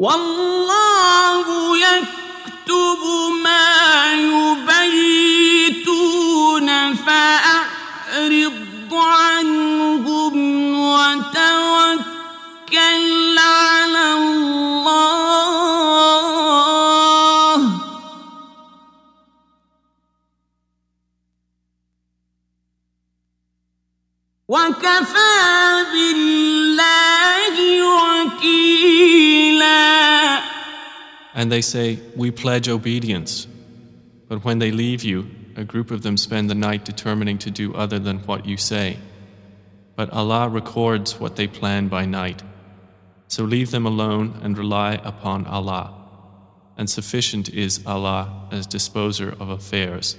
والله 0.00 1.46
يكتب 1.78 3.02
ما 3.44 4.12
يبيتون 5.60 6.68
فأعرض 6.94 8.92
عنهم 8.94 10.34
وتوكل 10.80 11.98
على 13.38 14.12
الله. 14.12 14.80
وكفى 24.48 25.30
And 31.39 31.51
they 31.51 31.61
say, 31.61 31.99
We 32.15 32.31
pledge 32.31 32.69
obedience. 32.69 33.47
But 34.27 34.43
when 34.43 34.59
they 34.59 34.71
leave 34.71 35.03
you, 35.03 35.29
a 35.55 35.63
group 35.63 35.91
of 35.91 36.01
them 36.01 36.17
spend 36.17 36.49
the 36.49 36.55
night 36.55 36.83
determining 36.83 37.37
to 37.39 37.51
do 37.51 37.73
other 37.75 37.99
than 37.99 38.19
what 38.19 38.45
you 38.45 38.57
say. 38.57 38.97
But 39.95 40.09
Allah 40.11 40.49
records 40.49 41.19
what 41.19 41.35
they 41.35 41.47
plan 41.47 41.87
by 41.87 42.05
night. 42.05 42.41
So 43.27 43.43
leave 43.43 43.71
them 43.71 43.85
alone 43.85 44.39
and 44.43 44.57
rely 44.57 44.99
upon 45.03 45.45
Allah. 45.45 45.93
And 46.77 46.89
sufficient 46.89 47.49
is 47.49 47.85
Allah 47.85 48.47
as 48.51 48.67
disposer 48.67 49.29
of 49.39 49.49
affairs. 49.49 50.17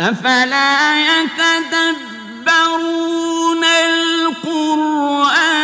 أفلا 0.00 1.22
يتدبرون 1.22 2.84
القرآن 3.64 5.57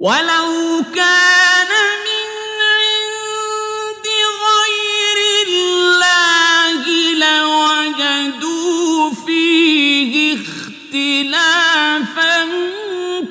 ولو 0.00 0.82
كان 0.94 1.72
من 2.06 2.28
عند 2.72 4.06
غير 4.46 5.18
الله 5.46 6.82
لوجدوا 7.20 9.10
فيه 9.26 10.36
اختلافا 10.36 12.36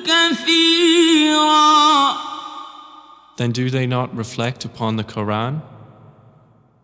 كثيرا 0.06 1.80
Then 3.38 3.52
do 3.52 3.70
they 3.72 3.88
not 3.88 4.16
reflect 4.16 4.64
upon 4.64 4.98
the 4.98 5.04
Quran? 5.04 5.62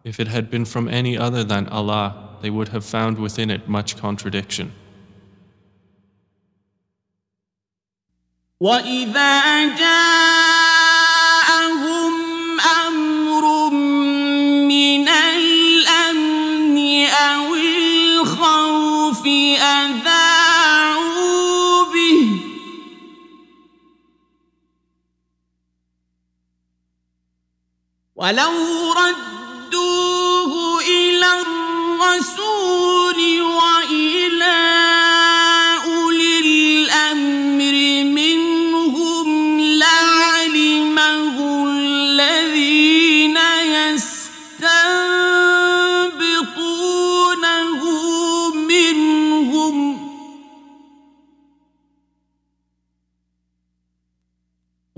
If 0.03 0.19
it 0.19 0.27
had 0.29 0.49
been 0.49 0.65
from 0.65 0.87
any 0.87 1.15
other 1.15 1.43
than 1.43 1.67
Allah, 1.67 2.37
they 2.41 2.49
would 2.49 2.69
have 2.69 2.83
found 2.85 3.19
within 3.19 3.51
it 3.51 3.69
much 3.69 3.97
contradiction. 3.97 4.71
واذا 8.61 9.65
جاءهم 9.75 10.55
أمر 12.87 13.69
من 13.69 15.09
الامن 15.09 17.05
أو 17.05 17.55
الخوف 17.55 19.25
اذاعوا 19.59 20.63
به 21.83 22.39
ولو 28.15 28.93
ردوه 28.93 30.81
إلى 30.81 31.41
الرسول 31.41 33.14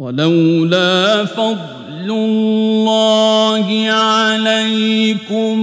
ولولا 0.06 1.24
فضل 1.24 2.10
الله 2.10 3.90
عليكم 3.90 5.55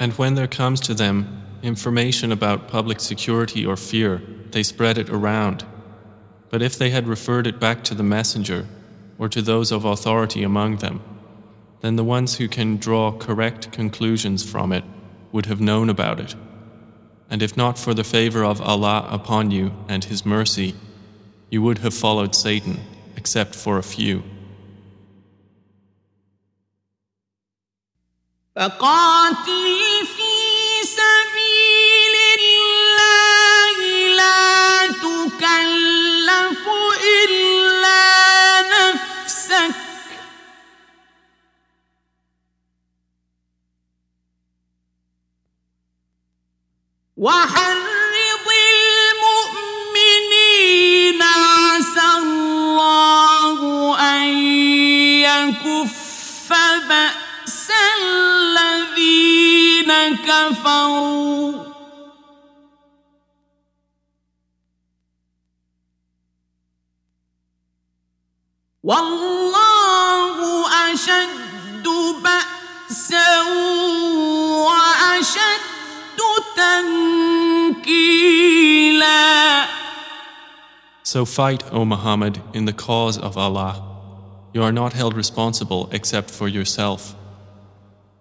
And 0.00 0.12
when 0.12 0.34
there 0.34 0.48
comes 0.48 0.80
to 0.80 0.94
them 0.94 1.26
information 1.62 2.32
about 2.32 2.68
public 2.68 3.00
security 3.00 3.64
or 3.66 3.76
fear, 3.76 4.22
they 4.52 4.62
spread 4.62 4.98
it 4.98 5.08
around. 5.10 5.64
But 6.50 6.62
if 6.62 6.78
they 6.78 6.90
had 6.90 7.08
referred 7.08 7.46
it 7.46 7.58
back 7.58 7.82
to 7.84 7.94
the 7.94 8.02
messenger 8.02 8.66
or 9.18 9.28
to 9.28 9.42
those 9.42 9.72
of 9.72 9.84
authority 9.84 10.42
among 10.42 10.76
them, 10.76 11.02
then 11.80 11.96
the 11.96 12.04
ones 12.04 12.36
who 12.36 12.48
can 12.48 12.76
draw 12.76 13.12
correct 13.12 13.70
conclusions 13.70 14.48
from 14.48 14.72
it 14.72 14.84
would 15.32 15.46
have 15.46 15.60
known 15.60 15.90
about 15.90 16.20
it. 16.20 16.34
And 17.30 17.42
if 17.42 17.56
not 17.56 17.78
for 17.78 17.94
the 17.94 18.04
favor 18.04 18.44
of 18.44 18.60
Allah 18.60 19.06
upon 19.10 19.50
you 19.50 19.72
and 19.88 20.04
His 20.04 20.24
mercy, 20.24 20.74
you 21.50 21.62
would 21.62 21.78
have 21.78 21.94
followed 21.94 22.34
Satan, 22.34 22.80
except 23.16 23.54
for 23.54 23.78
a 23.78 23.82
few. 23.82 24.22
فقاتل 28.56 30.06
في 30.06 30.27
وحرض 47.19 48.47
المؤمنين 49.99 51.21
عسى 51.21 52.07
الله 52.17 53.59
أن 53.99 54.23
يكف 55.27 56.49
بأس 56.89 57.67
الذين 57.99 59.91
كفروا. 60.15 61.53
والله 68.83 70.37
أشد 70.93 71.87
بأسا 72.23 73.41
وأشد 74.65 75.78
So 81.09 81.25
fight, 81.25 81.63
O 81.73 81.85
Muhammad, 81.85 82.39
in 82.53 82.65
the 82.65 82.73
cause 82.73 83.17
of 83.17 83.35
Allah. 83.35 83.83
You 84.53 84.61
are 84.61 84.71
not 84.71 84.93
held 84.93 85.15
responsible 85.15 85.89
except 85.91 86.29
for 86.29 86.47
yourself. 86.47 87.15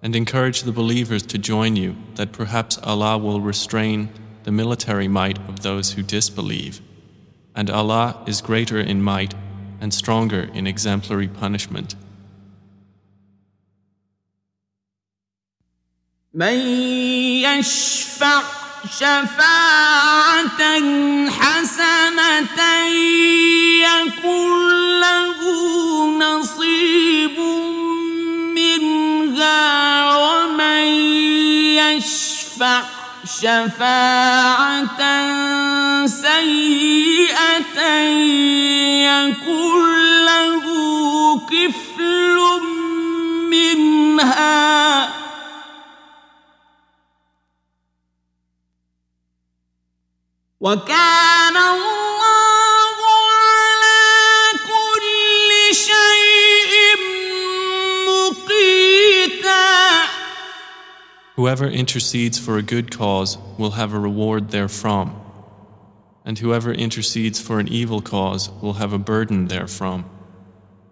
And 0.03 0.16
encourage 0.16 0.62
the 0.62 0.73
believers 0.73 1.23
to 1.25 1.37
join 1.37 1.77
you, 1.77 1.97
that 2.15 2.33
perhaps 2.33 2.79
Allah 2.79 3.19
will 3.19 3.43
restrain 3.43 4.09
the 4.45 4.53
military 4.53 5.07
might 5.07 5.39
of 5.49 5.61
those 5.61 5.93
who 5.93 6.03
disbelieve. 6.03 6.81
And 7.55 7.69
Allah 7.69 8.23
is 8.27 8.41
greater 8.41 8.81
in 8.81 9.03
might 9.03 9.35
and 9.83 9.93
stronger 9.93 10.49
in 10.55 10.66
exemplary 10.66 11.29
punishment. 11.29 11.95
من 16.39 16.59
يشفع 17.43 18.43
شفاعة 18.98 20.62
حسنة 21.31 22.60
يكن 23.82 25.01
له 25.01 25.40
نصيب 26.19 27.39
منها 28.55 30.15
ومن 30.16 30.85
يشفع 31.74 32.82
شفاعة 33.40 35.01
سيئة 36.06 37.81
يكن 39.10 39.81
له 40.24 40.65
كفل 41.51 42.39
منها. 43.51 45.28
وكان 50.64 51.58
الله 51.58 52.95
على 53.74 54.60
كل 54.64 55.76
شيء 55.76 56.74
مقيتا 58.08 59.74
Whoever 61.36 61.68
intercedes 61.68 62.38
for 62.40 62.58
a 62.58 62.62
good 62.62 62.95
cause 62.95 63.38
will 63.58 63.72
have 63.72 63.94
a 63.94 64.00
reward 64.00 64.52
therefrom, 64.52 65.20
and 66.24 66.40
whoever 66.40 66.72
intercedes 66.72 67.41
for 67.41 67.60
an 67.60 67.68
evil 67.68 68.02
cause 68.02 68.50
will 68.62 68.74
have 68.74 68.94
a 68.94 69.00
burden 69.00 69.48
therefrom. 69.48 70.06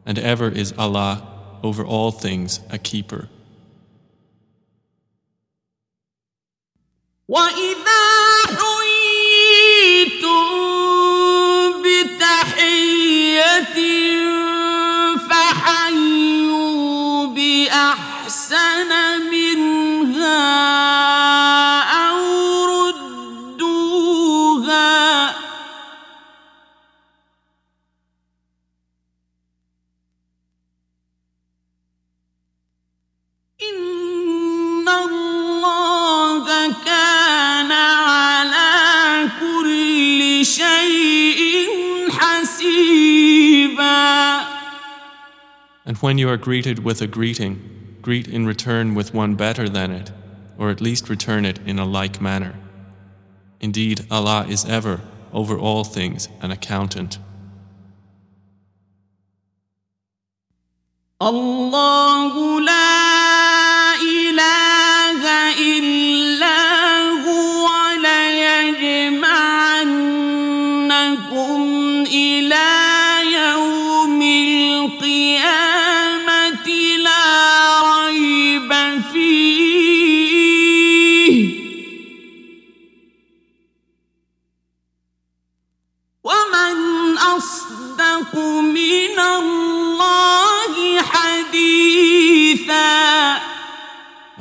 And 0.05 0.17
ever 0.17 0.49
is 0.49 0.73
Allah 0.77 1.27
over 1.63 1.85
all 1.85 2.11
things 2.11 2.59
a 2.69 2.77
keeper. 2.77 3.29
وإذا 7.29 8.01
And 45.96 46.02
when 46.02 46.18
you 46.18 46.28
are 46.28 46.36
greeted 46.36 46.84
with 46.84 47.00
a 47.00 47.06
greeting, 47.06 47.96
greet 48.02 48.28
in 48.28 48.46
return 48.46 48.94
with 48.94 49.14
one 49.14 49.34
better 49.34 49.66
than 49.66 49.90
it, 49.92 50.12
or 50.58 50.68
at 50.68 50.82
least 50.82 51.08
return 51.08 51.46
it 51.46 51.58
in 51.64 51.78
a 51.78 51.86
like 51.86 52.20
manner. 52.20 52.54
Indeed, 53.62 54.06
Allah 54.10 54.44
is 54.46 54.66
ever, 54.66 55.00
over 55.32 55.56
all 55.56 55.84
things, 55.84 56.28
an 56.42 56.50
accountant. 56.50 57.16
Allah 61.18 63.05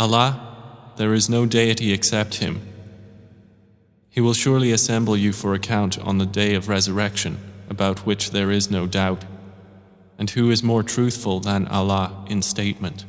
Allah, 0.04 0.40
there 0.96 1.14
is 1.14 1.28
no 1.28 1.46
deity 1.46 1.92
except 1.92 2.36
Him. 2.36 2.60
He 4.08 4.20
will 4.20 4.34
surely 4.34 4.72
assemble 4.72 5.16
you 5.16 5.32
for 5.32 5.54
account 5.54 5.98
on 5.98 6.18
the 6.18 6.26
day 6.26 6.54
of 6.54 6.68
resurrection, 6.68 7.38
about 7.68 8.06
which 8.06 8.30
there 8.30 8.50
is 8.50 8.70
no 8.70 8.86
doubt. 8.86 9.24
And 10.18 10.28
who 10.30 10.50
is 10.50 10.62
more 10.62 10.82
truthful 10.82 11.40
than 11.40 11.66
Allah 11.68 12.24
in 12.28 12.42
statement? 12.42 13.04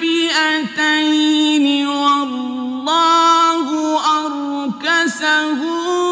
فئتين 0.00 1.86
والله 1.86 3.68
أركسهم 4.26 6.05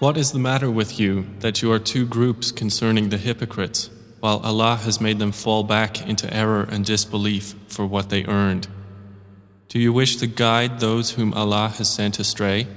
What 0.00 0.16
is 0.16 0.32
the 0.32 0.38
matter 0.38 0.70
with 0.70 0.98
you 0.98 1.26
that 1.38 1.62
you 1.62 1.70
are 1.70 1.78
two 1.78 2.06
groups 2.06 2.50
concerning 2.50 3.08
the 3.10 3.18
hypocrites, 3.18 3.88
while 4.20 4.38
Allah 4.38 4.76
has 4.82 5.00
made 5.00 5.18
them 5.20 5.32
fall 5.32 5.62
back 5.62 6.06
into 6.06 6.32
error 6.34 6.66
and 6.68 6.84
disbelief 6.84 7.54
for 7.73 7.85
what 7.85 8.09
they 8.09 8.25
earned? 8.25 8.67
Do 9.69 9.79
you 9.79 9.93
wish 9.93 10.17
to 10.17 10.27
guide 10.27 10.79
those 10.79 11.11
whom 11.11 11.33
Allah 11.33 11.69
has 11.77 11.89
sent 11.89 12.19
astray? 12.19 12.67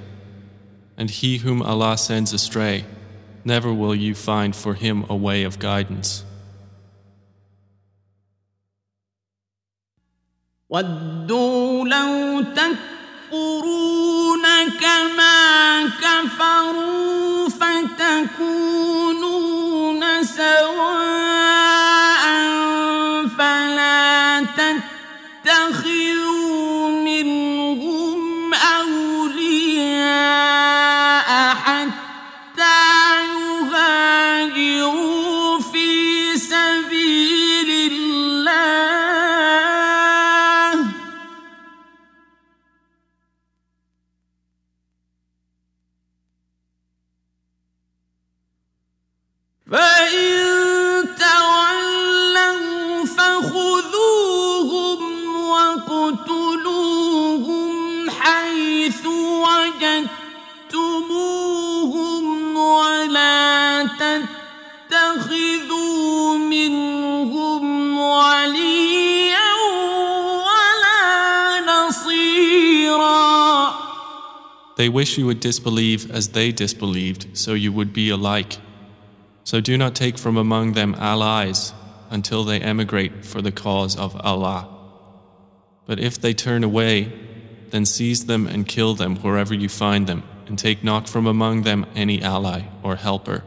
And 0.95 1.09
he 1.09 1.39
whom 1.39 1.63
Allah 1.63 1.97
sends 1.97 2.33
astray, 2.33 2.85
never 3.43 3.73
will 3.73 3.95
you 3.95 4.13
find 4.13 4.55
for 4.55 4.75
him 4.75 5.05
a 5.09 5.15
way 5.15 5.43
of 5.43 5.57
guidance. 5.59 6.23
ودوا 10.69 11.85
لو 11.85 12.41
تكفرون 12.41 14.43
كما 14.81 15.87
كفروا 15.87 17.49
فتكونون 17.49 19.03
سواء 20.23 21.46
They 74.77 74.89
wish 74.89 75.17
you 75.17 75.25
would 75.27 75.39
disbelieve 75.39 76.09
as 76.09 76.29
they 76.29 76.51
disbelieved, 76.51 77.37
so 77.37 77.53
you 77.53 77.71
would 77.71 77.93
be 77.93 78.09
alike. 78.09 78.57
So 79.43 79.61
do 79.61 79.77
not 79.77 79.93
take 79.93 80.17
from 80.17 80.37
among 80.37 80.73
them 80.73 80.95
allies 80.97 81.73
until 82.09 82.43
they 82.43 82.59
emigrate 82.59 83.25
for 83.25 83.41
the 83.41 83.51
cause 83.51 83.95
of 83.95 84.19
Allah. 84.21 84.67
But 85.85 85.99
if 85.99 86.19
they 86.19 86.33
turn 86.33 86.63
away, 86.63 87.11
then 87.71 87.85
seize 87.85 88.25
them 88.25 88.47
and 88.47 88.67
kill 88.67 88.93
them 88.95 89.17
wherever 89.17 89.53
you 89.53 89.69
find 89.69 90.07
them, 90.07 90.23
and 90.47 90.57
take 90.57 90.83
not 90.83 91.09
from 91.09 91.27
among 91.27 91.63
them 91.63 91.85
any 91.95 92.21
ally 92.21 92.63
or 92.81 92.95
helper. 92.95 93.43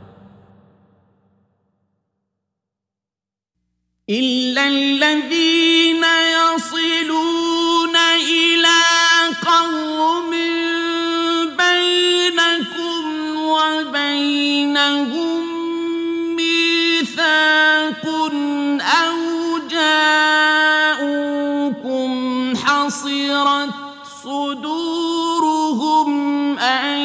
إلا 4.09 4.69
الذين 4.69 6.05
يصلون 6.39 7.97
إلى 7.97 8.80
ميثاق 16.36 18.06
أو 18.82 19.18
جاءوكم 19.70 21.22
حصرت 22.56 23.70
صدورهم 24.24 26.10
أن 26.60 27.00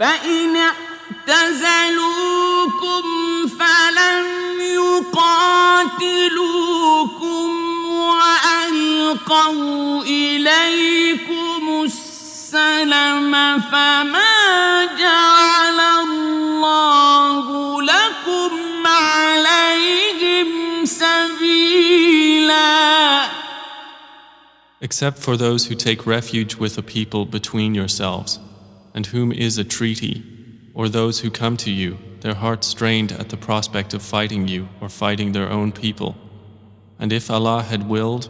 فإن 0.00 0.56
اعتزلوكم 1.28 3.02
فلم 3.48 4.26
يقاتلوكم 4.60 5.54
وألقوا 8.64 10.02
إليكم 10.02 11.82
السلم 11.84 13.60
فما 13.60 14.84
جعل 14.98 15.80
الله 15.80 17.82
لكم 17.82 18.86
عليهم 18.86 20.48
سبيلا 20.84 22.64
Except 24.80 25.18
for 25.18 25.36
those 25.38 25.66
who 25.66 25.74
take 25.74 26.06
refuge 26.06 26.56
with 26.56 26.76
a 26.76 26.82
people 26.82 27.24
between 27.24 27.74
yourselves, 27.74 28.38
and 28.98 29.06
whom 29.06 29.32
is 29.32 29.58
a 29.58 29.64
treaty, 29.64 30.22
or 30.74 30.88
those 30.88 31.20
who 31.20 31.30
come 31.30 31.56
to 31.58 31.70
you, 31.70 31.98
their 32.20 32.34
hearts 32.34 32.66
strained 32.66 33.12
at 33.12 33.28
the 33.28 33.36
prospect 33.36 33.92
of 33.94 34.02
fighting 34.02 34.48
you 34.48 34.68
or 34.80 34.88
fighting 34.88 35.32
their 35.32 35.50
own 35.50 35.72
people. 35.72 36.16
And 36.98 37.12
if 37.12 37.30
Allah 37.30 37.62
had 37.62 37.88
willed, 37.88 38.28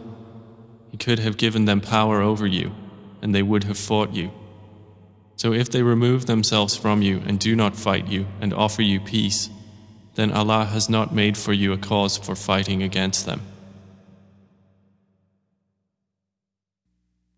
He 0.91 0.97
could 0.97 1.19
have 1.19 1.37
given 1.37 1.65
them 1.65 1.81
power 1.81 2.21
over 2.21 2.45
you, 2.45 2.75
and 3.21 3.33
they 3.33 3.43
would 3.43 3.63
have 3.65 3.77
fought 3.77 4.13
you. 4.13 4.31
So 5.35 5.53
if 5.53 5.69
they 5.69 5.83
remove 5.83 6.25
themselves 6.25 6.75
from 6.75 7.01
you 7.01 7.21
and 7.25 7.39
do 7.39 7.55
not 7.55 7.75
fight 7.75 8.07
you 8.07 8.27
and 8.41 8.53
offer 8.53 8.81
you 8.81 8.99
peace, 8.99 9.49
then 10.15 10.31
Allah 10.31 10.65
has 10.65 10.89
not 10.89 11.13
made 11.13 11.37
for 11.37 11.53
you 11.53 11.73
a 11.73 11.77
cause 11.77 12.17
for 12.17 12.35
fighting 12.35 12.81
against 12.81 13.25
them. 13.25 13.41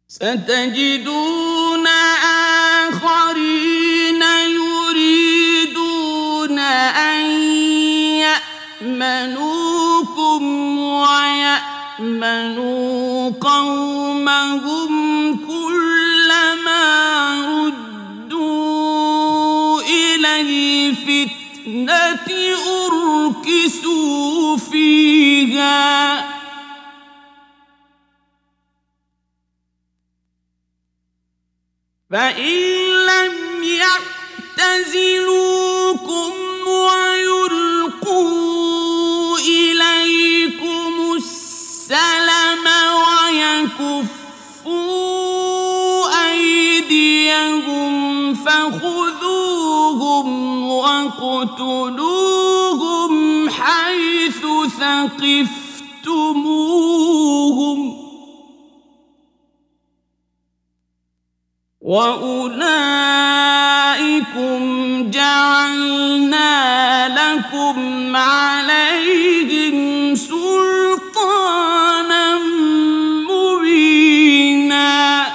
ستجدون 0.10 1.41
ويأمنوا 12.03 13.31
قومهم 13.41 14.93
كلما 15.47 16.83
ردوا 18.27 18.63
إلى 19.81 20.41
الفتنة 20.41 22.29
أركسوا 22.87 24.57
فيها. 24.57 26.33
فإن 32.11 32.62
واقتلوهم 51.32 53.12
حيث 53.50 54.42
ثقفتموهم 54.80 55.48
وأولئكم 61.82 62.22
جعلنا 65.12 67.08
لكم 67.08 68.16
عليهم 68.16 70.16
سلطانا 70.16 71.08
مبينا 73.30 75.28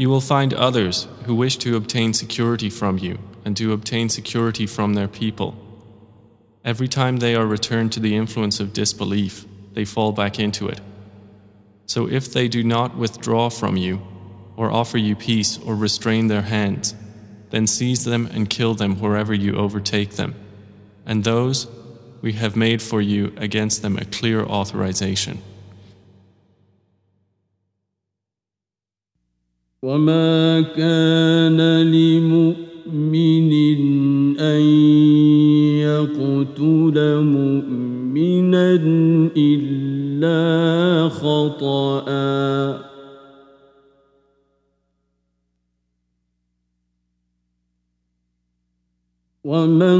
You 0.00 0.08
will 0.10 0.20
find 0.20 0.54
others 0.54 1.08
who 1.26 1.34
wish 1.34 1.56
to 1.58 1.74
obtain 1.76 2.12
security 2.12 2.70
from 2.70 2.98
you 2.98 3.18
and 3.44 3.56
to 3.56 3.72
obtain 3.72 4.08
security 4.08 4.66
from 4.66 4.94
their 4.94 5.08
people. 5.08 5.56
Every 6.64 6.88
time 6.88 7.18
they 7.18 7.34
are 7.34 7.46
returned 7.46 7.92
to 7.92 8.00
the 8.00 8.16
influence 8.16 8.60
of 8.60 8.72
disbelief, 8.72 9.44
they 9.72 9.84
fall 9.84 10.12
back 10.12 10.38
into 10.38 10.68
it. 10.68 10.80
So 11.86 12.08
if 12.08 12.32
they 12.32 12.48
do 12.48 12.62
not 12.62 12.96
withdraw 12.96 13.48
from 13.48 13.76
you, 13.76 14.02
or 14.58 14.72
offer 14.72 14.98
you 14.98 15.14
peace 15.14 15.56
or 15.64 15.74
restrain 15.76 16.26
their 16.26 16.42
hands, 16.42 16.94
then 17.50 17.66
seize 17.66 18.04
them 18.04 18.26
and 18.26 18.50
kill 18.50 18.74
them 18.74 19.00
wherever 19.00 19.32
you 19.32 19.54
overtake 19.54 20.16
them. 20.16 20.34
And 21.06 21.22
those 21.22 21.68
we 22.20 22.32
have 22.32 22.56
made 22.56 22.82
for 22.82 23.00
you 23.00 23.32
against 23.36 23.82
them 23.82 23.96
a 23.96 24.04
clear 24.04 24.44
authorization. 24.44 25.38
وما 29.82 30.60
كان 30.74 31.82
لمؤمن 31.82 32.71
أن 34.39 34.61
يقتل 35.79 37.21
مؤمنا 37.21 38.73
إلا 39.37 41.09
خطأ. 41.09 42.83
ومن 49.43 49.99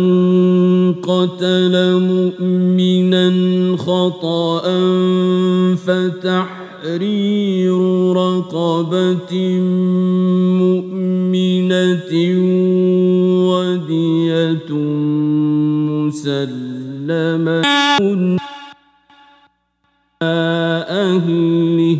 قتل 1.03 1.75
مؤمنا 1.99 3.27
خطأ 3.77 4.63
فتحرير 5.75 7.79
رقبة 8.15 9.33
مؤمنة 10.63 12.13
مسلمة 16.13 17.61
أهله. 20.21 21.97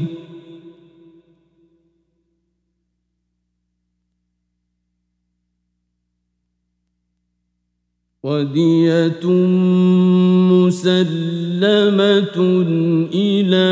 ودية 8.23 9.25
مسلمة 10.53 12.37
إلى 13.13 13.69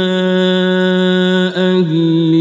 أهله. 1.56 2.41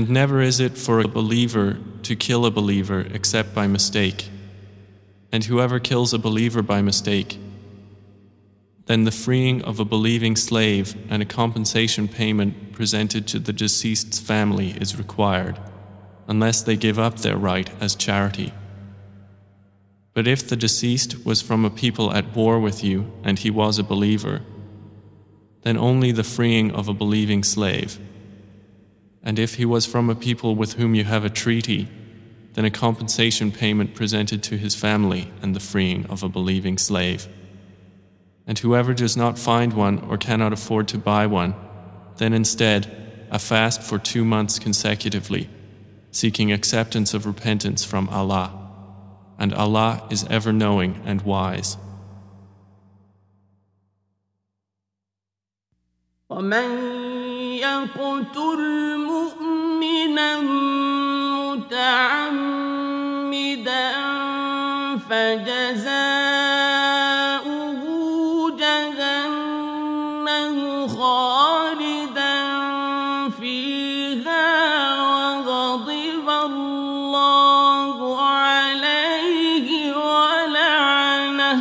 And 0.00 0.08
never 0.08 0.40
is 0.40 0.60
it 0.60 0.78
for 0.78 0.98
a 1.00 1.06
believer 1.06 1.76
to 2.04 2.16
kill 2.16 2.46
a 2.46 2.50
believer 2.50 3.06
except 3.12 3.54
by 3.54 3.66
mistake. 3.66 4.30
And 5.30 5.44
whoever 5.44 5.78
kills 5.78 6.14
a 6.14 6.18
believer 6.18 6.62
by 6.62 6.80
mistake, 6.80 7.36
then 8.86 9.04
the 9.04 9.10
freeing 9.10 9.60
of 9.60 9.78
a 9.78 9.84
believing 9.84 10.36
slave 10.36 10.96
and 11.10 11.20
a 11.20 11.26
compensation 11.26 12.08
payment 12.08 12.72
presented 12.72 13.26
to 13.26 13.38
the 13.38 13.52
deceased's 13.52 14.18
family 14.18 14.70
is 14.70 14.96
required, 14.96 15.60
unless 16.26 16.62
they 16.62 16.76
give 16.76 16.98
up 16.98 17.16
their 17.16 17.36
right 17.36 17.68
as 17.78 17.94
charity. 17.94 18.54
But 20.14 20.26
if 20.26 20.48
the 20.48 20.56
deceased 20.56 21.26
was 21.26 21.42
from 21.42 21.66
a 21.66 21.70
people 21.70 22.10
at 22.14 22.34
war 22.34 22.58
with 22.58 22.82
you 22.82 23.12
and 23.22 23.38
he 23.38 23.50
was 23.50 23.78
a 23.78 23.84
believer, 23.84 24.40
then 25.60 25.76
only 25.76 26.10
the 26.10 26.24
freeing 26.24 26.70
of 26.70 26.88
a 26.88 26.94
believing 26.94 27.44
slave. 27.44 27.98
And 29.23 29.39
if 29.39 29.55
he 29.55 29.65
was 29.65 29.85
from 29.85 30.09
a 30.09 30.15
people 30.15 30.55
with 30.55 30.73
whom 30.73 30.93
you 30.93 31.03
have 31.03 31.25
a 31.25 31.29
treaty, 31.29 31.87
then 32.53 32.65
a 32.65 32.71
compensation 32.71 33.51
payment 33.51 33.95
presented 33.95 34.41
to 34.43 34.57
his 34.57 34.75
family 34.75 35.31
and 35.41 35.55
the 35.55 35.59
freeing 35.59 36.05
of 36.05 36.23
a 36.23 36.29
believing 36.29 36.77
slave. 36.77 37.27
And 38.47 38.59
whoever 38.59 38.93
does 38.93 39.17
not 39.17 39.39
find 39.39 39.73
one 39.73 39.99
or 39.99 40.17
cannot 40.17 40.53
afford 40.53 40.87
to 40.89 40.97
buy 40.97 41.25
one, 41.25 41.55
then 42.17 42.33
instead 42.33 43.27
a 43.31 43.39
fast 43.39 43.81
for 43.81 43.97
two 43.97 44.23
months 44.23 44.59
consecutively, 44.59 45.49
seeking 46.11 46.51
acceptance 46.51 47.13
of 47.13 47.25
repentance 47.25 47.83
from 47.83 48.07
Allah. 48.09 48.53
And 49.37 49.53
Allah 49.53 50.07
is 50.09 50.25
ever 50.29 50.53
knowing 50.53 51.01
and 51.03 51.21
wise. 51.23 51.77
ومن 56.29 56.69
يقتل 57.59 59.08
متعمدا 62.40 63.90
فجزاؤه 65.10 66.60
جهنم 68.56 69.78
خالدا 70.88 72.40
فيها 73.40 74.48
وغضب 75.02 76.28
الله 76.30 78.20
عليه 78.22 79.96
ولعنه 79.96 81.60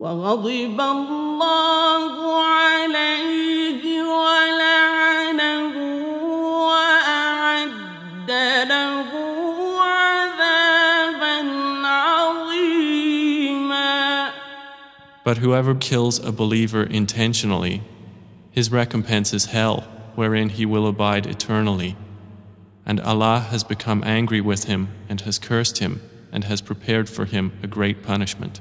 وغضب 0.00 0.80
الله 0.80 2.14
عليه 2.44 3.29
But 15.30 15.38
whoever 15.38 15.76
kills 15.76 16.18
a 16.18 16.32
believer 16.32 16.82
intentionally, 16.82 17.84
his 18.50 18.72
recompense 18.72 19.32
is 19.32 19.44
hell, 19.54 19.82
wherein 20.16 20.48
he 20.48 20.66
will 20.66 20.88
abide 20.88 21.24
eternally. 21.24 21.96
And 22.84 22.98
Allah 22.98 23.46
has 23.48 23.62
become 23.62 24.02
angry 24.04 24.40
with 24.40 24.64
him 24.64 24.88
and 25.08 25.20
has 25.20 25.38
cursed 25.38 25.78
him 25.78 26.02
and 26.32 26.42
has 26.50 26.60
prepared 26.60 27.08
for 27.08 27.26
him 27.26 27.52
a 27.62 27.68
great 27.68 28.02
punishment. 28.02 28.60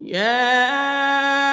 يا 0.00 1.45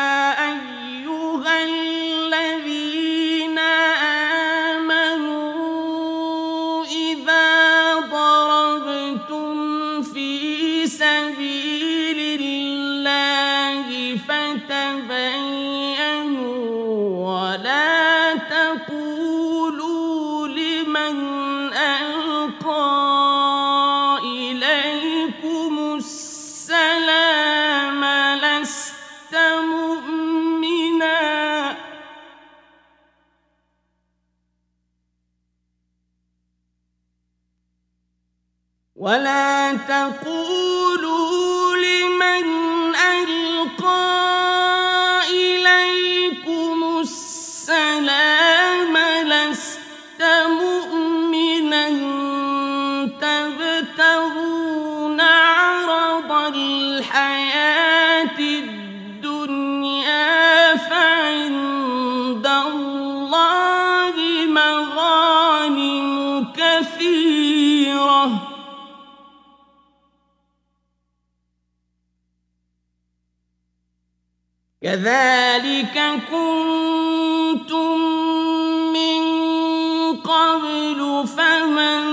كذلك 74.93 75.97
كنتم 76.31 77.99
من 78.93 79.21
قبل 80.21 81.27
فمن 81.37 82.12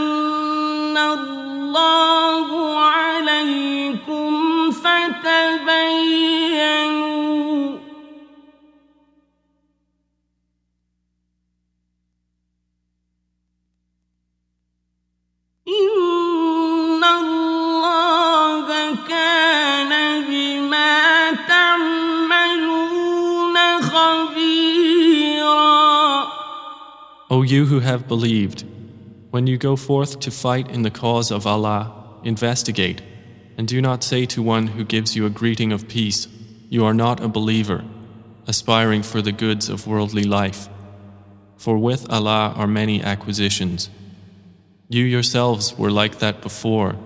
O 27.41 27.43
you 27.43 27.65
who 27.65 27.81
have 27.81 28.07
believed, 28.07 28.67
when 29.31 29.47
you 29.47 29.57
go 29.57 29.75
forth 29.75 30.21
to 30.21 30.31
fight 30.31 30.71
in 30.71 30.83
the 30.83 30.91
cause 30.91 31.31
of 31.31 31.47
Allah, 31.47 32.21
investigate, 32.23 33.01
and 33.57 33.67
do 33.67 33.81
not 33.81 34.05
say 34.05 34.27
to 34.27 34.43
one 34.43 34.67
who 34.67 34.85
gives 34.85 35.17
you 35.17 35.25
a 35.25 35.31
greeting 35.31 35.73
of 35.73 35.89
peace, 35.89 36.29
You 36.69 36.85
are 36.85 36.93
not 36.93 37.19
a 37.19 37.29
believer, 37.29 37.83
aspiring 38.47 39.03
for 39.03 39.23
the 39.23 39.33
goods 39.33 39.71
of 39.71 39.87
worldly 39.87 40.23
life. 40.23 40.69
For 41.57 41.79
with 41.79 42.11
Allah 42.11 42.53
are 42.57 42.67
many 42.67 43.03
acquisitions. 43.03 43.89
You 44.91 45.05
yourselves 45.05 45.79
were 45.79 45.91
like 45.91 46.19
that 46.19 46.43
before. 46.43 46.97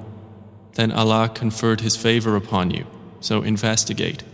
Then 0.73 0.91
Allah 0.91 1.31
conferred 1.33 1.81
His 1.81 1.95
favor 1.95 2.35
upon 2.35 2.73
you, 2.73 2.89
so 3.21 3.43
investigate. 3.43 4.25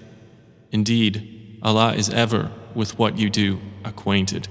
Indeed, 0.73 1.59
Allah 1.63 1.93
is 1.93 2.09
ever, 2.09 2.53
with 2.75 2.99
what 2.99 3.19
you 3.19 3.29
do, 3.29 3.61
acquainted. 3.85 4.49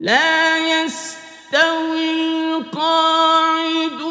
لا 0.00 0.58
يستوي 0.58 2.10
القاعدون. 2.56 4.07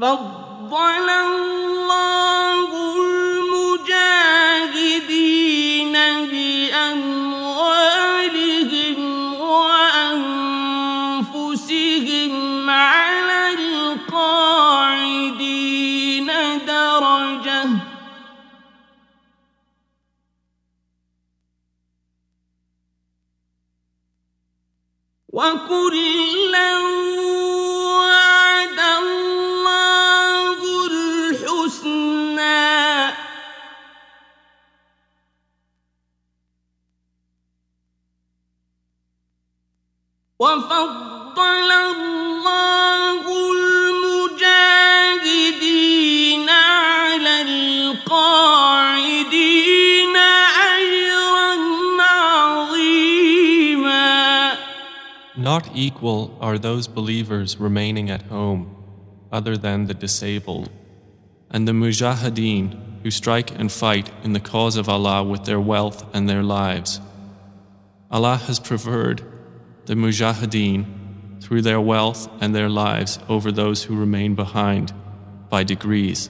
فضل 0.00 1.08
Not 55.59 55.75
equal 55.75 56.37
are 56.39 56.57
those 56.57 56.87
believers 56.87 57.57
remaining 57.57 58.09
at 58.09 58.21
home, 58.21 58.77
other 59.29 59.57
than 59.57 59.87
the 59.87 59.93
disabled, 59.93 60.69
and 61.51 61.67
the 61.67 61.73
mujahideen 61.73 63.03
who 63.03 63.11
strike 63.11 63.51
and 63.59 63.69
fight 63.69 64.09
in 64.23 64.31
the 64.31 64.39
cause 64.39 64.77
of 64.77 64.87
Allah 64.87 65.21
with 65.21 65.43
their 65.43 65.59
wealth 65.59 66.05
and 66.15 66.29
their 66.29 66.43
lives. 66.43 67.01
Allah 68.09 68.37
has 68.37 68.57
preferred 68.57 69.21
the 69.85 69.95
mujahideen 69.95 71.43
through 71.43 71.63
their 71.63 71.81
wealth 71.81 72.29
and 72.39 72.55
their 72.55 72.69
lives 72.69 73.19
over 73.27 73.51
those 73.51 73.83
who 73.83 73.99
remain 73.99 74.35
behind 74.35 74.93
by 75.49 75.65
degrees. 75.65 76.29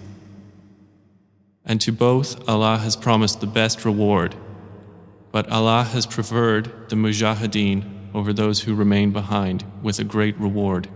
And 1.64 1.80
to 1.82 1.92
both 1.92 2.50
Allah 2.50 2.78
has 2.78 2.96
promised 2.96 3.42
the 3.42 3.54
best 3.62 3.86
reward, 3.86 4.34
but 5.32 5.48
Allah 5.52 5.84
has 5.84 6.08
preferred 6.08 6.90
the 6.90 6.96
mujahideen 6.96 7.99
over 8.15 8.33
those 8.33 8.61
who 8.62 8.75
remain 8.75 9.11
behind 9.11 9.65
with 9.83 9.99
a 9.99 10.05
great 10.05 10.39
reward. 10.39 10.89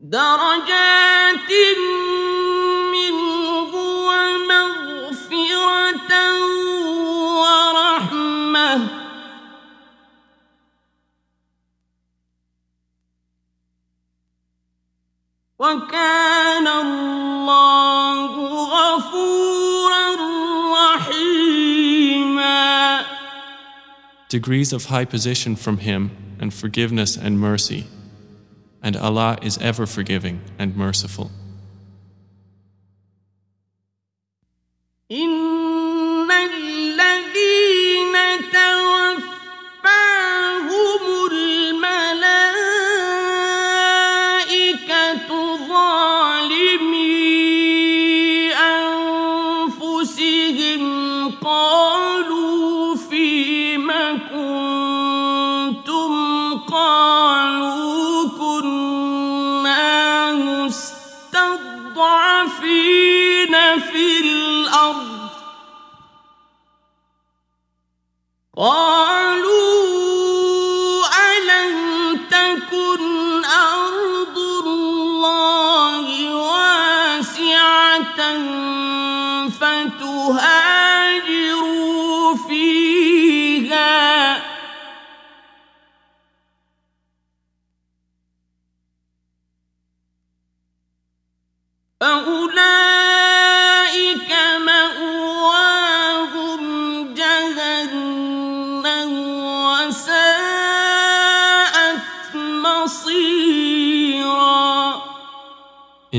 درجات 0.00 1.50
منه 2.92 3.72
ومغفرة 4.08 5.32
ورحمة 7.42 8.88
وكان 15.58 16.66
الله 16.66 18.30
غفورا 18.74 19.35
Degrees 24.29 24.73
of 24.73 24.85
high 24.85 25.05
position 25.05 25.55
from 25.55 25.77
Him 25.77 26.11
and 26.39 26.53
forgiveness 26.53 27.15
and 27.15 27.39
mercy. 27.39 27.85
And 28.83 28.95
Allah 28.95 29.37
is 29.41 29.57
ever 29.59 29.85
forgiving 29.85 30.41
and 30.59 30.75
merciful. 30.75 31.31
إن 35.11 35.36
Oh! 68.59 68.96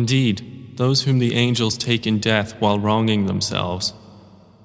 Indeed, 0.07 0.77
those 0.77 1.03
whom 1.03 1.19
the 1.19 1.35
angels 1.35 1.77
take 1.77 2.07
in 2.07 2.19
death 2.19 2.59
while 2.59 2.79
wronging 2.79 3.25
themselves, 3.25 3.93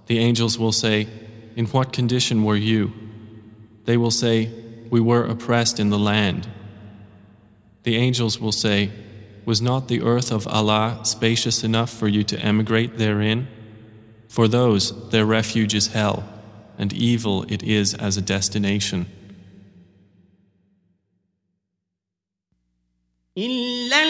the 0.06 0.18
angels 0.18 0.58
will 0.58 0.72
say, 0.72 1.06
In 1.56 1.66
what 1.66 1.92
condition 1.92 2.44
were 2.44 2.56
you? 2.56 2.92
They 3.84 3.96
will 3.96 4.10
say, 4.10 4.50
We 4.90 5.00
were 5.00 5.24
oppressed 5.24 5.78
in 5.78 5.90
the 5.90 5.98
land. 5.98 6.48
The 7.82 7.96
angels 7.96 8.38
will 8.38 8.52
say, 8.52 8.90
Was 9.44 9.60
not 9.60 9.88
the 9.88 10.02
earth 10.02 10.30
of 10.32 10.46
Allah 10.46 11.00
spacious 11.04 11.62
enough 11.62 11.90
for 11.90 12.08
you 12.08 12.22
to 12.24 12.38
emigrate 12.40 12.96
therein? 12.96 13.48
For 14.28 14.46
those, 14.48 15.10
their 15.10 15.24
refuge 15.24 15.74
is 15.74 15.88
hell, 15.88 16.22
and 16.78 16.92
evil 16.92 17.44
it 17.48 17.62
is 17.62 17.94
as 17.94 18.16
a 18.16 18.22
destination. 18.22 19.06
إلا 23.36 24.02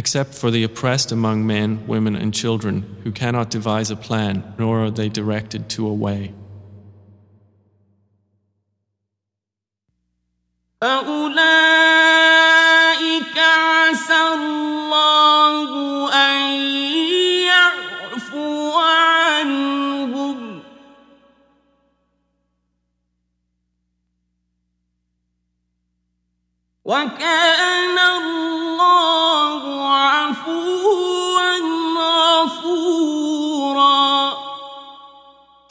Except 0.03 0.33
for 0.33 0.51
the 0.51 0.63
oppressed 0.63 1.11
among 1.11 1.47
men, 1.47 1.87
women, 1.87 2.15
and 2.15 2.33
children 2.33 2.97
who 3.03 3.11
cannot 3.11 3.51
devise 3.51 3.91
a 3.91 3.97
plan, 3.97 4.55
nor 4.59 4.85
are 4.85 4.91
they 4.91 5.09
directed 5.09 5.69
to 5.71 5.89
a 5.89 5.93
way. 5.93 6.33
فأولئك 10.81 11.39
عسى 13.39 14.21
الله 14.35 15.69
أن 16.15 16.55
يعفو 17.47 18.73
عنهم 18.73 20.63
وكان 26.85 27.52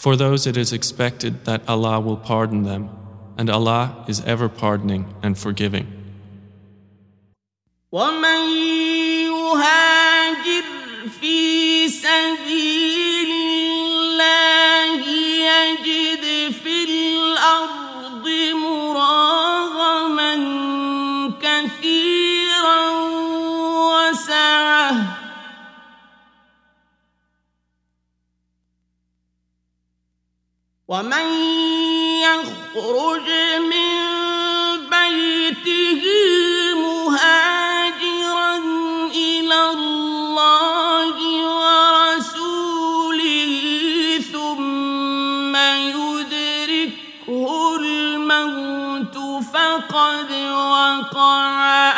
For 0.01 0.15
those 0.15 0.45
it 0.45 0.57
is 0.57 0.71
expected 0.71 1.45
that 1.45 1.61
Allah 1.67 1.99
will 1.99 2.17
pardon 2.17 2.63
them, 2.63 2.89
and 3.37 3.49
Allah 3.49 4.05
is 4.07 4.23
ever 4.25 4.47
pardoning 4.49 5.05
and 5.23 5.37
forgiving. 5.37 5.87
ومن 7.91 8.39
يهاجر 9.25 10.63
في 11.21 11.89
سبيل 11.89 12.40
ومن 30.92 31.26
يخرج 32.20 33.28
من 33.72 33.96
بيته 34.92 36.02
مهاجرا 36.74 38.56
إلى 39.14 39.60
الله 39.70 41.16
ورسوله 41.56 42.84
ثم 44.32 45.56
يدركه 45.56 47.46
الموت 47.76 49.16
فقد 49.54 50.30
وقع 50.52 51.91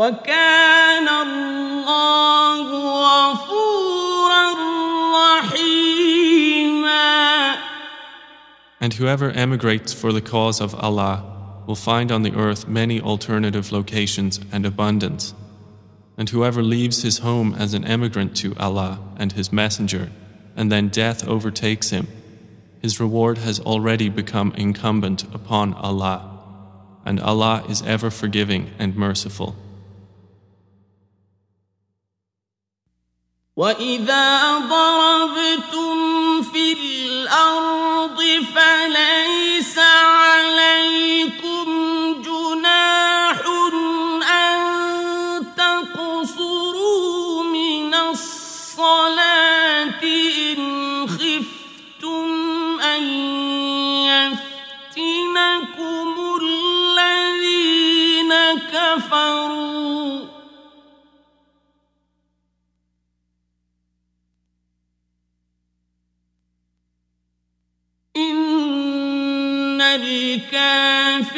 وكان 0.00 1.08
الله 1.08 2.68
غفورا 3.32 4.54
رحيما 5.40 6.96
And 8.80 8.94
whoever 8.94 9.30
emigrates 9.30 9.92
for 9.92 10.12
the 10.12 10.20
cause 10.20 10.60
of 10.60 10.74
Allah 10.74 11.24
will 11.66 11.74
find 11.74 12.12
on 12.12 12.22
the 12.22 12.34
earth 12.36 12.68
many 12.68 13.00
alternative 13.00 13.72
locations 13.72 14.38
and 14.52 14.66
abundance. 14.66 15.34
And 16.18 16.28
whoever 16.30 16.62
leaves 16.62 17.02
his 17.02 17.18
home 17.18 17.54
as 17.54 17.74
an 17.74 17.84
emigrant 17.84 18.36
to 18.38 18.54
Allah 18.56 19.00
and 19.16 19.32
His 19.32 19.52
Messenger, 19.52 20.10
and 20.54 20.70
then 20.72 20.88
death 20.88 21.26
overtakes 21.26 21.90
him, 21.90 22.06
his 22.80 23.00
reward 23.00 23.38
has 23.38 23.58
already 23.60 24.08
become 24.08 24.52
incumbent 24.56 25.24
upon 25.34 25.74
Allah. 25.74 26.32
And 27.04 27.18
Allah 27.18 27.64
is 27.68 27.82
ever 27.82 28.10
forgiving 28.10 28.70
and 28.78 28.96
merciful. 28.96 29.56
وإذا 33.61 34.57
ضربتم 34.57 36.41
في 36.41 36.73
الأرض 36.73 38.19
فليس 38.55 39.79
عليكم 39.79 41.65
جناح 42.25 43.41
أن 44.31 44.57
تقصروا 45.57 47.43
من 47.43 47.93
الصلاة 47.93 49.23
إن 50.03 51.07
خفتم 51.07 52.29
أن 52.81 53.03
يفتنكم 54.97 56.15
الذين 56.41 58.33
كفروا 58.73 59.70
إن 68.20 69.80
الكافرين 69.80 71.30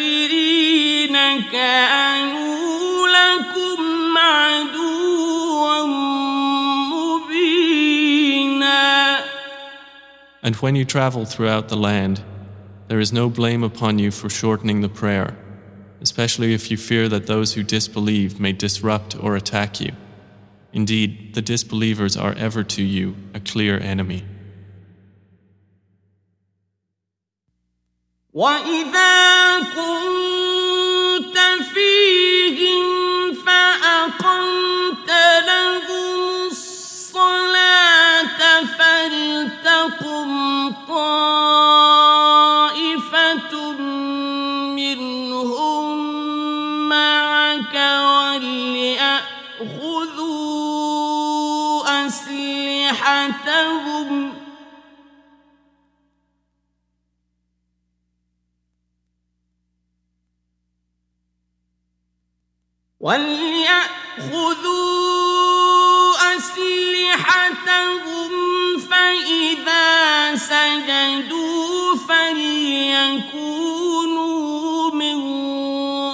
كانوا 1.52 3.08
لكم 3.08 4.18
عدوا 4.18 5.86
مبينا 7.36 7.98
And 10.42 10.54
when 10.56 10.76
you 10.76 10.84
travel 10.84 11.24
throughout 11.24 11.68
the 11.68 11.76
land, 11.76 12.22
there 12.88 13.00
is 13.00 13.12
no 13.12 13.28
blame 13.28 13.62
upon 13.62 13.98
you 13.98 14.10
for 14.10 14.30
shortening 14.30 14.80
the 14.80 14.88
prayer, 14.88 15.36
especially 16.00 16.54
if 16.54 16.70
you 16.70 16.76
fear 16.76 17.08
that 17.08 17.26
those 17.26 17.54
who 17.54 17.62
disbelieve 17.62 18.40
may 18.40 18.52
disrupt 18.52 19.16
or 19.22 19.36
attack 19.36 19.80
you. 19.80 19.92
Indeed, 20.72 21.34
the 21.34 21.42
disbelievers 21.42 22.16
are 22.16 22.34
ever 22.34 22.62
to 22.64 22.82
you 22.82 23.16
a 23.34 23.40
clear 23.40 23.78
enemy. 23.78 24.24
وإذا 28.33 29.59
كنت 29.59 30.32
وليأخذوا 63.03 64.63
أسلحتهم 66.35 68.31
فإذا 68.79 70.35
سجدوا 70.35 71.95
فليكونوا 72.09 73.33
من 74.91 75.15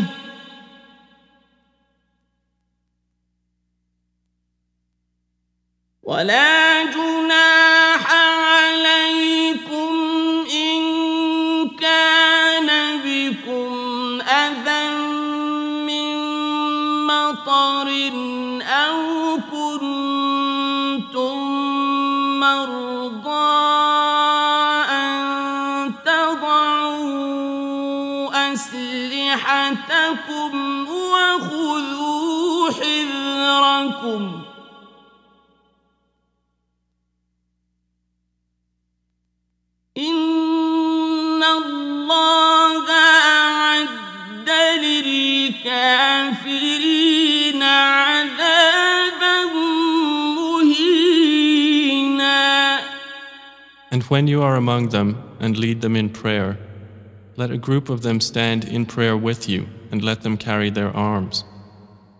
ولا 6.02 6.84
جناح 6.84 7.71
حذركم 34.01 34.41
إن 39.97 41.43
الله 41.43 42.91
أعد 42.91 44.49
للكافرين 44.83 45.93
عذابا 47.63 49.45
مهينا 50.35 51.37
And 53.91 54.03
when 54.03 54.27
you 54.27 54.41
are 54.41 54.55
among 54.55 54.89
them 54.89 55.17
and 55.39 55.55
lead 55.57 55.81
them 55.81 55.95
in 55.95 56.09
prayer, 56.09 56.57
let 57.35 57.51
a 57.51 57.57
group 57.57 57.89
of 57.89 58.01
them 58.01 58.19
stand 58.19 58.65
in 58.65 58.87
prayer 58.87 59.15
with 59.15 59.47
you 59.47 59.67
and 59.91 60.03
let 60.03 60.21
them 60.23 60.37
carry 60.37 60.71
their 60.71 60.91
arms. 60.95 61.43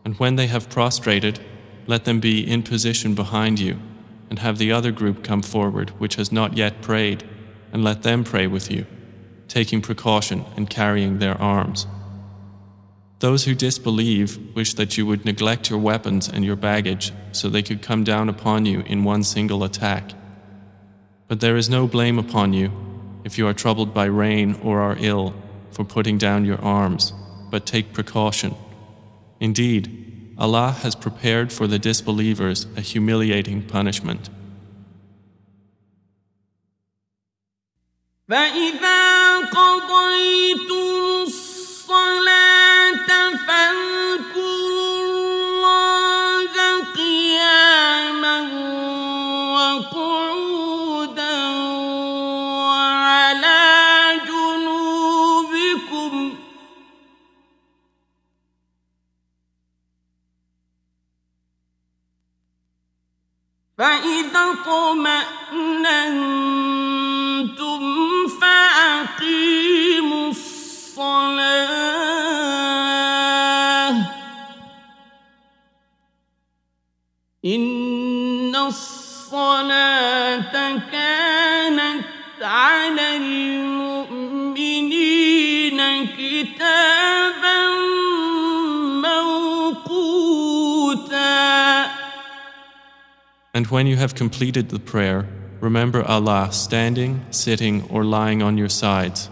And 0.08 0.18
when 0.20 0.38
they 0.38 0.48
have 0.48 0.70
prostrated, 0.70 1.42
let 1.87 2.05
them 2.05 2.21
be 2.21 2.41
in 2.41 2.63
position 2.63 3.15
behind 3.15 3.59
you, 3.59 3.79
and 4.31 4.39
have 4.39 4.59
the 4.59 4.73
other 4.73 4.93
group 4.93 5.23
come 5.23 5.43
forward 5.43 5.91
which 5.99 6.17
has 6.17 6.33
not 6.33 6.57
yet 6.57 6.83
prayed, 6.83 7.25
and 7.73 7.83
let 7.85 8.03
them 8.03 8.25
pray 8.25 8.47
with 8.47 8.71
you, 8.71 8.87
taking 9.49 9.81
precaution 9.81 10.45
and 10.57 10.71
carrying 10.71 11.19
their 11.19 11.41
arms. 11.41 11.87
Those 13.19 13.45
who 13.45 13.55
disbelieve 13.55 14.37
wish 14.57 14.75
that 14.75 14.99
you 14.99 15.07
would 15.07 15.25
neglect 15.25 15.71
your 15.71 15.79
weapons 15.79 16.29
and 16.29 16.45
your 16.45 16.57
baggage 16.57 17.13
so 17.31 17.49
they 17.49 17.63
could 17.63 17.81
come 17.81 18.03
down 18.03 18.29
upon 18.29 18.67
you 18.67 18.81
in 18.81 19.05
one 19.05 19.23
single 19.23 19.63
attack. 19.63 20.11
But 21.29 21.39
there 21.39 21.57
is 21.57 21.71
no 21.71 21.87
blame 21.87 22.19
upon 22.19 22.53
you 22.53 22.73
if 23.25 23.39
you 23.39 23.47
are 23.47 23.55
troubled 23.55 23.95
by 23.95 24.07
rain 24.07 24.59
or 24.61 24.81
are 24.81 24.97
ill 24.99 25.35
for 25.71 25.85
putting 25.85 26.19
down 26.19 26.45
your 26.45 26.61
arms, 26.61 27.13
but 27.51 27.65
take 27.65 27.93
precaution. 27.93 28.57
Indeed, 29.39 30.02
Allah 30.42 30.72
has 30.84 30.96
prepared 30.96 31.52
for 31.52 31.66
the 31.68 31.80
disbelievers 31.80 32.68
a 32.76 32.82
humiliating 32.82 33.64
punishment. 33.64 34.30
فإذا 38.30 39.38
قضيتم 39.38 41.11
فإذا 63.83 64.43
اطمأننتم 64.63 65.83
فأقيموا 68.41 70.29
الصلاة. 70.31 71.43
إن 77.45 78.57
الصلاة 78.57 80.55
And 93.54 93.68
when 93.68 93.88
you 93.88 93.98
have 93.98 94.14
completed 94.16 94.70
the 94.70 94.80
prayer, 94.80 95.28
remember 95.60 96.04
Allah 96.04 96.50
standing, 96.52 97.26
sitting, 97.32 97.84
or 97.90 98.04
lying 98.04 98.42
on 98.44 98.58
your 98.58 98.70
sides. 98.70 99.30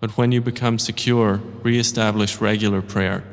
But 0.00 0.16
when 0.16 0.30
you 0.30 0.40
become 0.40 0.78
secure, 0.78 1.40
re 1.62 1.78
establish 1.78 2.40
regular 2.40 2.82
prayer. 2.82 3.24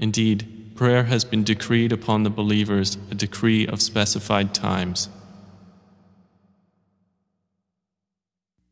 Indeed, 0.00 0.72
prayer 0.74 1.04
has 1.04 1.24
been 1.24 1.44
decreed 1.44 1.92
upon 1.92 2.24
the 2.24 2.30
believers 2.30 2.98
a 3.10 3.14
decree 3.14 3.66
of 3.66 3.80
specified 3.80 4.52
times. 4.52 5.08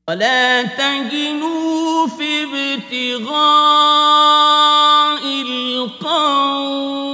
ولا 0.09 0.62
تهنوا 0.62 2.07
في 2.07 2.45
ابتغاء 2.74 3.31
القوم 5.43 7.14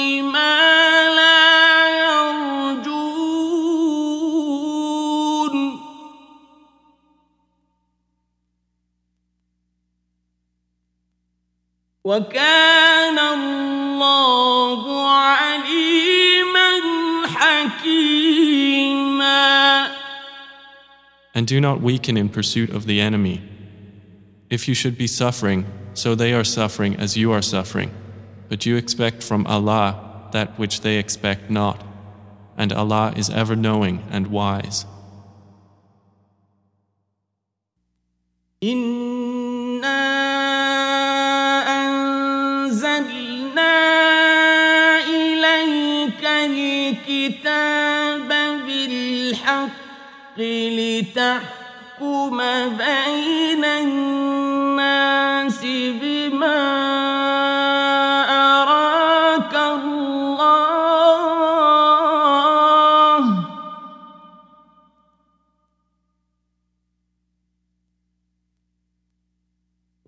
وكان 12.04 13.18
الله 13.18 14.82
عليما 15.10 16.70
حكيما 17.26 18.66
And 21.34 21.46
do 21.46 21.60
not 21.60 21.82
weaken 21.82 22.16
in 22.16 22.28
pursuit 22.30 22.70
of 22.70 22.86
the 22.86 23.00
enemy. 23.00 23.42
If 24.48 24.68
you 24.68 24.74
should 24.74 24.96
be 24.96 25.06
suffering, 25.06 25.66
so 25.92 26.14
they 26.14 26.32
are 26.32 26.44
suffering 26.44 26.96
as 26.96 27.16
you 27.16 27.30
are 27.32 27.42
suffering. 27.42 27.90
But 28.48 28.64
you 28.64 28.76
expect 28.76 29.22
from 29.22 29.46
Allah 29.46 30.28
that 30.32 30.58
which 30.58 30.80
they 30.80 30.96
expect 30.96 31.50
not. 31.50 31.82
And 32.56 32.72
Allah 32.72 33.12
is 33.16 33.28
ever 33.28 33.56
knowing 33.56 34.02
and 34.10 34.28
wise. 34.28 34.86
إنا 38.62 40.19
أنزلنا 42.71 43.75
إليك 45.03 46.23
الكتاب 46.23 48.27
بالحق 48.65 49.75
لتحكم 50.37 52.37
بين 52.77 53.63
الناس 53.65 55.61
بما 56.01 56.61
أراك 58.29 59.55
الله. 59.55 60.41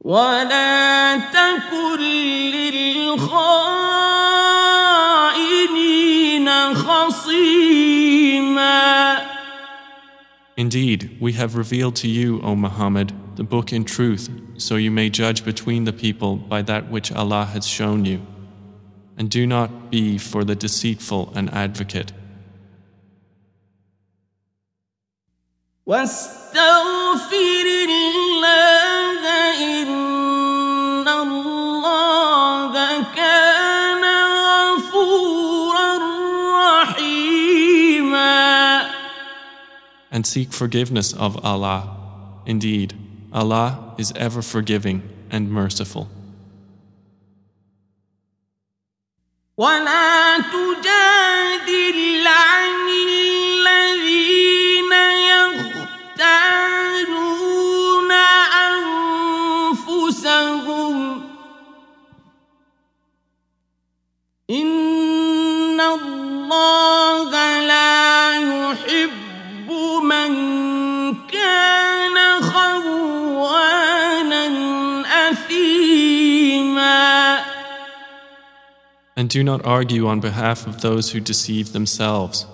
ولا 0.02 0.83
Indeed, 10.57 11.17
we 11.21 11.33
have 11.35 11.55
revealed 11.55 11.95
to 11.97 12.09
you, 12.09 12.41
O 12.43 12.57
Muhammad, 12.57 13.13
the 13.37 13.45
book 13.45 13.73
in 13.73 13.85
truth, 13.85 14.29
so 14.57 14.75
you 14.75 14.91
may 14.91 15.09
judge 15.09 15.45
between 15.45 15.85
the 15.85 15.93
people 15.93 16.37
by 16.37 16.63
that 16.63 16.91
which 16.91 17.13
Allah 17.13 17.45
has 17.45 17.67
shown 17.67 18.05
you. 18.05 18.27
And 19.17 19.31
do 19.31 19.47
not 19.47 19.91
be 19.91 20.19
for 20.19 20.45
the 20.45 20.57
deceitful 20.57 21.33
an 21.35 21.49
advocate. 21.51 22.13
واستغفر 25.87 27.67
الله 27.89 29.21
إن 29.83 30.02
And 40.13 40.27
seek 40.27 40.53
forgiveness 40.53 41.13
of 41.13 41.45
Allah. 41.45 41.97
Indeed, 42.47 42.95
Allah 43.33 43.95
is 43.99 44.13
ever 44.17 44.43
forgiving 44.43 45.03
and 45.31 45.51
merciful. 45.51 46.09
ولا 49.59 50.39
تجادل 50.39 52.27
عن 52.27 52.89
الذين 53.09 54.93
يختانون 56.15 56.53
أنفسهم 59.89 60.95
إن 64.51 65.81
الله 65.81 67.12
And 79.23 79.29
do 79.29 79.43
not 79.43 79.65
argue 79.67 80.07
on 80.07 80.21
behalf 80.21 80.67
of 80.67 80.81
those 80.81 81.11
who 81.13 81.21
deceive 81.21 81.73
themselves. 81.73 82.47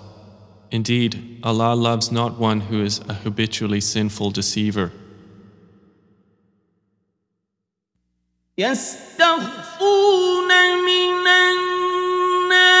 Indeed, 0.71 1.39
Allah 1.43 1.75
loves 1.75 2.11
not 2.11 2.39
one 2.39 2.61
who 2.61 2.81
is 2.83 2.99
a 3.07 3.13
habitually 3.13 3.81
sinful 3.81 4.31
deceiver. 4.31 4.91
يستخفون 8.57 10.47
من 10.85 11.27
الناس 11.27 12.78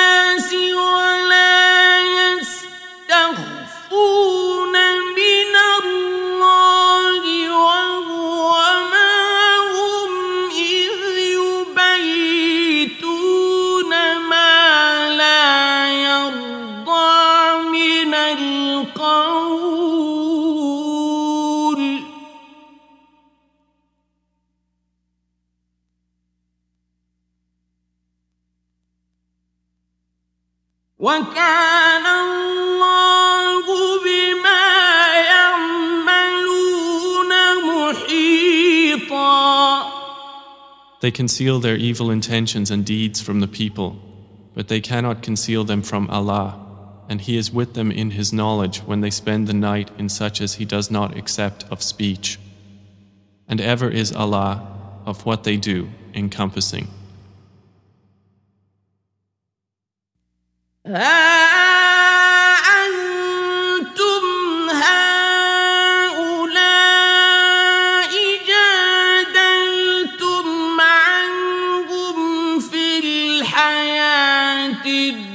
They 41.00 41.10
conceal 41.10 41.60
their 41.60 41.76
evil 41.76 42.10
intentions 42.10 42.70
and 42.70 42.84
deeds 42.84 43.20
from 43.20 43.40
the 43.40 43.48
people, 43.48 43.98
but 44.54 44.68
they 44.68 44.80
cannot 44.80 45.22
conceal 45.22 45.64
them 45.64 45.82
from 45.82 46.08
Allah, 46.10 46.60
and 47.08 47.22
He 47.22 47.36
is 47.36 47.50
with 47.50 47.72
them 47.72 47.90
in 47.90 48.12
His 48.12 48.32
knowledge 48.32 48.80
when 48.80 49.00
they 49.00 49.10
spend 49.10 49.46
the 49.46 49.54
night 49.54 49.90
in 49.98 50.08
such 50.08 50.40
as 50.40 50.54
He 50.54 50.64
does 50.66 50.90
not 50.90 51.16
accept 51.16 51.64
of 51.70 51.82
speech. 51.82 52.38
And 53.48 53.60
ever 53.60 53.88
is 53.90 54.12
Allah 54.12 54.66
of 55.06 55.24
what 55.24 55.44
they 55.44 55.56
do 55.56 55.88
encompassing. 56.14 56.88
Ah! 60.86 61.79
الحياة 74.00 74.66
الدنيا 74.66 75.29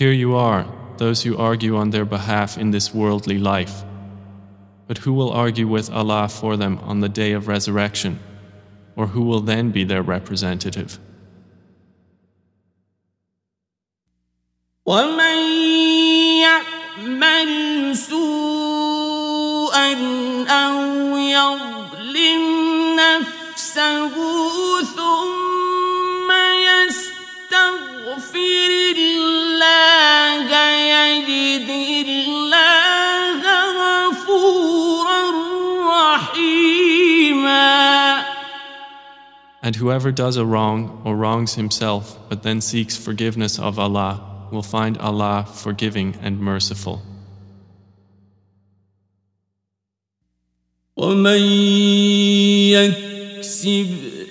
Here 0.00 0.12
you 0.12 0.34
are, 0.34 0.66
those 0.98 1.22
who 1.22 1.36
argue 1.36 1.76
on 1.76 1.90
their 1.90 2.04
behalf 2.04 2.58
in 2.58 2.70
this 2.70 2.94
worldly 2.94 3.38
life. 3.38 3.84
But 4.86 4.98
who 4.98 5.12
will 5.12 5.30
argue 5.30 5.66
with 5.66 5.90
Allah 5.90 6.28
for 6.28 6.56
them 6.56 6.78
on 6.82 7.00
the 7.00 7.08
day 7.08 7.32
of 7.32 7.48
resurrection? 7.48 8.20
Or 8.94 9.08
who 9.08 9.22
will 9.22 9.40
then 9.40 9.70
be 9.70 9.84
their 9.84 10.02
representative? 10.02 10.98
ومن 14.86 15.38
يعمل 16.40 17.96
سوءا 17.96 19.92
أو 20.48 21.16
يظلم 21.16 22.42
نفسه 22.96 24.39
And 39.70 39.76
whoever 39.76 40.12
does 40.12 40.36
a 40.36 40.44
wrong 40.44 41.02
or 41.04 41.16
wrongs 41.16 41.54
himself 41.54 42.18
but 42.28 42.42
then 42.42 42.60
seeks 42.60 42.96
forgiveness 42.96 43.58
of 43.58 43.78
Allah 43.78 44.20
will 44.50 44.62
find 44.62 44.96
Allah 44.98 45.46
forgiving 45.52 46.16
and 46.22 46.40
merciful. 46.40 47.02
ومن 50.96 51.40
يكسب 52.72 53.86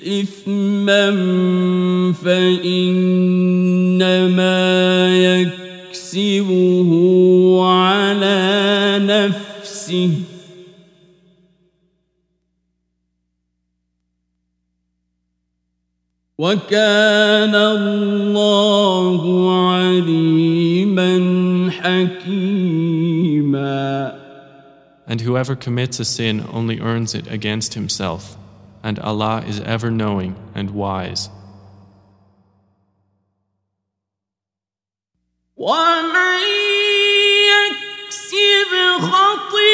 إثما 0.08 1.11
فإنما 2.14 3.06
يكسبه 5.42 6.92
على 7.66 9.00
نفسه 9.01 10.18
وكان 16.40 17.56
الله 17.56 19.22
عليما 19.72 21.11
حكيما 21.72 23.06
And 25.08 25.22
whoever 25.22 25.56
commits 25.56 26.00
a 26.00 26.06
sin 26.06 26.43
only 26.51 26.80
earns 26.80 27.14
it 27.14 27.27
against 27.32 27.75
himself, 27.75 28.38
and 28.84 28.98
Allah 29.00 29.43
is 29.48 29.59
ever 29.61 29.92
knowing 29.92 30.35
and 30.56 30.72
wise. 30.72 31.30
ومن 35.58 36.42
يكسب 37.53 38.72
خطيئة 39.01 39.66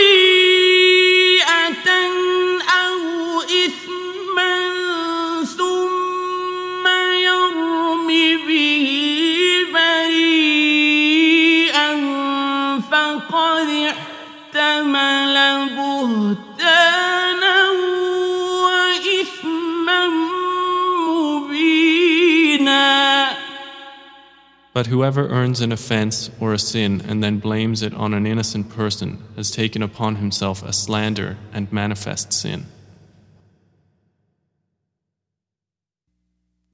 But 24.76 24.88
whoever 24.88 25.27
earns 25.27 25.60
an 25.60 25.74
offense 25.74 26.30
or 26.40 26.53
a 26.53 26.60
sin 26.60 27.01
and 27.08 27.22
then 27.22 27.40
blames 27.40 27.82
it 27.82 27.93
on 27.93 28.14
an 28.14 28.26
innocent 28.26 28.69
person 28.69 29.22
has 29.35 29.51
taken 29.51 29.84
upon 29.84 30.16
himself 30.16 30.64
a 30.64 30.72
slander 30.72 31.38
and 31.53 31.72
manifest 31.74 32.32
sin. 32.32 32.68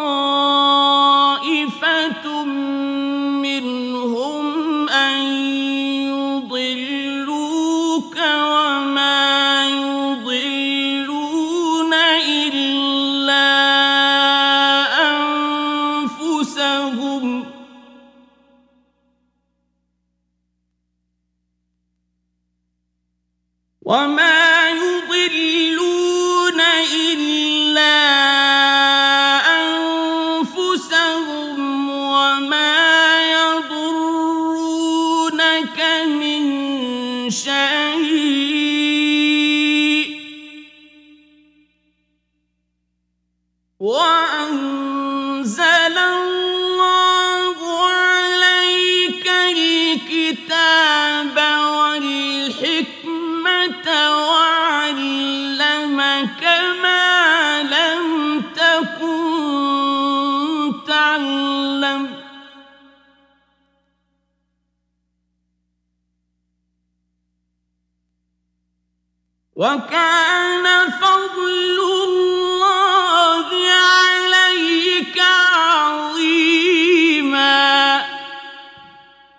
وكان 69.64 70.92
فضل 70.92 71.80
الله 72.08 73.48
عليك 73.70 75.18
عظيما 75.54 76.90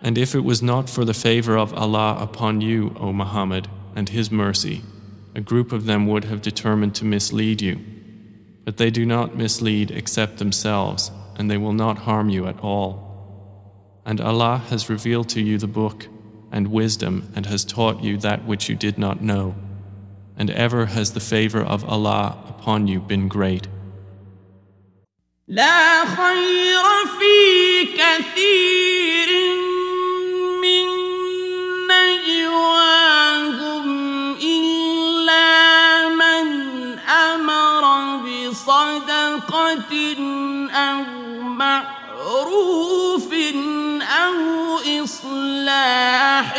And 0.03 0.19
if 0.19 0.35
it 0.35 0.45
was 0.45 0.63
not 0.63 0.91
for 0.91 1.05
the 1.05 1.15
favor 1.15 1.57
of 1.57 1.73
Allah 1.75 2.17
upon 2.21 2.61
you, 2.61 2.95
O 2.99 3.13
Muhammad, 3.13 3.69
and 3.95 4.09
His 4.09 4.31
mercy, 4.31 4.83
a 5.35 5.41
group 5.41 5.73
of 5.73 5.87
them 5.87 6.07
would 6.07 6.25
have 6.25 6.43
determined 6.43 6.95
to 6.97 7.05
mislead 7.05 7.63
you. 7.63 7.79
But 8.65 8.77
they 8.77 8.91
do 8.91 9.07
not 9.07 9.37
mislead 9.37 9.91
except 9.91 10.39
themselves, 10.39 11.11
and 11.37 11.51
they 11.51 11.57
will 11.57 11.73
not 11.73 11.99
harm 11.99 12.29
you 12.29 12.47
at 12.47 12.61
all. 12.61 14.03
And 14.05 14.21
Allah 14.21 14.63
has 14.69 14.91
revealed 14.91 15.29
to 15.31 15.41
you 15.41 15.57
the 15.59 15.67
book 15.67 16.09
and 16.53 16.69
wisdom 16.69 17.33
and 17.35 17.47
has 17.47 17.65
taught 17.65 18.03
you 18.03 18.17
that 18.19 18.45
which 18.45 18.69
you 18.69 18.77
did 18.77 18.99
not 18.99 19.23
know. 19.23 19.55
And 20.37 20.51
ever 20.51 20.87
has 20.87 21.13
the 21.13 21.21
favor 21.21 21.61
of 21.61 21.85
Allah 21.85 22.39
upon 22.49 22.89
you 22.89 23.01
been 23.01 23.29
great. 23.29 23.69
لا 25.49 26.05
خير 26.05 26.85
في 27.19 27.85
كثير 27.85 29.31
من 30.63 30.87
نجواهم 31.91 33.87
إلا 34.35 36.09
من 36.09 36.47
أمر 36.99 37.83
بصدقة 38.23 39.93
أو 40.71 41.05
معروف 41.43 43.29
أو 44.03 44.35
إصلاح 45.05 46.59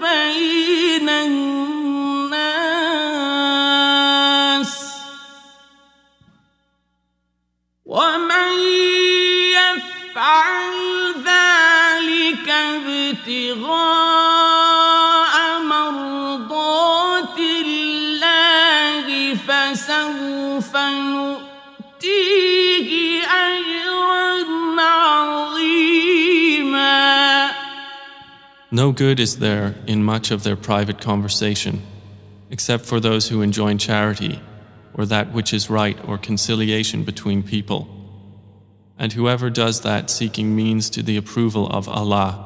بين 0.00 1.08
الناس 1.08 1.55
ابتغاء 13.46 13.74
مرضات 15.62 17.38
الله 17.38 19.34
فسوف 19.34 20.76
نؤتيه 21.96 22.90
اجرا 23.26 24.44
عظيما 24.82 26.02
No 28.72 28.90
good 28.90 29.20
is 29.20 29.36
there 29.36 29.74
in 29.86 30.02
much 30.02 30.30
of 30.30 30.42
their 30.42 30.56
private 30.56 31.00
conversation, 31.00 31.82
except 32.50 32.86
for 32.86 32.98
those 32.98 33.28
who 33.28 33.42
enjoin 33.42 33.78
charity, 33.78 34.40
or 34.94 35.06
that 35.06 35.32
which 35.32 35.52
is 35.52 35.70
right, 35.70 35.98
or 36.08 36.18
conciliation 36.18 37.04
between 37.04 37.42
people. 37.42 37.86
And 38.98 39.12
whoever 39.12 39.50
does 39.50 39.82
that 39.82 40.10
seeking 40.10 40.56
means 40.56 40.90
to 40.90 41.02
the 41.02 41.16
approval 41.18 41.68
of 41.68 41.86
Allah, 41.88 42.45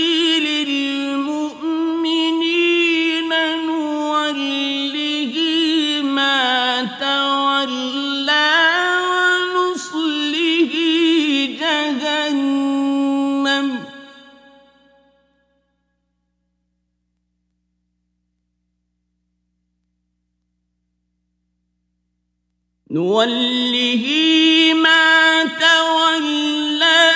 نوله 22.90 24.06
ما 24.74 25.44
تولى 25.44 27.12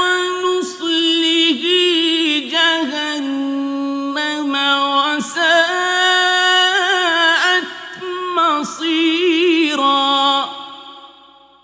ونصله 0.00 1.62
جهنم 2.52 4.54
وساءت 5.16 5.44
مصيرا 8.36 10.14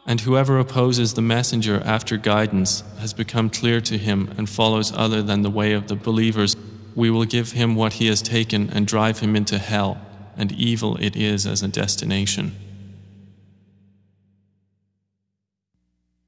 And 0.06 0.22
whoever 0.22 0.58
opposes 0.58 1.14
the 1.14 1.22
messenger 1.22 1.82
after 1.84 2.16
guidance 2.16 2.82
has 2.98 3.12
become 3.12 3.50
clear 3.50 3.82
to 3.82 3.98
him 3.98 4.32
and 4.38 4.48
follows 4.48 4.90
other 4.96 5.22
than 5.22 5.42
the 5.42 5.50
way 5.50 5.74
of 5.74 5.88
the 5.88 5.94
believers, 5.94 6.56
we 6.96 7.10
will 7.10 7.26
give 7.26 7.52
him 7.52 7.76
what 7.76 7.92
he 7.94 8.06
has 8.06 8.22
taken 8.22 8.70
and 8.70 8.86
drive 8.86 9.20
him 9.20 9.36
into 9.36 9.58
hell, 9.58 9.98
and 10.36 10.50
evil 10.52 10.96
it 10.96 11.14
is 11.14 11.46
as 11.46 11.62
a 11.62 11.68
destination. 11.68 12.56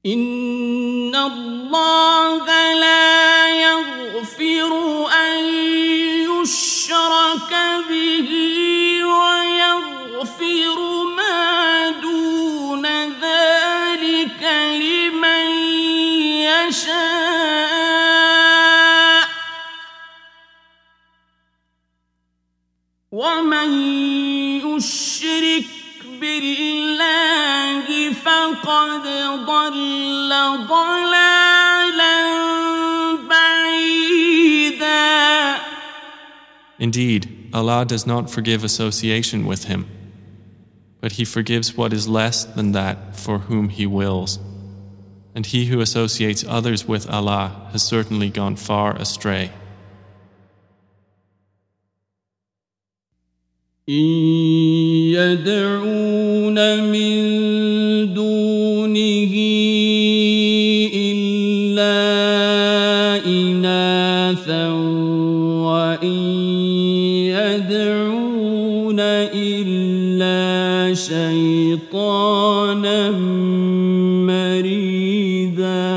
إن 0.06 1.14
الله 1.16 2.46
لا 2.74 3.48
يغفر 3.50 4.72
أن 5.10 5.44
يشرك 6.30 7.52
به 7.90 8.30
ويغفر 9.04 10.78
ما 11.16 11.90
دون 11.90 12.86
ذلك 13.22 14.42
لمن 14.82 15.50
يشاء 16.46 17.18
ومن 23.12 24.07
فقد 28.67 29.03
ضل 29.47 30.31
ضلالا 30.67 32.15
بعيدا 33.29 34.93
Indeed, 36.79 37.49
Allah 37.53 37.85
does 37.85 38.05
not 38.05 38.29
forgive 38.29 38.63
association 38.63 39.45
with 39.45 39.65
Him, 39.65 39.87
but 40.99 41.13
He 41.13 41.23
forgives 41.23 41.77
what 41.77 41.93
is 41.93 42.07
less 42.09 42.43
than 42.43 42.73
that 42.73 43.15
for 43.15 43.39
whom 43.47 43.69
He 43.69 43.85
wills. 43.85 44.39
And 45.35 45.45
he 45.45 45.65
who 45.65 45.79
associates 45.81 46.45
others 46.47 46.87
with 46.87 47.09
Allah 47.09 47.69
has 47.71 47.81
certainly 47.81 48.29
gone 48.29 48.55
far 48.55 48.95
astray. 48.97 49.51
إن 53.89 53.95
يدعون 55.11 56.55
من 56.91 57.13
دونه 59.26 60.90
إلا 60.94 61.96
إناثا 63.26 64.68
وإن 65.66 66.18
يدعون 67.34 69.00
إلا 69.34 70.94
شيطانا 70.94 72.30
مريدا 74.26 75.88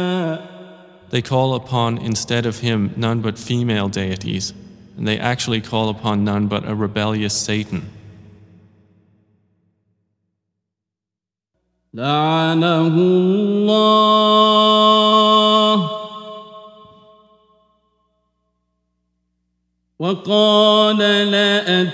They 1.09 1.21
call 1.21 1.55
upon 1.55 1.97
instead 1.97 2.45
of 2.45 2.59
Him 2.59 2.93
none 2.95 3.19
but 3.19 3.37
female 3.37 3.89
deities, 3.89 4.53
and 4.97 5.05
they 5.05 5.19
actually 5.19 5.59
call 5.59 5.89
upon 5.89 6.23
none 6.23 6.47
but 6.47 6.63
a 6.65 6.73
rebellious 6.73 7.33
Satan. 7.33 7.89
لعنه 11.93 12.87
الله 12.87 14.21
وقال 19.99 20.97
لأتخذن 20.97 21.91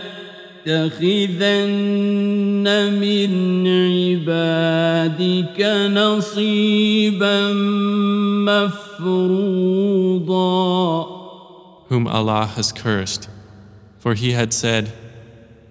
من 2.93 3.31
عبادك 3.67 5.59
نصيبا 5.91 7.53
مفروضا 8.45 9.57
Whom 11.89 12.05
Allah 12.05 12.45
has 12.55 12.71
cursed, 12.73 13.29
for 13.97 14.13
he 14.13 14.33
had 14.33 14.53
said, 14.53 14.91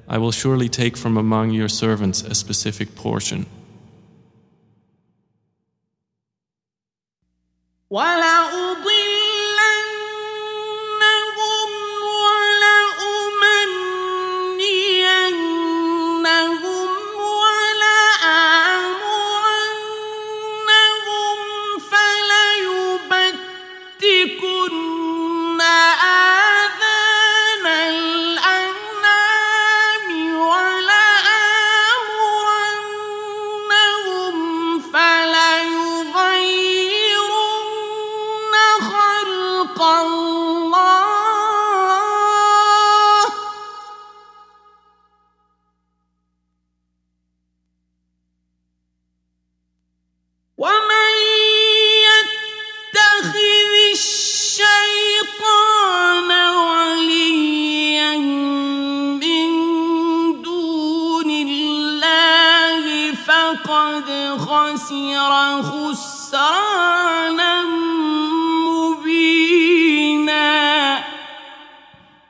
I 0.09 0.17
will 0.19 0.33
surely 0.33 0.69
take 0.69 0.97
from 0.97 1.17
among 1.19 1.51
your 1.51 1.69
servants 1.69 2.23
a 2.23 2.35
specific 2.35 2.97
portion. 2.97 3.45
ولأضل 7.91 8.96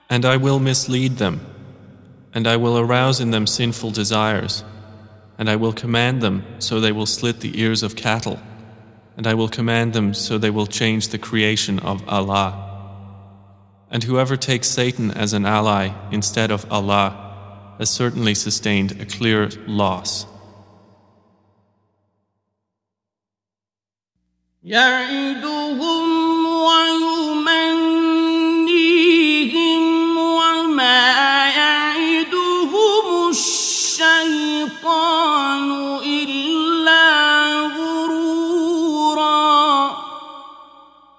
And 0.09 0.25
I 0.25 0.37
will 0.39 0.59
mislead 0.59 1.19
them, 1.19 1.41
and 2.33 2.47
I 2.47 2.57
will 2.57 2.79
arouse 2.79 3.21
in 3.21 3.31
them 3.31 3.47
sinful 3.47 3.91
desires, 3.91 4.65
and 5.37 5.51
I 5.51 5.57
will 5.57 5.75
command 5.75 6.23
them 6.23 6.45
so 6.59 6.81
they 6.81 6.93
will 6.93 7.05
slit 7.05 7.41
the 7.41 7.61
ears 7.61 7.83
of 7.83 7.95
cattle, 7.97 8.39
and 9.19 9.27
I 9.27 9.35
will 9.35 9.49
command 9.49 9.93
them 9.93 10.15
so 10.15 10.39
they 10.39 10.51
will 10.51 10.67
change 10.67 11.09
the 11.09 11.19
creation 11.19 11.79
of 11.81 12.09
Allah. 12.09 12.63
And 13.91 14.05
whoever 14.05 14.37
takes 14.37 14.69
Satan 14.69 15.11
as 15.11 15.35
an 15.35 15.45
ally 15.45 15.91
instead 16.11 16.51
of 16.51 16.65
Allah 16.73 17.75
has 17.79 17.91
certainly 17.91 18.35
sustained 18.35 18.99
a 19.01 19.05
clear 19.05 19.51
loss. 19.67 20.27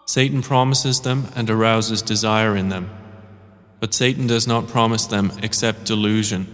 Satan 0.06 0.42
promises 0.42 1.00
them 1.00 1.27
and 1.34 1.50
arouses 1.50 2.01
desire 2.01 2.58
in 2.58 2.67
them. 2.67 2.90
But 3.80 3.93
Satan 3.93 4.27
does 4.27 4.45
not 4.45 4.67
promise 4.67 5.06
them 5.06 5.32
except 5.42 5.85
delusion. 5.85 6.48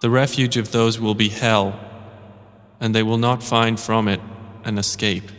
The 0.00 0.10
refuge 0.10 0.56
of 0.56 0.72
those 0.72 0.98
will 0.98 1.14
be 1.14 1.28
hell, 1.28 1.78
and 2.80 2.94
they 2.94 3.02
will 3.02 3.18
not 3.18 3.42
find 3.42 3.78
from 3.78 4.08
it 4.08 4.20
an 4.64 4.78
escape. 4.78 5.30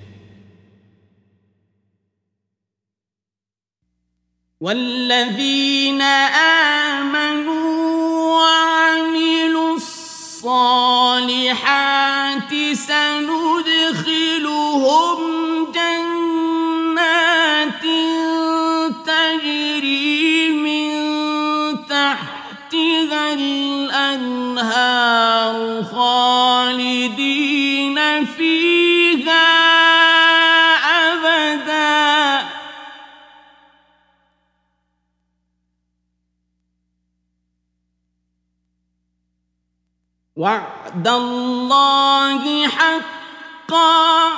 والذين 4.61 6.01
آمنوا 7.01 7.43
وعملوا 8.39 9.75
الصالحات 9.75 10.93
سندخلهم 12.73 13.46
خالدين 25.92 27.98
فيها 28.26 29.48
أبدا. 31.12 32.48
وعد 40.36 41.08
الله 41.08 42.68
حقا. 42.68 44.28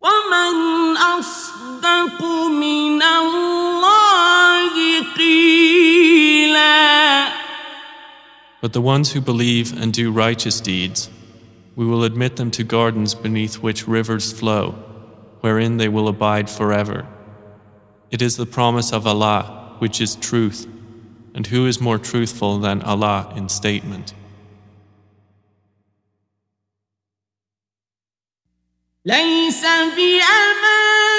ومن 0.00 0.96
أصدق 0.96 2.22
من 2.48 3.02
الله 3.02 4.01
But 8.61 8.73
the 8.73 8.81
ones 8.81 9.11
who 9.11 9.21
believe 9.21 9.79
and 9.79 9.93
do 9.93 10.11
righteous 10.11 10.59
deeds, 10.59 11.09
we 11.75 11.85
will 11.85 12.03
admit 12.03 12.37
them 12.37 12.49
to 12.51 12.63
gardens 12.63 13.13
beneath 13.13 13.55
which 13.55 13.87
rivers 13.87 14.31
flow, 14.31 14.71
wherein 15.41 15.77
they 15.77 15.87
will 15.87 16.07
abide 16.07 16.49
forever. 16.49 17.07
It 18.09 18.21
is 18.21 18.37
the 18.37 18.45
promise 18.45 18.91
of 18.91 19.05
Allah, 19.05 19.75
which 19.79 20.01
is 20.01 20.15
truth, 20.15 20.65
and 21.35 21.45
who 21.47 21.67
is 21.67 21.79
more 21.79 21.99
truthful 21.99 22.57
than 22.57 22.81
Allah 22.81 23.31
in 23.35 23.47
statement? 23.49 24.13
ليس 29.05 29.61
بأمانيكم 29.95 31.10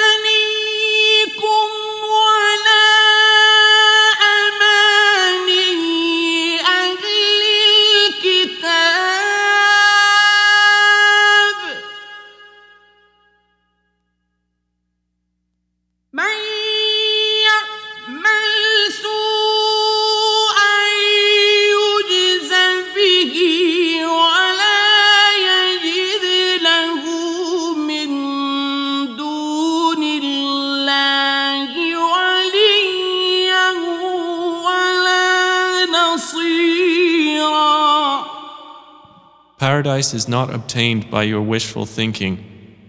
paradise 39.94 40.14
is 40.14 40.26
not 40.26 40.52
obtained 40.52 41.08
by 41.08 41.22
your 41.22 41.40
wishful 41.40 41.86
thinking, 41.86 42.36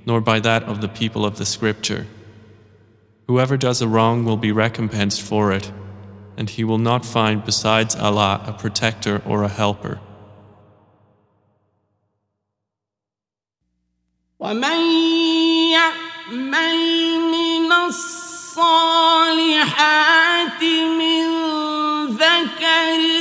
nor 0.08 0.20
by 0.20 0.40
that 0.40 0.64
of 0.64 0.82
the 0.82 0.88
people 0.88 1.24
of 1.24 1.38
the 1.38 1.46
scripture. 1.46 2.08
Whoever 3.28 3.58
does 3.58 3.80
a 3.80 3.88
wrong 3.88 4.26
will 4.26 4.38
be 4.38 4.52
recompensed 4.52 5.22
for 5.22 5.52
it, 5.52 5.72
and 6.36 6.50
he 6.50 6.64
will 6.64 6.80
not 6.80 7.06
find 7.06 7.46
besides 7.46 7.96
Allah 7.96 8.42
a 8.48 8.54
protector 8.54 9.22
or 9.24 9.44
a 9.44 9.50
helper. 9.50 10.00
الصالحات 18.56 19.84
من 20.98 21.26
ذكر 22.18 23.15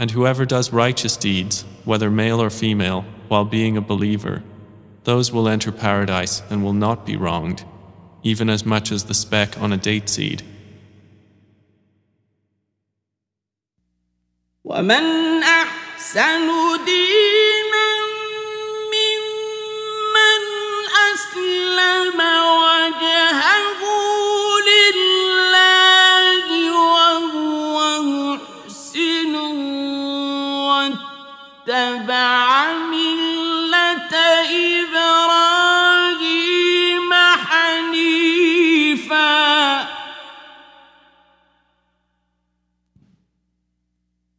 And 0.00 0.10
whoever 0.10 0.44
does 0.44 0.72
righteous 0.72 1.16
deeds, 1.16 1.64
whether 1.84 2.10
male 2.10 2.42
or 2.42 2.50
female, 2.50 3.04
while 3.28 3.44
being 3.44 3.76
a 3.76 3.80
believer, 3.80 4.42
those 5.04 5.32
will 5.32 5.48
enter 5.48 5.72
paradise 5.72 6.42
and 6.50 6.62
will 6.62 6.72
not 6.72 7.06
be 7.06 7.16
wronged, 7.16 7.64
even 8.22 8.50
as 8.50 8.66
much 8.66 8.92
as 8.92 9.04
the 9.04 9.14
speck 9.14 9.58
on 9.58 9.72
a 9.72 9.76
date 9.76 10.08
seed. 10.08 10.42
ومن 14.64 15.42
أحسن 15.42 16.48
دينا 16.84 17.39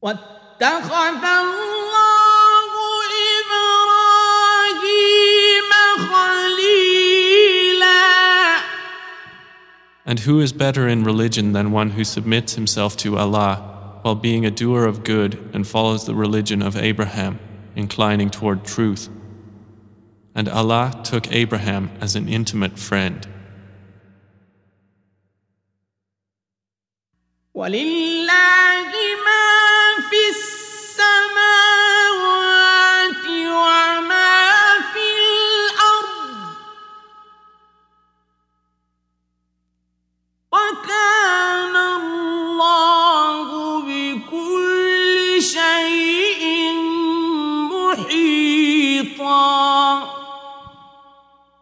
واتخذ 0.02 1.24
الله 1.24 2.72
إبراهيم 4.68 5.72
خليلا 5.98 7.38
And 10.06 10.20
who 10.20 10.40
is 10.40 10.54
better 10.54 10.88
in 10.88 11.04
religion 11.04 11.52
than 11.52 11.72
one 11.72 11.90
who 11.92 12.04
submits 12.04 12.56
himself 12.56 12.96
to 12.98 13.18
Allah 13.18 14.00
while 14.04 14.16
being 14.16 14.46
a 14.46 14.52
doer 14.52 14.86
of 14.86 15.04
good 15.04 15.50
and 15.54 15.68
follows 15.68 16.06
the 16.06 16.16
religion 16.16 16.62
of 16.62 16.78
Abraham, 16.78 17.40
inclining 17.76 18.30
toward 18.30 18.64
truth. 18.64 19.10
And 20.34 20.48
Allah 20.48 21.02
took 21.04 21.30
Abraham 21.34 21.92
as 22.00 22.16
an 22.16 22.30
intimate 22.30 22.80
friend. 22.80 23.28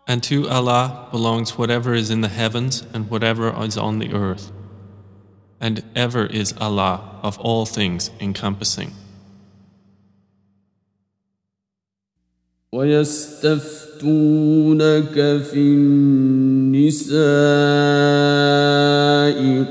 And 0.10 0.22
to 0.24 0.48
Allah 0.48 1.08
belongs 1.12 1.58
whatever 1.58 1.94
is 1.94 2.10
in 2.12 2.22
the 2.22 2.28
heavens 2.28 2.84
and 2.94 3.10
whatever 3.10 3.52
is 3.64 3.78
on 3.78 4.00
the 4.00 4.14
earth. 4.14 4.52
And 5.60 5.84
ever 5.96 6.26
is 6.28 6.54
Allah 6.60 7.20
of 7.24 7.40
all 7.40 7.66
things 7.66 8.12
encompassing. 8.20 8.94
ويستفتونك 12.76 14.04
في 15.42 15.58
النساء 15.58 17.16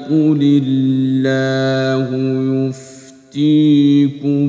قل 0.09 0.41
الله 0.63 2.09
يفتيكم 3.35 4.47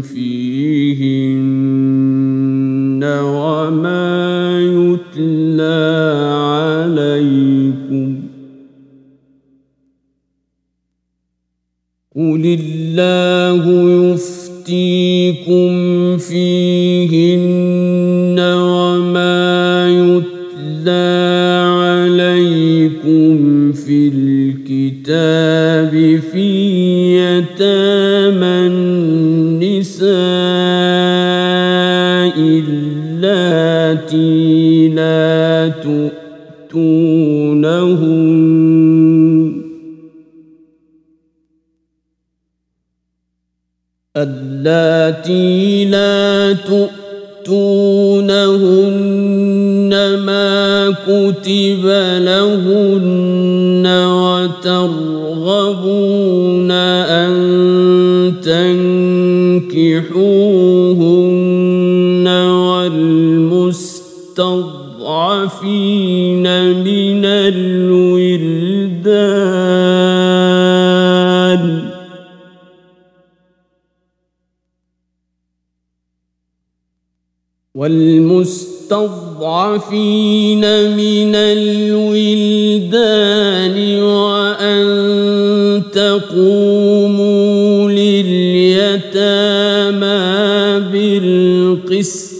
فيهن 0.00 1.31
قل 12.23 12.57
الله 12.59 13.63
يفتيكم 14.13 15.71
فيهن 16.17 16.62
اللاتي 44.67 45.85
لا 45.85 46.53
تؤتونهن 47.43 48.33
ما 50.25 50.89
كتب 51.07 51.85
لهن 52.23 53.87
وترغبون 54.63 55.51
أن 56.71 57.33
تنكحوهن 58.43 59.73
والمستضعفين 62.27 64.13
المستضعفين 65.03 66.45
من 66.83 67.25
الولدان 67.25 68.03
والمستضعفين 77.83 80.63
من 80.95 81.35
الولدان 81.35 82.95
وأن 83.99 84.87
تقوموا 85.91 87.91
لليتامى 87.91 89.03
بالقسط. 90.91 92.33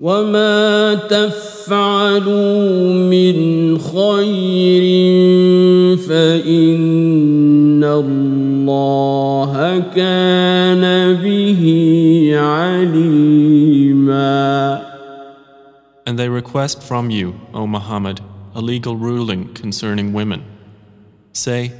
وما 0.00 0.94
تفعلوا 0.94 2.92
من 3.06 3.36
خير 3.78 4.82
الله 9.91 9.93
كان 9.95 11.13
به 11.21 11.61
عليما 12.39 13.97
And 16.05 16.17
they 16.17 16.29
request 16.29 16.81
from 16.81 17.09
you, 17.09 17.35
O 17.53 17.67
Muhammad, 17.67 18.21
a 18.55 18.61
legal 18.61 18.95
ruling 18.95 19.53
concerning 19.53 20.13
women. 20.13 20.45
Say, 21.33 21.73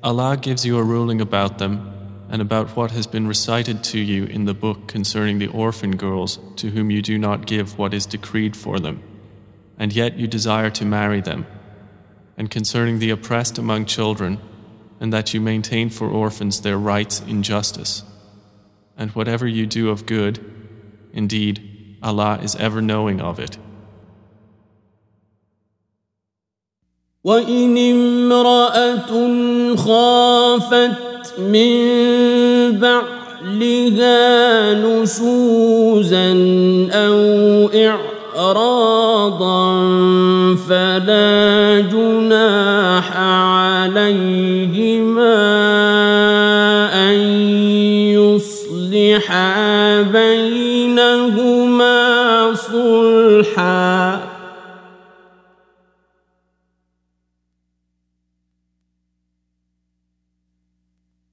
Allah 0.00 0.36
gives 0.36 0.64
you 0.64 0.78
a 0.78 0.82
ruling 0.84 1.20
about 1.20 1.58
them 1.58 1.90
and 2.30 2.40
about 2.40 2.76
what 2.76 2.92
has 2.92 3.08
been 3.08 3.26
recited 3.26 3.82
to 3.82 3.98
you 3.98 4.26
in 4.26 4.44
the 4.44 4.54
book 4.54 4.86
concerning 4.86 5.40
the 5.40 5.48
orphan 5.48 5.96
girls 5.96 6.38
to 6.56 6.70
whom 6.70 6.92
you 6.92 7.02
do 7.02 7.18
not 7.18 7.46
give 7.46 7.76
what 7.76 7.92
is 7.92 8.06
decreed 8.06 8.56
for 8.56 8.78
them, 8.78 9.02
and 9.76 9.92
yet 9.92 10.16
you 10.16 10.28
desire 10.28 10.70
to 10.70 10.84
marry 10.84 11.20
them, 11.20 11.44
and 12.36 12.50
concerning 12.50 13.00
the 13.00 13.10
oppressed 13.10 13.58
among 13.58 13.86
children, 13.86 14.38
and 15.00 15.12
that 15.12 15.34
you 15.34 15.40
maintain 15.40 15.90
for 15.90 16.08
orphans 16.08 16.60
their 16.60 16.78
rights 16.78 17.20
in 17.26 17.42
justice. 17.42 18.02
And 18.96 19.10
whatever 19.10 19.46
you 19.46 19.66
do 19.66 19.90
of 19.90 20.06
good, 20.06 20.38
indeed, 21.12 21.98
Allah 22.02 22.38
is 22.42 22.54
ever 22.56 22.80
knowing 22.80 23.20
of 23.20 23.38
it. 23.38 23.58
وإن 27.24 27.76
امرأة 27.76 29.10
خافت 29.76 31.38
من 31.38 31.76
بعلها 32.80 34.74
نشوزا 34.74 36.32
أو 36.92 37.18
إعراضا 38.36 39.74
فلا 40.54 41.80
جناح 41.80 43.16
عليهما 43.16 44.87
يصلحا 49.19 50.01
بينهما 50.01 51.93
صلحا. 52.55 54.29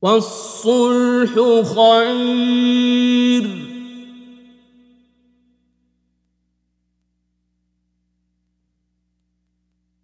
والصلح 0.02 1.32
خير. 1.74 3.46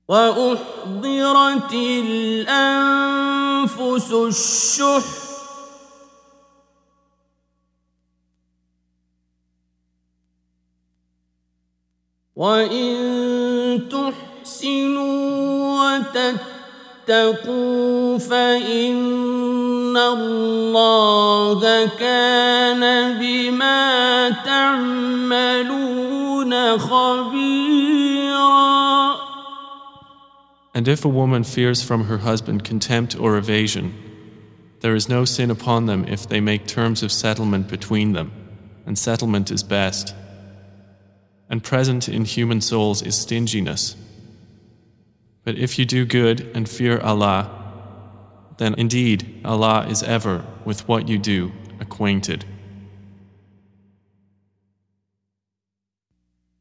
واحضرت 0.08 1.72
الانفس 1.74 3.22
الشح. 4.12 5.21
وان 12.35 13.89
تحسنوا 13.89 15.17
وتتقوا 17.07 18.17
فان 18.17 19.97
الله 19.97 21.89
كان 21.99 22.83
بما 23.19 24.29
تعملون 24.45 25.77
خبيرا 26.77 28.07
And 30.75 30.87
if 30.87 31.03
a 31.03 31.09
woman 31.09 31.43
fears 31.43 31.81
from 31.81 32.03
her 32.03 32.19
husband 32.19 32.63
contempt 32.63 33.19
or 33.19 33.35
evasion, 33.35 33.95
there 34.81 34.93
is 34.93 35.09
no 35.09 35.25
sin 35.25 35.49
upon 35.49 35.87
them 35.87 36.05
if 36.07 36.29
they 36.29 36.39
make 36.39 36.67
terms 36.67 37.01
of 37.01 37.11
settlement 37.11 37.67
between 37.67 38.13
them, 38.13 38.31
and 38.85 38.95
settlement 38.95 39.49
is 39.49 39.63
best. 39.63 40.13
And 41.51 41.63
present 41.63 42.09
in 42.09 42.25
human 42.25 42.59
souls 42.61 43.01
is 43.01 43.15
stinginess. 43.17 43.95
But 45.43 45.57
if 45.57 45.79
you 45.79 45.85
do 45.85 46.05
good 46.05 46.51
and 46.53 46.67
fear 46.67 46.99
Allah, 46.99 47.49
then 48.57 48.73
indeed 48.77 49.39
Allah 49.45 49.87
is 49.87 50.03
ever 50.03 50.43
with 50.65 50.87
what 50.87 51.07
you 51.07 51.17
do 51.17 51.53
acquainted. 51.79 52.43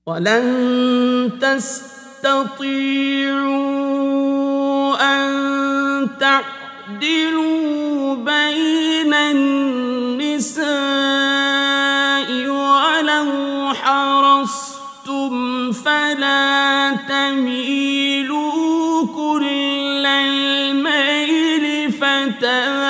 ولن 0.07 1.39
تستطيعوا 1.41 2.47
أن 5.01 6.09
تعدلوا 6.21 8.15
بين 8.15 9.15
النساء 9.15 10.57
فلا 15.86 16.98
تميلوا 17.10 18.62
كل 19.08 20.06
الميل 20.06 21.92
فتذروها 21.92 22.82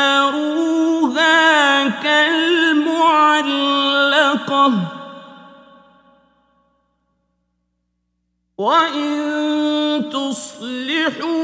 كالمعلقة. 1.88 3.12
وإن 8.58 9.12
تصلحوا 10.14 11.42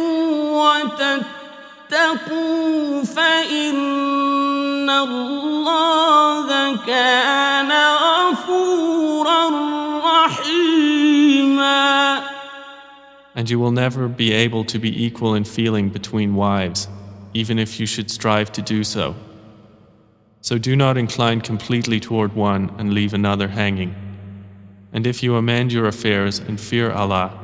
وتتقوا 1.90 3.04
فإن 3.04 4.90
الله 4.90 6.48
كان 6.88 7.87
And 13.37 13.49
you 13.49 13.59
will 13.59 13.71
never 13.71 14.09
be 14.09 14.33
able 14.33 14.65
to 14.67 14.79
be 14.79 15.05
equal 15.05 15.35
in 15.35 15.45
feeling 15.45 15.89
between 15.89 16.35
wives, 16.35 16.89
even 17.33 17.59
if 17.59 17.81
you 17.81 17.87
should 17.87 18.11
strive 18.11 18.53
to 18.53 18.63
do 18.63 18.85
so. 18.85 19.15
So 20.43 20.59
do 20.59 20.75
not 20.77 20.99
incline 20.99 21.41
completely 21.41 22.01
toward 22.01 22.35
one 22.35 22.75
and 22.79 22.93
leave 22.93 23.15
another 23.15 23.49
hanging. 23.49 23.95
And 24.93 25.07
if 25.07 25.23
you 25.23 25.37
amend 25.37 25.73
your 25.73 25.87
affairs 25.87 26.39
and 26.39 26.61
fear 26.61 26.91
Allah, 26.91 27.39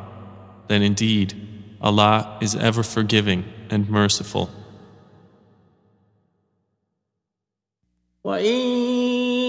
then 0.66 0.82
indeed 0.82 1.32
Allah 1.80 2.36
is 2.40 2.54
ever 2.56 2.82
forgiving 2.82 3.44
and 3.70 3.88
merciful. 3.88 4.50
وإن 8.24 8.60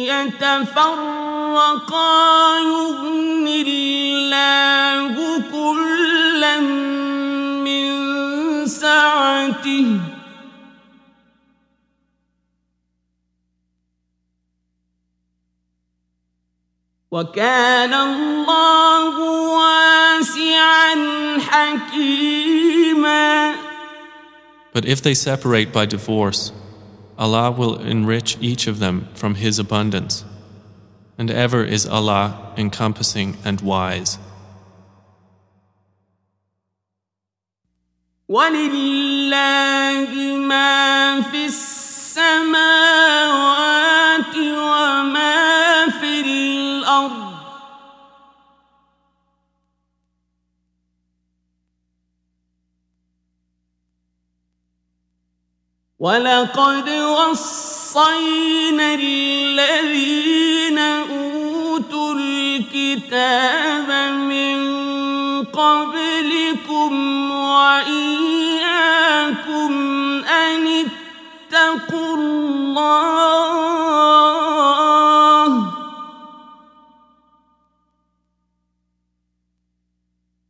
يتفرقا 0.08 1.20
يغن 2.60 3.48
الله 3.48 5.33
سعته 8.66 10.00
وكان 17.12 17.94
الله 17.94 19.16
واسعا 19.58 20.96
حكيما 21.40 23.56
But 24.72 24.86
if 24.86 25.02
they 25.02 25.16
separate 25.16 25.74
by 25.74 25.86
divorce, 25.88 26.52
Allah 27.18 27.52
will 27.52 27.80
enrich 27.80 28.38
each 28.40 28.68
of 28.68 28.80
them 28.80 29.08
from 29.14 29.36
His 29.36 29.60
abundance. 29.60 30.24
And 31.18 31.30
ever 31.32 31.66
is 31.66 31.86
Allah 31.88 32.54
encompassing 32.56 33.36
and 33.44 33.60
wise. 33.60 34.20
ولله 38.29 40.11
ما 40.37 41.21
في 41.21 41.47
السماوات 41.47 42.65
وما 44.37 45.87
في 46.01 46.21
الأرض 46.21 47.35
ولقد 55.99 56.89
وصينا 56.89 58.95
الذين 58.95 60.79
أوتوا 60.79 62.15
الكتاب 62.15 63.89
من 64.15 64.74
قبلكم 65.65 66.93
وإياكم 67.31 68.63
أن 70.25 70.67
اتقوا 70.67 72.17
الله. 72.17 73.15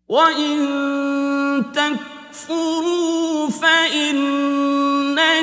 وإن 0.08 0.54
تكفروا 1.74 3.48
فإن 3.50 4.34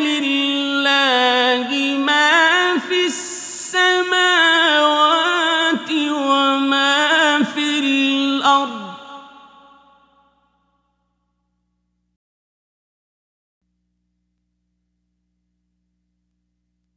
لله 0.02 1.70
ما 2.06 2.11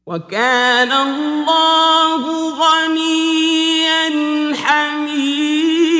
وكان 0.08 0.92
الله 0.92 2.24
غنيا 2.60 4.10
حميدا 4.56 6.00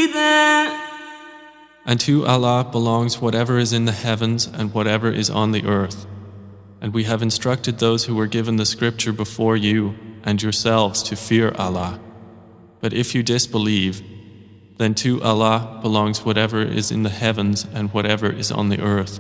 And 1.86 2.00
to 2.02 2.26
Allah 2.26 2.64
belongs 2.72 3.20
whatever 3.20 3.58
is 3.58 3.74
in 3.74 3.86
the 3.86 3.92
heavens 3.92 4.48
and 4.48 4.74
whatever 4.74 5.12
is 5.12 5.30
on 5.30 5.52
the 5.52 5.66
earth. 5.66 6.06
And 6.82 6.94
we 6.94 7.06
have 7.06 7.24
instructed 7.24 7.80
those 7.80 8.06
who 8.06 8.16
were 8.16 8.28
given 8.28 8.58
the 8.58 8.66
scripture 8.66 9.12
before 9.12 9.58
you 9.58 9.96
and 10.24 10.42
yourselves 10.42 11.02
to 11.04 11.16
fear 11.16 11.52
Allah. 11.58 12.00
But 12.80 12.94
if 12.94 13.16
you 13.16 13.24
disbelieve, 13.24 14.04
Then 14.80 14.96
to 14.96 15.22
Allah 15.22 15.78
belongs 15.82 16.24
whatever 16.24 16.62
is 16.62 16.90
in 16.90 17.04
the 17.04 17.10
heavens 17.10 17.68
and 17.74 17.94
whatever 17.94 18.32
is 18.32 18.50
on 18.50 18.70
the 18.70 18.82
earth. 18.82 19.20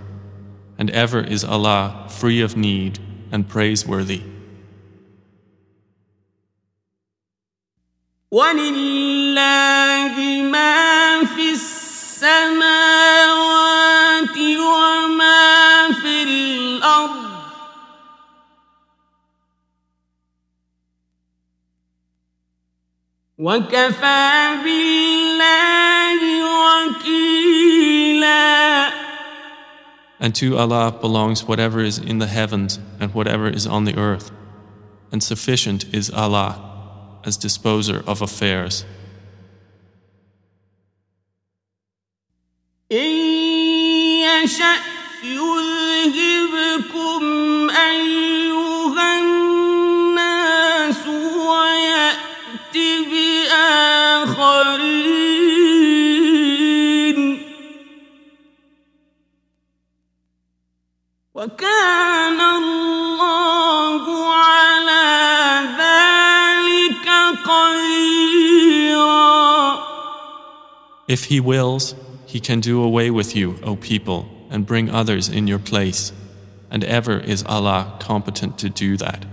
And 0.78 0.90
ever 0.92 1.20
is 1.20 1.44
Allah 1.44 2.08
free 2.08 2.40
of 2.40 2.56
need 2.56 2.98
and 3.30 3.48
praiseworthy. 3.48 4.22
ولله 8.34 10.16
ما 10.42 11.26
في 11.26 11.52
السماوات 11.52 12.60
وما 14.38 15.92
في 16.02 16.24
الأرض 16.24 17.30
وكفى 23.38 24.58
بالله 24.64 26.22
وكيلا 26.62 28.30
And 30.22 30.36
to 30.36 30.58
Allah 30.58 30.92
belongs 30.92 31.48
whatever 31.48 31.80
is 31.80 31.98
in 31.98 32.20
the 32.20 32.28
heavens 32.28 32.78
and 33.00 33.14
whatever 33.14 33.48
is 33.48 33.66
on 33.66 33.86
the 33.86 33.98
earth. 33.98 34.32
And 35.14 35.24
sufficient 35.24 35.86
is 35.94 36.12
Allah 36.12 36.70
as 37.26 37.38
disposer 37.38 38.04
of 38.08 38.22
affairs. 38.22 38.86
إن 42.92 43.12
يشأ 44.26 44.76
يذهبكم 45.24 47.22
أيها 47.70 49.20
الناس 49.20 51.08
ويأت 51.48 52.76
بآخرين 56.50 57.20
وكان 61.34 62.42
الله 62.42 64.13
If 71.08 71.26
He 71.26 71.40
wills, 71.40 71.96
He 72.26 72.40
can 72.40 72.60
do 72.60 72.82
away 72.84 73.10
with 73.10 73.36
you, 73.36 73.60
O 73.64 73.76
people, 73.76 74.30
and 74.50 74.66
bring 74.66 74.90
others 74.90 75.30
in 75.30 75.48
your 75.48 75.60
place. 75.60 76.12
And 76.72 76.84
ever 76.84 77.20
is 77.20 77.44
Allah 77.44 77.98
competent 78.00 78.58
to 78.60 78.70
do 78.70 78.98
that. 78.98 79.26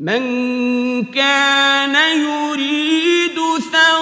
من 0.00 1.04
كان 1.04 1.94
يريد 2.18 3.38
ثواب 3.72 4.01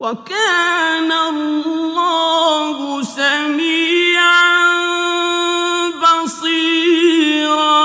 وكان 0.00 1.12
الله 1.12 3.02
سميعا 3.02 4.66
بصيرا 6.02 7.76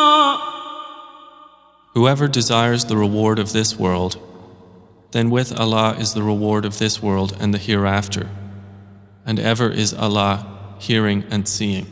Whoever 1.94 2.28
desires 2.28 2.86
the 2.86 2.96
reward 2.98 3.38
of 3.38 3.52
this 3.52 3.78
world, 3.78 4.18
then 5.12 5.30
with 5.30 5.58
Allah 5.60 5.96
is 6.00 6.14
the 6.14 6.24
reward 6.24 6.64
of 6.66 6.80
this 6.80 7.04
world 7.04 7.36
and 7.40 7.54
the 7.54 7.58
hereafter. 7.58 8.30
And 9.26 9.40
ever 9.40 9.70
is 9.70 9.94
Allah 9.94 10.46
hearing 10.80 11.26
and 11.30 11.48
seeing. 11.48 11.86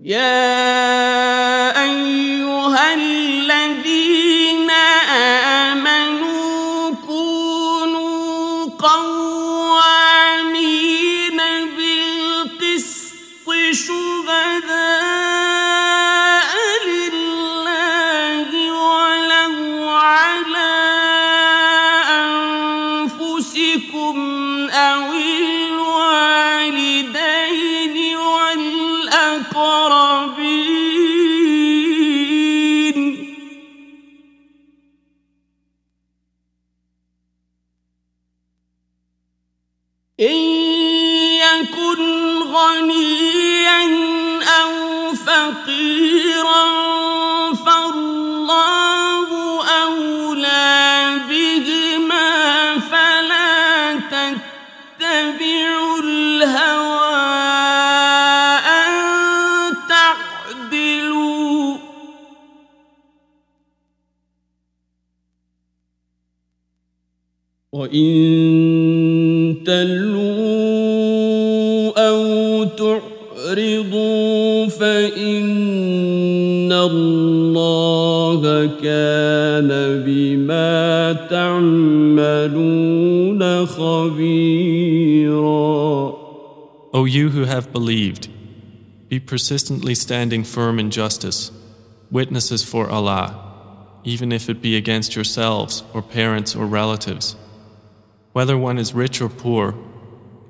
يا 0.00 0.24
أيها 1.84 2.94
بالقسط 13.72 14.91
الله 78.62 78.66
كان 78.82 79.68
بما 80.06 81.12
تعملون 81.30 82.62
خبيرا 83.66 85.38
O 86.90 87.04
you 87.04 87.28
who 87.30 87.44
have 87.44 87.70
believed, 87.70 88.28
be 89.08 89.20
persistently 89.20 89.94
standing 89.94 90.42
firm 90.42 90.78
in 90.78 90.90
justice, 90.90 91.52
witnesses 92.10 92.64
for 92.64 92.88
Allah, 92.90 93.34
even 94.04 94.32
if 94.32 94.48
it 94.48 94.62
be 94.62 94.74
against 94.74 95.14
yourselves 95.14 95.82
or 95.92 96.00
parents 96.00 96.56
or 96.56 96.64
relatives. 96.64 97.36
Whether 98.32 98.56
one 98.56 98.78
is 98.78 98.94
rich 98.94 99.20
or 99.20 99.28
poor, 99.28 99.74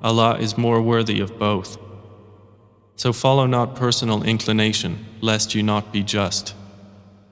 Allah 0.01 0.37
is 0.39 0.57
more 0.57 0.81
worthy 0.81 1.19
of 1.19 1.37
both. 1.37 1.77
So 2.95 3.11
follow 3.11 3.45
not 3.45 3.75
personal 3.75 4.23
inclination, 4.23 5.05
lest 5.19 5.53
you 5.55 5.61
not 5.61 5.91
be 5.91 6.03
just. 6.03 6.55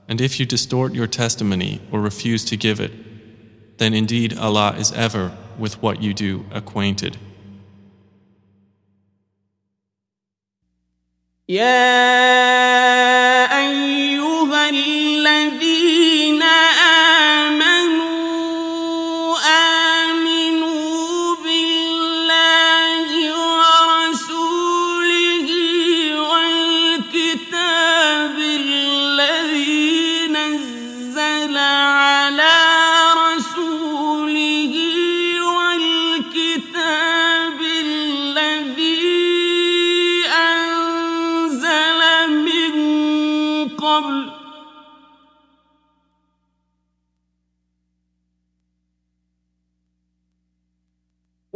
And 0.07 0.19
if 0.21 0.39
you 0.39 0.45
distort 0.45 0.93
your 0.93 1.07
testimony 1.07 1.81
or 1.91 2.01
refuse 2.01 2.43
to 2.45 2.57
give 2.57 2.79
it, 2.79 2.91
then 3.77 3.93
indeed 3.93 4.37
Allah 4.37 4.75
is 4.77 4.91
ever 4.91 5.35
with 5.57 5.81
what 5.81 6.01
you 6.01 6.13
do 6.13 6.45
acquainted. 6.51 7.17
يا 11.49 13.32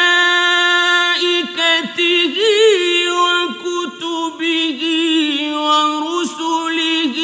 وكتبه 3.21 4.81
ورسله 5.67 7.15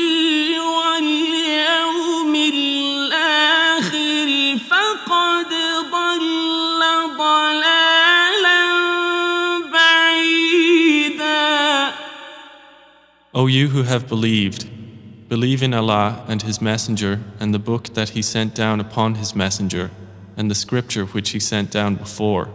واليوم 0.62 2.34
الآخر 2.36 4.30
فقد 4.70 5.52
ضل 5.92 6.82
ضلالا 7.18 8.64
بعيدا. 9.74 11.52
O 13.34 13.48
you 13.48 13.66
who 13.70 13.82
have 13.84 14.08
believed 14.08 14.71
believe 15.31 15.63
in 15.63 15.75
Allah 15.75 16.25
and 16.29 16.43
His 16.43 16.61
Messenger 16.61 17.21
and 17.41 17.53
the 17.53 17.59
book 17.59 17.95
that 17.95 18.11
He 18.11 18.23
sent 18.23 18.55
down 18.55 18.81
upon 18.81 19.17
His 19.17 19.35
Messenger 19.35 19.91
and 20.37 20.51
the 20.51 20.55
scripture 20.55 21.05
which 21.05 21.31
He 21.31 21.41
sent 21.41 21.71
down 21.71 21.97
before. 21.97 22.49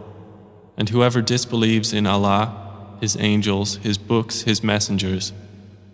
And 0.76 0.88
whoever 0.88 1.20
disbelieves 1.20 1.92
in 1.92 2.06
Allah, 2.06 2.96
His 3.00 3.16
angels, 3.20 3.76
His 3.76 3.98
books, 3.98 4.42
His 4.42 4.62
messengers, 4.62 5.32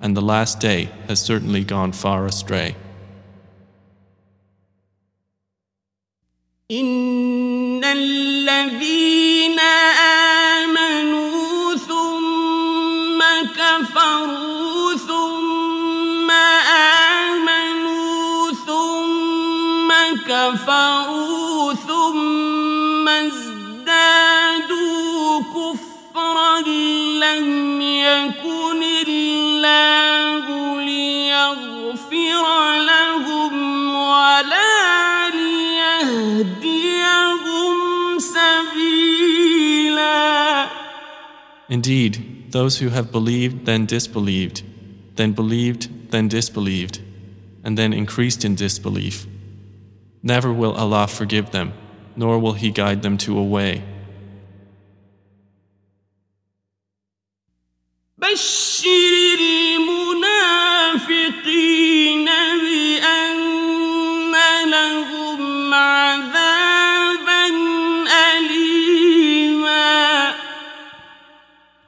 and 0.01 0.17
the 0.17 0.23
last 0.23 0.61
day 0.61 0.91
has 1.09 1.21
certainly 1.21 1.65
gone 1.65 1.93
far 1.93 2.27
astray. 2.27 2.77
إن 6.71 7.85
الذين 7.85 9.59
آمنوا 9.59 10.22
Indeed, 41.73 42.51
those 42.51 42.79
who 42.79 42.89
have 42.89 43.13
believed 43.13 43.67
then 43.67 43.87
disbelieved, 43.87 44.63
then 45.17 45.33
believed 45.33 45.99
then 46.11 46.29
disbelieved, 46.29 47.01
and 47.63 47.77
then 47.77 47.93
increased 47.93 48.45
in 48.45 48.55
disbelief. 48.55 49.27
Never 50.23 50.53
will 50.53 50.73
Allah 50.73 51.07
forgive 51.07 51.51
them, 51.51 51.73
nor 52.17 52.39
will 52.39 52.55
He 52.55 52.71
guide 52.71 53.03
them 53.03 53.19
to 53.19 53.39
a 53.39 53.43
way. 53.43 53.83
بشر 58.19 59.32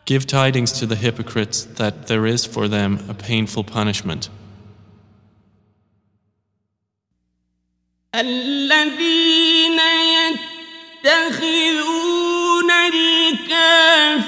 Give 0.04 0.26
tidings 0.26 0.72
to 0.80 0.86
the 0.86 0.96
hypocrites 0.96 1.64
that 1.76 2.06
there 2.08 2.26
is 2.26 2.44
for 2.44 2.66
them 2.68 2.98
a 3.08 3.14
painful 3.14 3.64
punishment. 3.64 4.28
الذين 8.14 9.80
يتخذون 11.04 12.70
الكافرين 12.70 14.20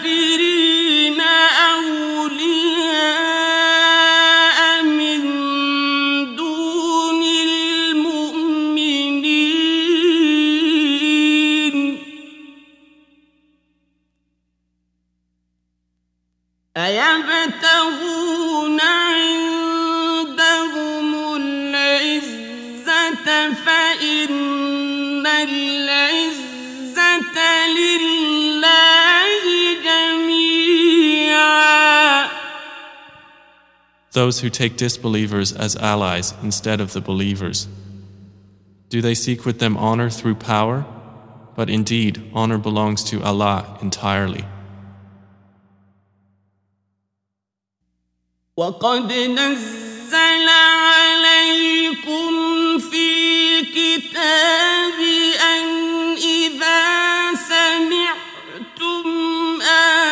أولياء 1.21 2.16
Those 34.17 34.41
who 34.41 34.51
take 34.51 34.77
disbelievers 34.77 35.53
as 35.53 35.77
allies 35.77 36.35
instead 36.43 36.81
of 36.81 36.93
the 36.93 37.01
believers. 37.01 37.67
Do 38.91 39.01
they 39.01 39.15
seek 39.15 39.47
with 39.47 39.59
them 39.59 39.77
honor 39.79 40.11
through 40.11 40.35
power? 40.35 40.85
But 41.57 41.71
indeed, 41.71 42.31
honor 42.35 42.59
belongs 42.59 43.05
to 43.05 43.23
Allah 43.23 43.79
entirely. 43.81 44.45
وقد 48.57 49.13
نزل 49.13 50.49
عليكم 50.49 52.33
في 52.79 53.61
الكتاب 53.61 55.01
أن 55.41 55.65
إذا 56.17 56.85
سمعتم 57.35 59.07
آيات 59.63 60.06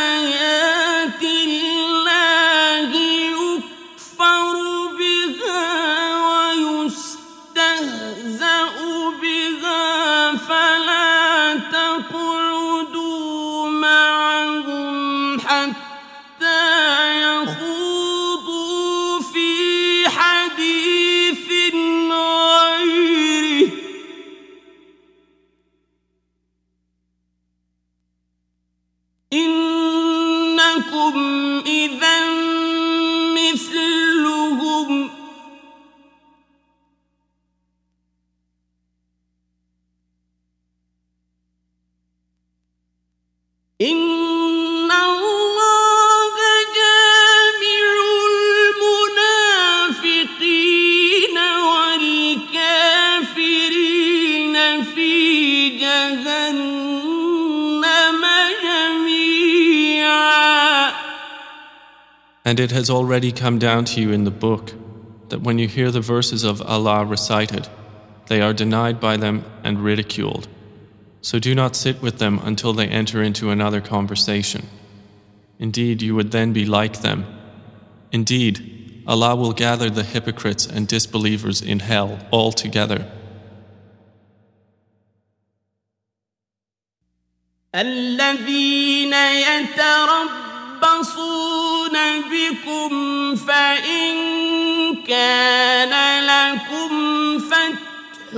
And 62.44 62.58
it 62.58 62.70
has 62.70 62.88
already 62.88 63.32
come 63.32 63.58
down 63.58 63.84
to 63.86 64.00
you 64.00 64.12
in 64.12 64.24
the 64.24 64.30
book 64.30 64.72
that 65.28 65.42
when 65.42 65.58
you 65.58 65.68
hear 65.68 65.90
the 65.90 66.00
verses 66.00 66.44
of 66.44 66.62
Allah 66.62 67.04
recited, 67.04 67.68
they 68.28 68.40
are 68.40 68.52
denied 68.52 69.00
by 69.00 69.16
them 69.16 69.44
and 69.62 69.84
ridiculed. 69.84 70.48
So 71.22 71.38
do 71.38 71.54
not 71.54 71.76
sit 71.76 72.00
with 72.00 72.18
them 72.18 72.40
until 72.42 72.72
they 72.72 72.88
enter 72.88 73.22
into 73.22 73.50
another 73.50 73.80
conversation. 73.80 74.68
Indeed, 75.58 76.00
you 76.00 76.14
would 76.14 76.30
then 76.30 76.52
be 76.52 76.64
like 76.64 77.02
them. 77.02 77.26
Indeed, 78.10 79.04
Allah 79.06 79.36
will 79.36 79.52
gather 79.52 79.90
the 79.90 80.04
hypocrites 80.04 80.66
and 80.66 80.88
disbelievers 80.88 81.60
in 81.60 81.80
hell 81.80 82.18
all 82.30 82.52
together. 82.52 83.10
الذين 87.74 89.14
يتربصون 90.85 91.95
بكم 92.21 93.35
فإن 93.35 94.15
كان 95.07 95.93
لكم 96.25 97.39
فتح 97.39 98.33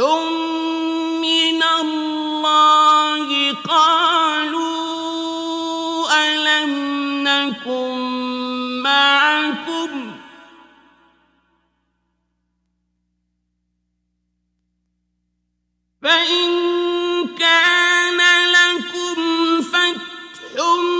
من 1.21 1.63
الله 1.81 3.53
قالوا 3.53 4.67
ألم 6.13 6.73
نكن 7.23 7.93
معكم؟ 8.83 10.11
فإن 16.01 16.47
كان 17.39 18.19
لكم 18.51 19.61
فتح 19.61 20.96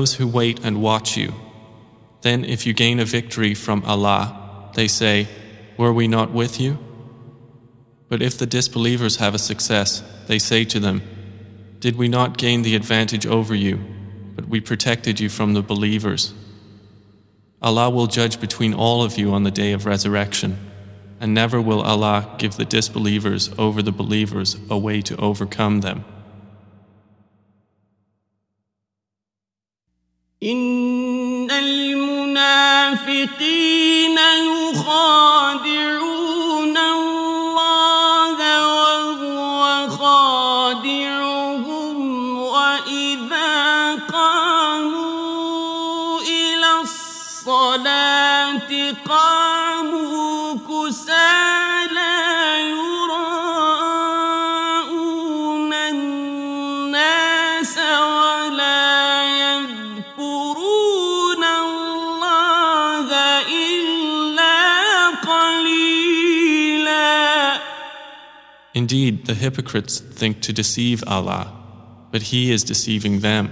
Those 0.00 0.14
who 0.14 0.26
wait 0.26 0.64
and 0.64 0.80
watch 0.80 1.18
you. 1.18 1.34
Then, 2.22 2.42
if 2.42 2.64
you 2.64 2.72
gain 2.72 3.00
a 3.00 3.04
victory 3.04 3.52
from 3.52 3.84
Allah, 3.84 4.70
they 4.72 4.88
say, 4.88 5.28
Were 5.76 5.92
we 5.92 6.08
not 6.08 6.32
with 6.32 6.58
you? 6.58 6.78
But 8.08 8.22
if 8.22 8.38
the 8.38 8.46
disbelievers 8.46 9.16
have 9.16 9.34
a 9.34 9.38
success, 9.38 10.02
they 10.26 10.38
say 10.38 10.64
to 10.64 10.80
them, 10.80 11.02
Did 11.80 11.96
we 11.96 12.08
not 12.08 12.38
gain 12.38 12.62
the 12.62 12.74
advantage 12.76 13.26
over 13.26 13.54
you, 13.54 13.78
but 14.34 14.48
we 14.48 14.58
protected 14.58 15.20
you 15.20 15.28
from 15.28 15.52
the 15.52 15.60
believers? 15.60 16.32
Allah 17.60 17.90
will 17.90 18.06
judge 18.06 18.40
between 18.40 18.72
all 18.72 19.02
of 19.02 19.18
you 19.18 19.34
on 19.34 19.42
the 19.42 19.50
day 19.50 19.72
of 19.72 19.84
resurrection, 19.84 20.56
and 21.20 21.34
never 21.34 21.60
will 21.60 21.82
Allah 21.82 22.36
give 22.38 22.56
the 22.56 22.64
disbelievers 22.64 23.50
over 23.58 23.82
the 23.82 23.92
believers 23.92 24.56
a 24.70 24.78
way 24.78 25.02
to 25.02 25.16
overcome 25.18 25.82
them. 25.82 26.06
إن 30.42 31.50
المنافقين 31.50 32.98
يخادعون 34.72 35.99
Indeed, 68.79 69.25
the 69.25 69.35
hypocrites 69.35 69.99
think 69.99 70.41
to 70.41 70.51
deceive 70.51 71.03
Allah, 71.07 71.53
but 72.11 72.23
He 72.23 72.51
is 72.51 72.63
deceiving 72.63 73.21
them. 73.21 73.49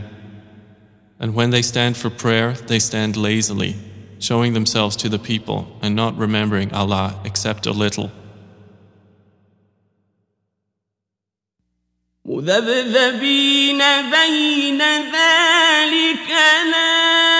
And 1.20 1.34
when 1.34 1.52
they 1.52 1.62
stand 1.62 1.96
for 1.96 2.10
prayer, 2.10 2.54
they 2.54 2.80
stand 2.80 3.16
lazily, 3.16 3.76
showing 4.20 4.54
themselves 4.54 4.96
to 4.98 5.10
the 5.10 5.20
people 5.20 5.78
and 5.82 5.96
not 5.96 6.18
remembering 6.18 6.74
Allah 6.74 7.22
except 7.24 7.66
a 7.66 7.72
little. 7.72 8.12
مذبذبين 12.26 13.82
بين 14.12 14.82
ذلك 15.12 16.30
لا 16.72 17.37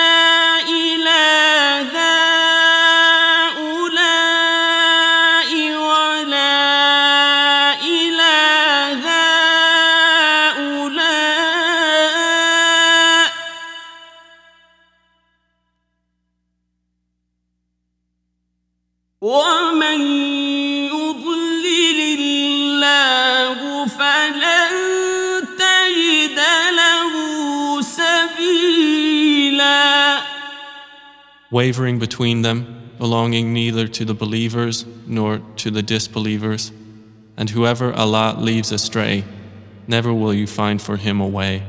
Wavering 31.50 31.98
between 31.98 32.42
them, 32.42 32.90
belonging 32.98 33.52
neither 33.52 33.86
to 33.88 34.04
the 34.04 34.14
believers 34.14 34.84
nor 35.06 35.40
to 35.56 35.70
the 35.70 35.82
disbelievers. 35.82 36.72
And 37.36 37.50
whoever 37.50 37.92
Allah 37.92 38.36
leaves 38.38 38.72
astray, 38.72 39.24
never 39.86 40.12
will 40.12 40.34
you 40.34 40.46
find 40.46 40.80
for 40.80 40.96
him 40.96 41.20
a 41.20 41.26
way. 41.26 41.62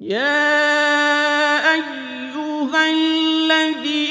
يا 0.00 1.74
أيها 1.74 2.90
الذين 2.90 4.09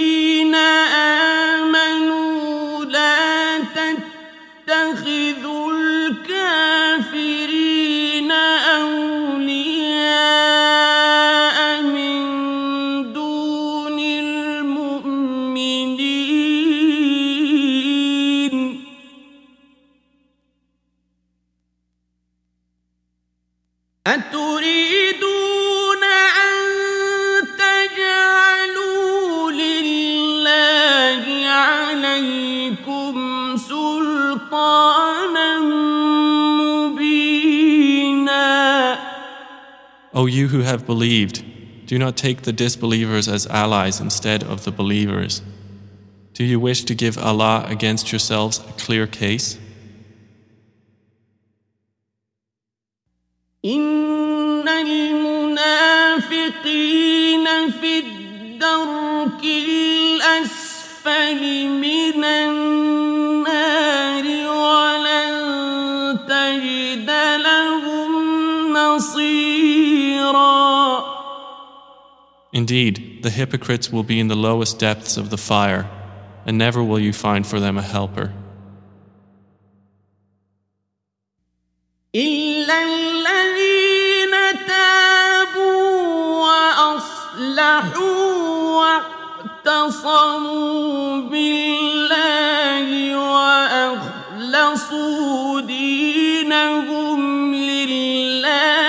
O 40.20 40.26
you 40.26 40.48
who 40.48 40.62
have 40.62 40.86
believed, 40.86 41.44
do 41.86 42.00
not 42.00 42.16
take 42.16 42.44
the 42.44 42.54
disbelievers 42.54 43.28
as 43.28 43.46
allies 43.48 44.00
instead 44.00 44.44
of 44.44 44.64
the 44.64 44.72
believers. 44.72 45.42
Do 46.34 46.44
you 46.44 46.60
wish 46.60 46.84
to 46.86 46.96
give 46.96 47.18
Allah 47.18 47.66
against 47.68 48.12
yourselves 48.12 48.60
a 48.60 48.74
clear 48.74 49.08
case? 49.08 49.58
إن 53.66 54.68
المنافقين 54.68 55.86
في 57.82 58.00
الدرك 58.00 59.44
الأسفل 59.44 61.42
من 61.68 62.24
النار 62.24 63.29
Indeed, 72.60 73.20
the 73.22 73.30
hypocrites 73.30 73.92
will 73.92 74.04
be 74.04 74.18
in 74.20 74.28
the 74.30 74.36
lowest 74.36 74.80
depths 74.80 75.18
of 75.18 75.30
the 75.30 75.38
fire, 75.38 75.90
and 76.46 76.58
never 76.58 76.82
will 76.82 77.00
you 77.00 77.12
find 77.12 77.46
for 77.46 77.60
them 77.60 77.78
a 77.78 77.82
helper. 77.82 78.32
إلا 82.16 82.84
الذين 82.84 84.32
تابوا 84.68 85.92
وأصلحوا 86.48 87.96
واعتصموا 89.66 91.22
بالله 91.30 92.88
وأخلصوا 94.16 95.12
دينهم 95.62 97.54
لله 97.56 98.89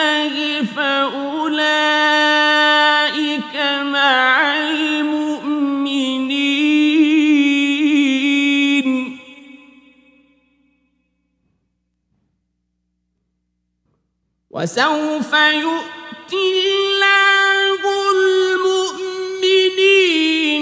وسوف 14.60 15.32
يؤتي 15.32 16.52
الله 16.64 17.80
المؤمنين 19.36 19.90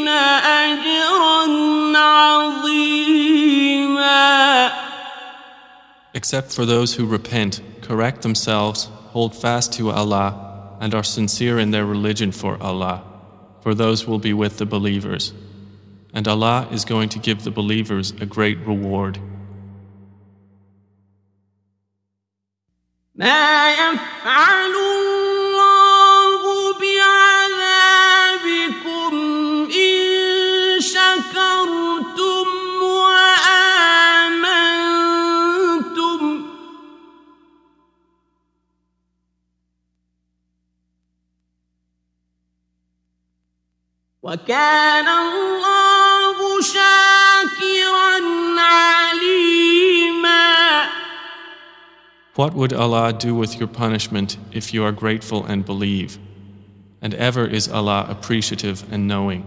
أجرا 0.09 1.43
عظيما 1.99 3.25
Except 6.15 6.53
for 6.53 6.65
those 6.65 6.95
who 6.95 7.07
repent, 7.07 7.61
correct 7.81 8.23
themselves, 8.23 8.89
hold 9.13 9.35
fast 9.37 9.73
to 9.75 9.91
Allah 9.91 10.77
and 10.81 10.95
are 10.95 11.03
sincere 11.03 11.59
in 11.59 11.71
their 11.71 11.85
religion 11.85 12.31
for 12.33 12.57
Allah, 12.63 13.03
for 13.61 13.75
those 13.75 14.07
will 14.07 14.19
be 14.19 14.33
with 14.33 14.59
the 14.59 14.67
believers. 14.67 15.33
And 16.13 16.29
Allah 16.29 16.69
is 16.71 16.85
going 16.85 17.09
to 17.11 17.19
give 17.19 17.43
the 17.43 17.51
believers 17.51 18.13
a 18.21 18.27
great 18.27 18.59
reward. 18.61 19.19
ما 23.20 23.72
يفعل 23.72 24.76
الله 24.76 26.42
بعذابكم 26.80 28.00
إن 29.72 30.80
شكرتم 30.80 32.48
وآمنتم 32.82 33.40
وكان 44.24 45.08
الله 45.08 46.62
شاكرا 46.62 47.09
What 52.40 52.54
would 52.54 52.72
Allah 52.72 53.12
do 53.12 53.36
with 53.36 53.60
your 53.60 53.68
punishment 53.68 54.38
if 54.54 54.74
you 54.74 54.86
are 54.86 54.94
grateful 54.94 55.44
and 55.44 55.66
believe? 55.66 56.18
And 57.02 57.14
ever 57.16 57.46
is 57.46 57.68
Allah 57.68 58.06
appreciative 58.08 58.86
and 58.94 59.10
knowing. 59.10 59.46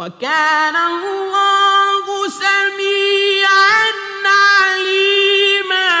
وكان 0.00 0.76
الله 0.76 2.28
سميعا 2.28 3.86
عليما 4.26 5.96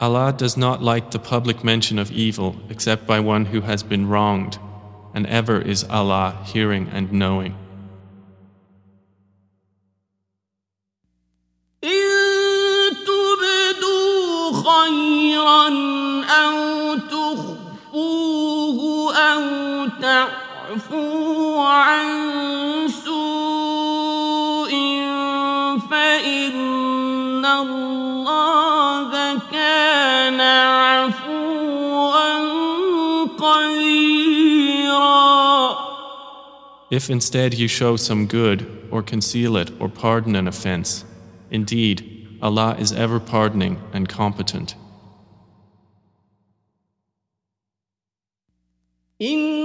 Allah 0.00 0.32
does 0.32 0.56
not 0.56 0.82
like 0.82 1.10
the 1.10 1.18
public 1.18 1.62
mention 1.62 1.98
of 1.98 2.10
evil 2.10 2.56
except 2.70 3.06
by 3.06 3.20
one 3.20 3.44
who 3.46 3.60
has 3.60 3.82
been 3.82 4.08
wronged, 4.08 4.58
and 5.14 5.26
ever 5.26 5.60
is 5.60 5.84
Allah 5.84 6.36
hearing 6.46 6.88
and 6.88 7.12
knowing. 7.12 7.54
إن 11.84 12.96
تبدوا 13.04 14.52
خيرا 14.52 15.68
أو 16.24 16.96
تخفوه 16.96 18.78
أو 19.16 19.42
تعفوا 20.00 20.43
if 36.91 37.09
instead 37.09 37.53
you 37.55 37.67
show 37.67 37.97
some 37.97 38.25
good, 38.25 38.87
or 38.89 39.03
conceal 39.03 39.57
it, 39.57 39.69
or 39.81 39.89
pardon 39.89 40.35
an 40.35 40.47
offense, 40.47 41.03
indeed, 41.51 42.39
Allah 42.41 42.77
is 42.79 42.93
ever 42.93 43.19
pardoning 43.19 43.81
and 43.91 44.07
competent. 44.07 44.75
إن 49.21 49.64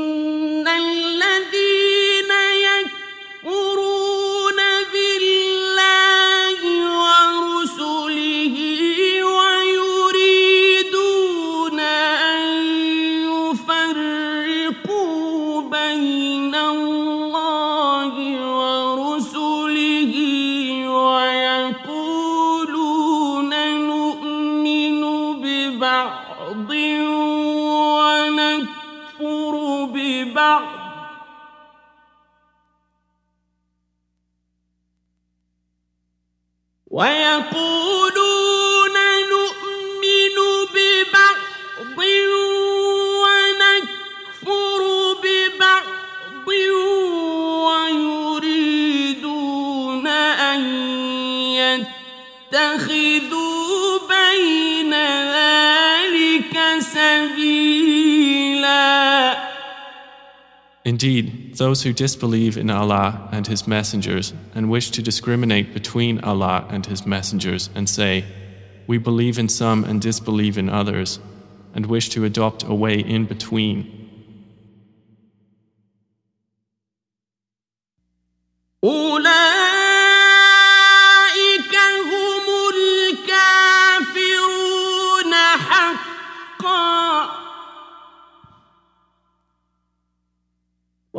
ويقولون 37.01 38.97
نؤمن 39.33 40.37
ببعض 40.75 41.39
ونكفر 43.25 44.81
ببعض 45.23 45.87
ويريدون 48.41 50.07
أن 50.07 50.61
يتخذوا 52.53 53.99
بين 54.09 54.93
ذلك 55.37 56.55
سبيلا. 56.81 58.01
Indeed, 60.85 61.27
those 61.60 61.84
who 61.84 61.94
disbelieve 61.94 62.58
in 62.58 62.70
Allah 62.70 63.30
and 63.32 63.48
His 63.48 63.68
messengers 63.68 64.34
and 64.54 64.70
wish 64.70 64.92
to 64.92 65.02
discriminate 65.02 65.74
between 65.74 66.20
Allah 66.20 66.66
and 66.70 66.86
His 66.86 67.06
messengers 67.06 67.70
and 67.76 67.90
say, 67.90 68.26
We 68.88 68.98
believe 68.98 69.40
in 69.40 69.50
some 69.50 69.84
and 69.84 70.02
disbelieve 70.02 70.58
in 70.58 70.70
others, 70.70 71.20
and 71.74 71.86
wish 71.86 72.10
to 72.10 72.26
adopt 72.26 72.64
a 72.64 72.74
way 72.74 73.00
in 73.00 73.26
between. 73.26 73.92
أولئك 78.84 79.69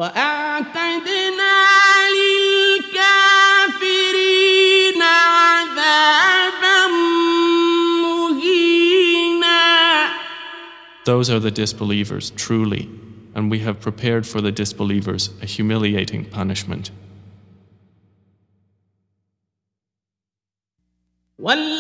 وأعتدنا 0.01 1.57
للكافرين 2.87 3.83
عذابا 5.03 6.87
مهينا 8.03 9.67
Those 11.05 11.31
are 11.31 11.39
the 11.41 11.51
disbelievers, 11.51 12.31
truly, 12.31 12.91
and 13.35 13.51
we 13.51 13.61
have 13.61 13.81
prepared 13.81 14.27
for 14.27 14.41
the 14.41 14.53
disbelievers 14.53 15.31
a 15.41 15.47
humiliating 15.47 16.25
punishment. 16.25 16.91
والذين 21.39 21.80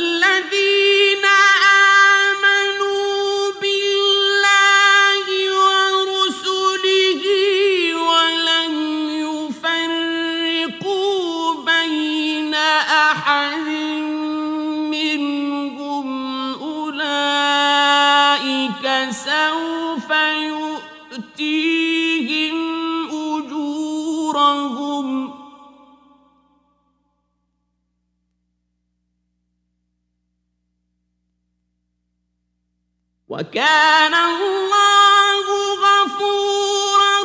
وكان 33.41 34.13
الله 34.13 35.45
غفورا 35.85 37.17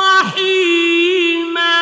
رحيما 0.00 1.80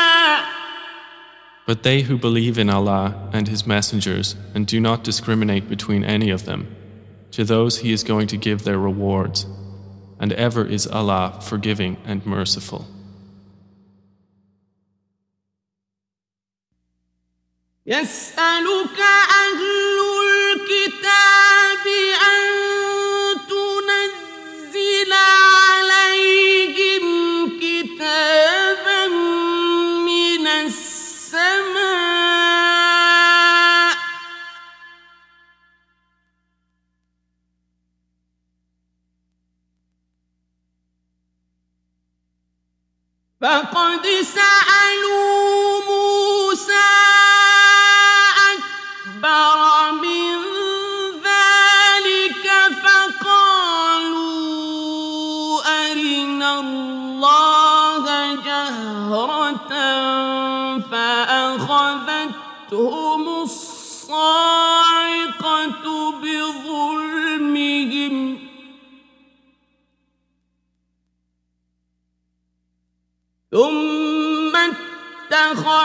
But 1.65 1.83
they 1.83 2.03
who 2.03 2.17
believe 2.19 2.59
in 2.59 2.71
Allah 2.71 3.15
and 3.33 3.47
His 3.47 3.67
messengers 3.67 4.35
and 4.55 4.67
do 4.67 4.81
not 4.81 5.05
discriminate 5.05 5.69
between 5.69 6.03
any 6.03 6.31
of 6.31 6.45
them, 6.45 6.75
to 7.31 7.45
those 7.45 7.79
He 7.79 7.93
is 7.93 8.03
going 8.03 8.27
to 8.29 8.37
give 8.37 8.65
their 8.65 8.79
rewards, 8.79 9.47
and 10.19 10.33
ever 10.33 10.65
is 10.65 10.87
Allah 10.89 11.39
forgiving 11.41 11.99
and 12.05 12.27
merciful. 12.27 12.87
يسألك 17.87 19.01
أهل 19.01 19.88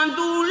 اتخذوا 0.03 0.45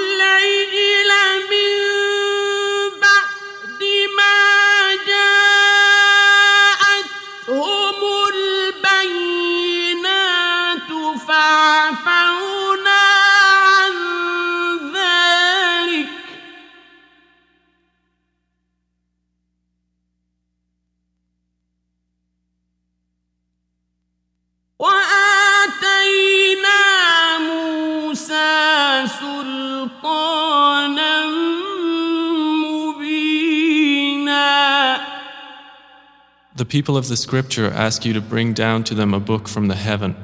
The 36.63 36.67
people 36.67 36.97
of 36.97 37.09
the 37.09 37.17
scripture 37.17 37.69
ask 37.69 38.05
you 38.05 38.13
to 38.13 38.21
bring 38.21 38.53
down 38.53 38.85
to 38.85 38.95
them 38.95 39.13
a 39.13 39.19
book 39.19 39.49
from 39.49 39.67
the 39.67 39.75
heaven. 39.75 40.15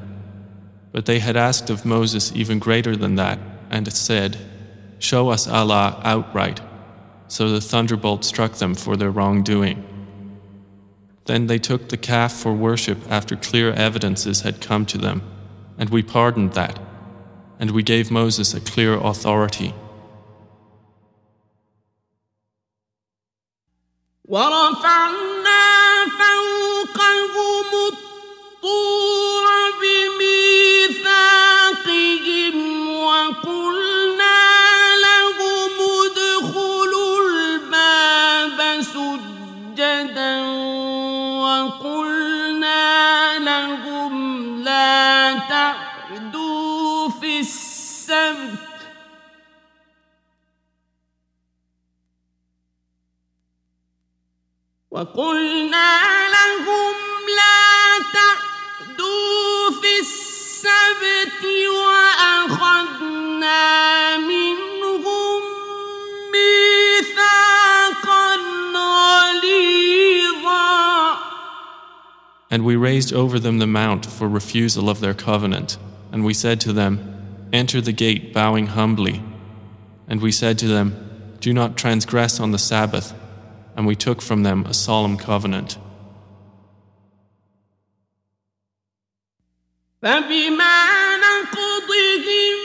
But 0.93 1.05
they 1.05 1.19
had 1.19 1.37
asked 1.37 1.69
of 1.69 1.85
Moses 1.85 2.31
even 2.33 2.61
greater 2.61 2.95
than 2.95 3.17
that, 3.17 3.41
and 3.71 3.93
said, 3.93 4.39
Show 5.01 5.31
us 5.31 5.49
Allah 5.49 6.01
outright. 6.05 6.61
So 7.27 7.49
the 7.49 7.61
thunderbolt 7.61 8.25
struck 8.25 8.53
them 8.53 8.77
for 8.77 8.97
their 8.97 9.11
wrongdoing. 9.11 9.83
Then 11.25 11.49
they 11.49 11.59
took 11.59 11.89
the 11.89 11.97
calf 11.97 12.35
for 12.35 12.53
worship 12.53 12.99
after 13.11 13.35
clear 13.35 13.73
evidences 13.73 14.43
had 14.43 14.61
come 14.61 14.87
to 14.87 14.99
them, 14.99 15.23
and 15.77 15.91
we 15.91 16.05
pardoned 16.05 16.53
that, 16.53 16.79
and 17.59 17.73
we 17.73 17.83
gave 17.83 18.13
Moses 18.13 18.55
a 18.55 18.61
clear 18.61 18.95
authority. 18.95 19.75
ورفعنا 24.29 25.65
فوقهم 26.19 27.71
الطور 27.93 29.18
وقلنا 54.98 56.00
لهم 56.36 56.94
لا 57.38 58.00
تعدوا 58.14 59.72
في 59.82 60.00
السبت 60.00 61.44
وأخذنا 61.82 63.62
منهم 64.18 65.42
ميثاقا 66.32 68.28
غليظا 68.76 70.14
And 72.52 72.62
we 72.64 72.76
raised 72.76 73.12
over 73.14 73.40
them 73.40 73.58
the 73.58 73.66
mount 73.66 74.06
for 74.06 74.28
refusal 74.30 74.90
of 74.90 75.00
their 75.00 75.16
covenant. 75.16 75.78
And 76.12 76.24
we 76.24 76.36
said 76.36 76.62
to 76.62 76.72
them, 76.72 77.10
Enter 77.52 77.82
the 77.82 77.92
gate 77.92 78.32
bowing 78.32 78.68
humbly. 78.68 79.24
And 80.08 80.22
we 80.22 80.32
said 80.32 80.60
to 80.60 80.68
them, 80.68 80.96
Do 81.40 81.52
not 81.52 81.78
transgress 81.78 82.40
on 82.40 82.52
the 82.52 82.60
Sabbath. 82.60 83.14
And 83.78 83.88
we 83.88 83.96
took 83.96 84.22
from 84.22 84.44
them 84.44 84.66
a 84.66 84.74
solemn 84.74 85.18
covenant. 85.18 85.78
فبما 90.04 91.18
نقضهم 91.18 92.57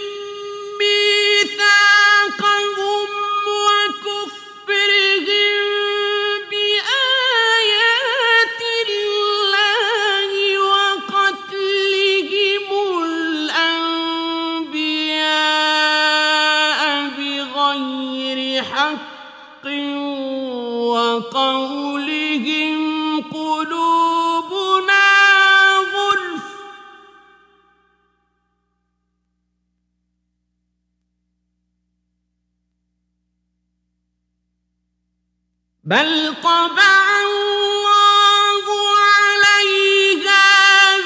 بل 35.94 36.34
طبع 36.44 37.06
الله 37.30 38.66
عليها 39.14 40.46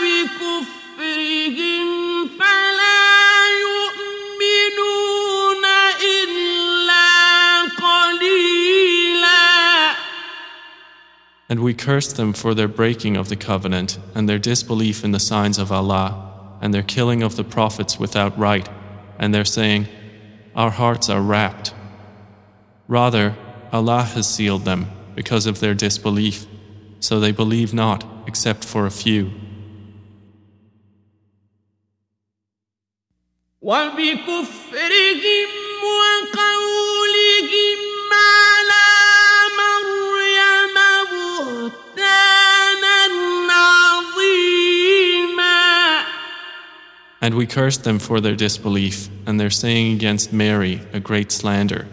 بكفرهم 0.02 1.88
فلا 2.40 3.08
يؤمنون 3.68 5.66
إلا 6.16 7.10
قليلا 7.84 9.46
And 11.50 11.60
we 11.60 11.74
cursed 11.74 12.16
them 12.16 12.32
for 12.32 12.54
their 12.54 12.70
breaking 12.70 13.18
of 13.18 13.28
the 13.28 13.36
covenant 13.36 14.00
and 14.16 14.30
their 14.30 14.40
disbelief 14.40 15.04
in 15.04 15.12
the 15.12 15.20
signs 15.20 15.58
of 15.60 15.70
Allah 15.70 16.16
and 16.62 16.74
their 16.74 16.82
killing 16.96 17.22
of 17.24 17.36
the 17.36 17.44
prophets 17.44 18.00
without 18.00 18.40
right 18.40 18.70
and 19.20 19.34
their 19.34 19.44
saying, 19.44 19.90
Our 20.56 20.72
hearts 20.72 21.10
are 21.10 21.22
wrapped. 21.22 21.74
Rather, 22.88 23.36
Allah 23.73 24.03
has 24.03 24.27
sealed 24.29 24.65
them 24.65 24.87
because 25.15 25.47
of 25.47 25.61
their 25.61 25.75
disbelief, 25.75 26.47
so 27.01 27.19
they 27.19 27.33
believe 27.33 27.73
not 27.73 28.05
except 28.27 28.65
for 28.65 28.87
a 28.87 28.91
few. 28.91 29.31
وبكفرهم 33.63 35.49
وقولهم 35.87 37.81
على 38.13 38.87
مريم 39.59 40.77
بهتانا 41.93 42.99
عظيما 43.53 44.83
And 47.21 47.35
we 47.35 47.47
cursed 47.47 47.85
them 47.85 47.99
for 48.01 48.21
their 48.21 48.35
disbelief, 48.35 49.09
and 49.27 49.39
their 49.39 49.51
saying 49.51 49.93
against 49.93 50.33
Mary 50.33 50.81
a 50.93 50.99
great 50.99 51.31
slander. 51.31 51.87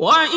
وإن 0.00 0.29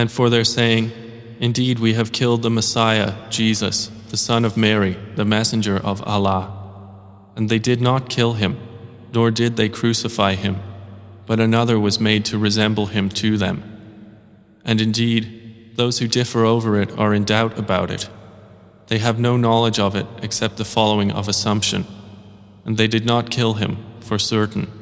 And 0.00 0.10
for 0.10 0.30
their 0.30 0.44
saying, 0.44 0.92
Indeed, 1.40 1.78
we 1.78 1.92
have 1.92 2.10
killed 2.10 2.40
the 2.40 2.48
Messiah, 2.48 3.12
Jesus, 3.28 3.88
the 4.08 4.16
son 4.16 4.46
of 4.46 4.56
Mary, 4.56 4.96
the 5.14 5.26
messenger 5.26 5.76
of 5.76 6.02
Allah. 6.04 6.56
And 7.36 7.50
they 7.50 7.58
did 7.58 7.82
not 7.82 8.08
kill 8.08 8.32
him, 8.32 8.58
nor 9.12 9.30
did 9.30 9.58
they 9.58 9.68
crucify 9.68 10.36
him, 10.36 10.56
but 11.26 11.38
another 11.38 11.78
was 11.78 12.00
made 12.00 12.24
to 12.24 12.38
resemble 12.38 12.86
him 12.86 13.10
to 13.10 13.36
them. 13.36 13.62
And 14.64 14.80
indeed, 14.80 15.76
those 15.76 15.98
who 15.98 16.08
differ 16.08 16.46
over 16.46 16.80
it 16.80 16.98
are 16.98 17.12
in 17.12 17.24
doubt 17.24 17.58
about 17.58 17.90
it. 17.90 18.08
They 18.86 19.00
have 19.00 19.18
no 19.18 19.36
knowledge 19.36 19.78
of 19.78 19.94
it 19.94 20.06
except 20.22 20.56
the 20.56 20.64
following 20.64 21.12
of 21.12 21.28
assumption. 21.28 21.84
And 22.64 22.78
they 22.78 22.88
did 22.88 23.04
not 23.04 23.30
kill 23.30 23.54
him 23.54 23.76
for 24.00 24.18
certain. 24.18 24.72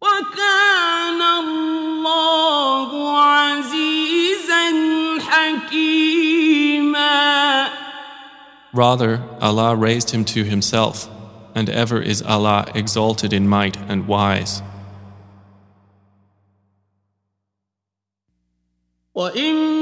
وكان 0.00 1.22
الله 1.22 2.90
عزيزا 3.20 4.64
حكيما 5.20 6.64
Rather, 8.72 9.22
Allah 9.40 9.76
raised 9.76 10.10
him 10.10 10.24
to 10.24 10.42
himself, 10.42 11.08
and 11.54 11.70
ever 11.70 12.00
is 12.02 12.22
Allah 12.22 12.66
exalted 12.74 13.32
in 13.32 13.46
might 13.48 13.76
and 13.88 14.08
wise. 14.08 14.62
وإن 19.14 19.77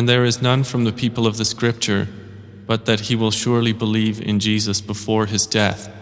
And 0.00 0.08
there 0.08 0.24
is 0.24 0.40
none 0.40 0.64
from 0.64 0.84
the 0.84 0.94
people 0.94 1.26
of 1.26 1.36
the 1.36 1.44
scripture 1.44 2.08
but 2.66 2.86
that 2.86 3.00
he 3.00 3.14
will 3.14 3.30
surely 3.30 3.74
believe 3.74 4.18
in 4.18 4.40
Jesus 4.40 4.80
before 4.80 5.26
his 5.26 5.46
death, 5.46 5.94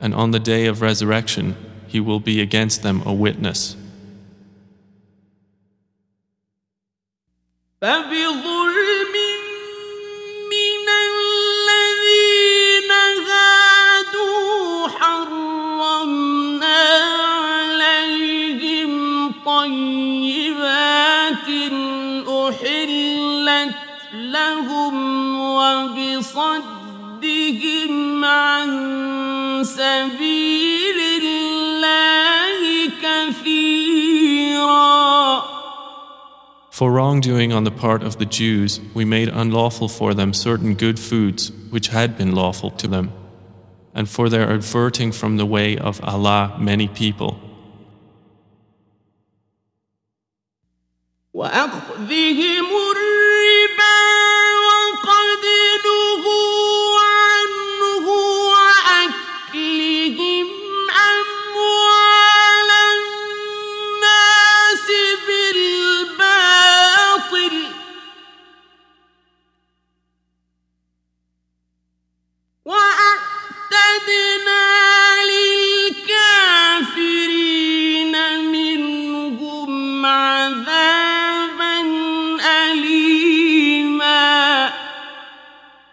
and 0.00 0.12
on 0.12 0.32
the 0.32 0.40
day 0.40 0.66
of 0.66 0.80
resurrection 0.82 1.54
he 1.86 2.00
will 2.00 2.18
be 2.18 2.40
against 2.40 2.82
them 2.82 3.00
a 3.06 3.12
witness. 3.14 3.76
For 36.77 36.91
wrongdoing 36.91 37.53
on 37.53 37.65
the 37.65 37.71
part 37.71 38.01
of 38.01 38.17
the 38.17 38.25
Jews, 38.25 38.79
we 38.95 39.05
made 39.05 39.29
unlawful 39.29 39.87
for 39.87 40.13
them 40.13 40.33
certain 40.33 40.73
good 40.73 40.99
foods 40.99 41.51
which 41.69 41.89
had 41.89 42.17
been 42.17 42.33
lawful 42.33 42.71
to 42.71 42.87
them, 42.87 43.11
and 43.93 44.09
for 44.09 44.27
their 44.27 44.49
averting 44.49 45.11
from 45.11 45.37
the 45.37 45.45
way 45.45 45.77
of 45.77 46.03
Allah 46.03 46.57
many 46.59 46.87
people. 46.87 47.39
وأخذهم 51.33 52.71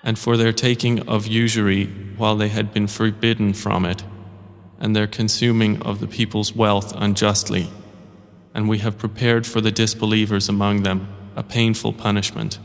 and 0.06 0.20
for 0.20 0.38
their 0.38 0.54
taking 0.54 1.00
of 1.10 1.26
usury 1.26 1.88
while 2.16 2.38
they 2.38 2.50
had 2.50 2.72
been 2.72 2.88
forbidden 2.88 3.54
from 3.54 3.84
it, 3.86 4.04
and 4.80 4.96
their 4.96 5.08
consuming 5.08 5.82
of 5.82 6.00
the 6.00 6.08
people's 6.08 6.54
wealth 6.56 6.94
unjustly. 6.96 7.70
And 8.54 8.70
we 8.70 8.78
have 8.78 9.00
prepared 9.00 9.48
for 9.48 9.60
the 9.60 9.72
disbelievers 9.72 10.48
among 10.48 10.84
them 10.84 11.08
a 11.36 11.44
painful 11.44 11.92
punishment. 11.92 12.60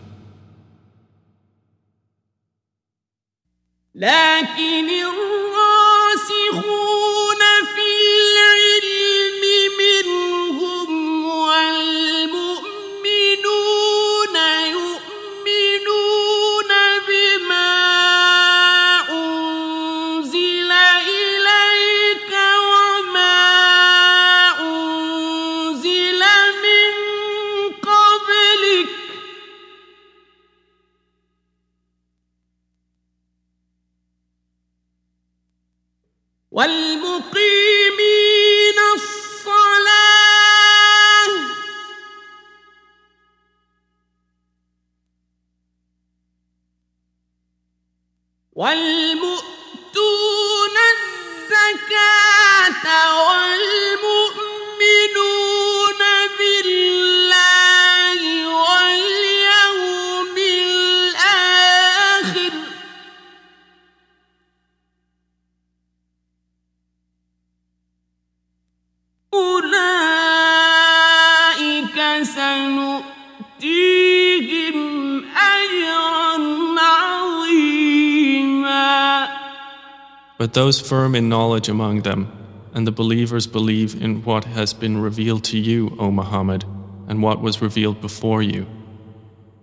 those 80.59 80.81
firm 80.81 81.15
in 81.15 81.29
knowledge 81.29 81.69
among 81.69 82.01
them, 82.01 82.31
and 82.73 82.85
the 82.85 82.91
believers 82.91 83.47
believe 83.47 84.01
in 84.01 84.23
what 84.23 84.43
has 84.43 84.73
been 84.73 84.97
revealed 84.97 85.43
to 85.45 85.57
you, 85.57 85.95
O 85.97 86.11
Muhammad, 86.11 86.65
and 87.07 87.23
what 87.23 87.41
was 87.41 87.61
revealed 87.61 88.01
before 88.01 88.41
you, 88.41 88.67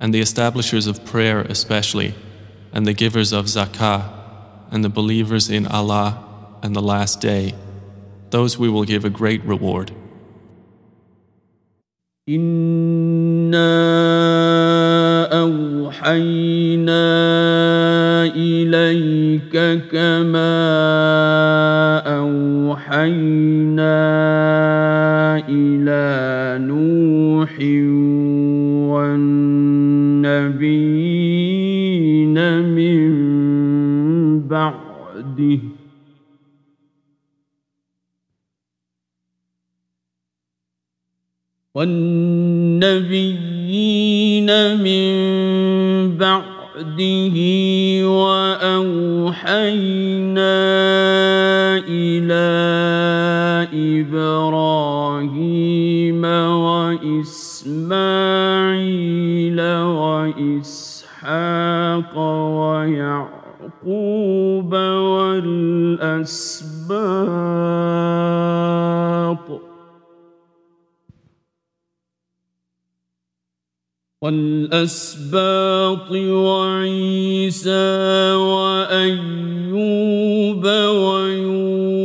and 0.01 0.15
the 0.15 0.21
establishers 0.21 0.87
of 0.87 1.05
prayer 1.05 1.41
especially, 1.43 2.15
and 2.73 2.87
the 2.87 2.95
givers 2.95 3.33
of 3.33 3.47
zakah, 3.47 4.11
and 4.71 4.83
the 4.83 4.89
believers 4.89 5.51
in 5.51 5.67
Allah 5.67 6.25
and 6.63 6.75
the 6.75 6.81
Last 6.81 7.21
Day, 7.21 7.55
those 8.31 8.57
we 8.59 8.71
will 8.71 8.85
give 8.85 9.05
a 9.05 9.11
great 9.11 9.45
reward. 9.45 9.93
أوحينا 12.29 13.86
والنبيين 41.78 43.70
من 44.82 46.18
بعده 46.18 47.38
وأوحينا 48.10 49.38
إلى 51.88 52.48
إبراهيم 54.10 55.22
وإسماعيل 56.66 57.78
وإسحاق 60.82 61.38
ويعقوب 63.78 63.94
والأسباط 64.74 66.08
والأسباط 74.28 76.12
وعيسى 76.12 77.72
وأيوب 78.34 79.84
ويونس 81.04 82.02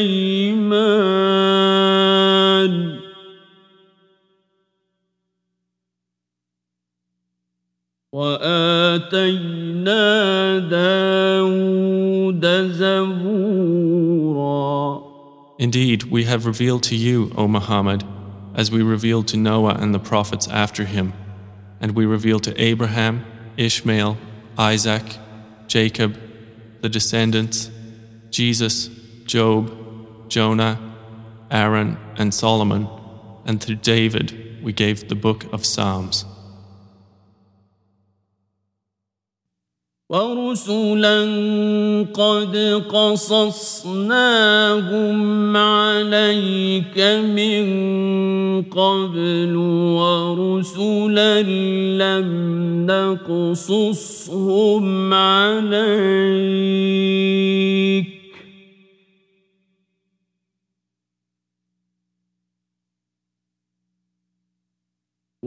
وآتينا 8.12 9.47
Indeed, 15.58 16.04
we 16.04 16.24
have 16.24 16.46
revealed 16.46 16.84
to 16.84 16.94
you, 16.94 17.32
O 17.36 17.48
Muhammad, 17.48 18.04
as 18.54 18.70
we 18.70 18.80
revealed 18.82 19.26
to 19.28 19.36
Noah 19.36 19.74
and 19.74 19.92
the 19.92 19.98
prophets 19.98 20.46
after 20.46 20.84
him, 20.84 21.12
and 21.80 21.96
we 21.96 22.06
revealed 22.06 22.44
to 22.44 22.62
Abraham, 22.62 23.24
Ishmael, 23.56 24.16
Isaac, 24.56 25.02
Jacob, 25.66 26.16
the 26.80 26.88
descendants, 26.88 27.70
Jesus, 28.30 28.88
Job, 29.26 30.30
Jonah, 30.30 30.78
Aaron, 31.50 31.98
and 32.16 32.32
Solomon, 32.32 32.88
and 33.44 33.60
to 33.62 33.74
David 33.74 34.62
we 34.62 34.72
gave 34.72 35.08
the 35.08 35.14
book 35.16 35.52
of 35.52 35.66
Psalms. 35.66 36.24
ورسلا 40.08 41.20
قد 42.14 42.56
قصصناهم 42.88 43.96
عليك 45.56 46.98
من 47.36 47.66
قبل 48.62 49.56
ورسلا 50.00 51.42
لم 52.00 52.28
نقصصهم 52.86 54.84
عليك. 55.14 56.08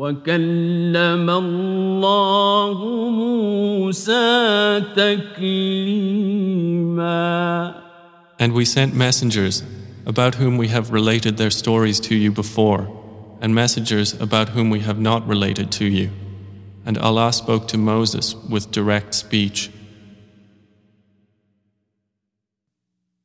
وكلم 0.01 1.31
الله 1.31 2.79
موسى 3.11 4.81
تكليما 4.97 6.47
And 8.39 8.53
we 8.53 8.67
sent 8.67 8.95
messengers 8.95 9.63
about 10.05 10.35
whom 10.35 10.59
we 10.59 10.69
have 10.69 10.93
related 10.93 11.39
their 11.39 11.51
stories 11.51 11.99
to 12.01 12.15
you 12.15 12.31
before, 12.31 12.89
and 13.41 13.55
messengers 13.55 14.13
about 14.21 14.51
whom 14.51 14.69
we 14.69 14.81
have 14.81 15.01
not 15.01 15.27
related 15.27 15.73
to 15.73 15.87
you. 15.87 16.11
And 16.85 16.99
Allah 16.99 17.33
spoke 17.33 17.67
to 17.69 17.79
Moses 17.79 18.35
with 18.51 18.71
direct 18.71 19.15
speech. 19.15 19.71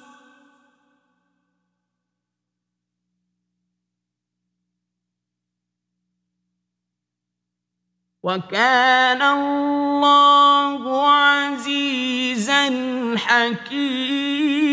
وكان 8.23 9.23
الله 9.23 11.07
عزيزا 11.09 12.71
حكيما 13.17 14.67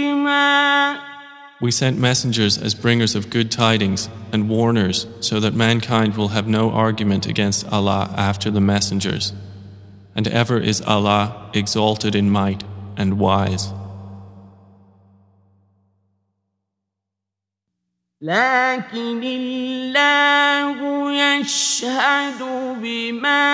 We 1.62 1.72
sent 1.72 1.98
messengers 1.98 2.58
as 2.58 2.74
bringers 2.76 3.16
of 3.16 3.30
good 3.30 3.50
tidings 3.50 4.10
and 4.34 4.50
warners 4.50 5.08
so 5.22 5.40
that 5.40 5.54
mankind 5.54 6.18
will 6.18 6.30
have 6.30 6.46
no 6.46 6.72
argument 6.72 7.26
against 7.26 7.66
Allah 7.72 8.14
after 8.18 8.52
the 8.52 8.60
messengers. 8.60 9.32
And 10.14 10.28
ever 10.28 10.58
is 10.58 10.82
Allah 10.82 11.50
exalted 11.54 12.16
in 12.16 12.30
might 12.30 12.66
and 12.98 13.18
wise. 13.18 13.72
لكن 18.23 19.23
الله 19.23 20.75
يشهد 21.13 22.43
بما 22.83 23.47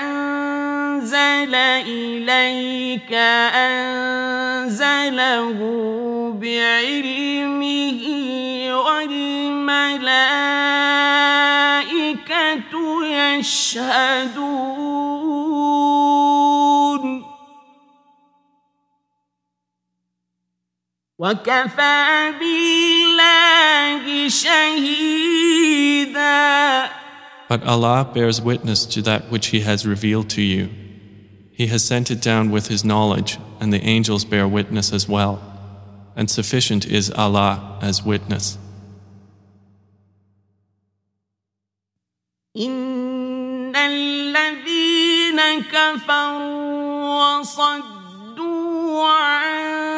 أنزل 0.00 1.54
إليك 1.54 3.12
أنزله 3.52 5.10
بعلمه 6.40 8.02
والملائكة 8.88 10.00
يشهدون. 13.04 14.50
وكفى 21.19 22.33
بالله 22.39 24.29
شهيدا 24.29 25.75
But 27.47 27.63
Allah 27.63 28.09
bears 28.11 28.41
witness 28.41 28.85
to 28.87 29.01
that 29.03 29.29
which 29.29 29.47
He 29.47 29.61
has 29.61 29.85
revealed 29.85 30.29
to 30.31 30.41
you. 30.41 30.69
He 31.51 31.67
has 31.67 31.83
sent 31.83 32.09
it 32.09 32.19
down 32.21 32.49
with 32.49 32.67
His 32.67 32.83
knowledge, 32.83 33.37
and 33.59 33.71
the 33.71 33.83
angels 33.83 34.25
bear 34.25 34.47
witness 34.47 34.91
as 34.91 35.07
well. 35.07 35.39
And 36.15 36.29
sufficient 36.29 36.85
is 36.85 37.11
Allah 37.11 37.77
as 37.81 38.03
witness. 38.03 38.57
إن 42.57 43.75
الذين 43.75 45.39
كفروا 45.71 47.39
وصدوا 47.39 49.03
عن 49.07 49.88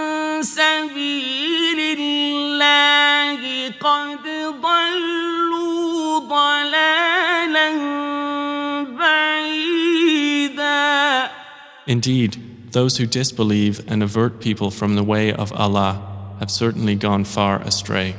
سبيل 0.42 1.80
الله 2.00 3.70
قد 3.70 4.24
ضلوا 4.62 6.20
ضلالا 6.20 7.70
بعيدا 9.00 9.88
Indeed, 11.88 12.32
those 12.72 12.98
who 12.98 13.06
disbelieve 13.06 13.80
and 13.88 14.04
avert 14.04 14.42
people 14.42 14.70
from 14.72 14.96
the 14.96 15.04
way 15.04 15.32
of 15.32 15.54
Allah 15.54 15.94
have 16.40 16.52
certainly 16.52 16.96
gone 16.96 17.24
far 17.24 17.62
astray. 17.62 18.16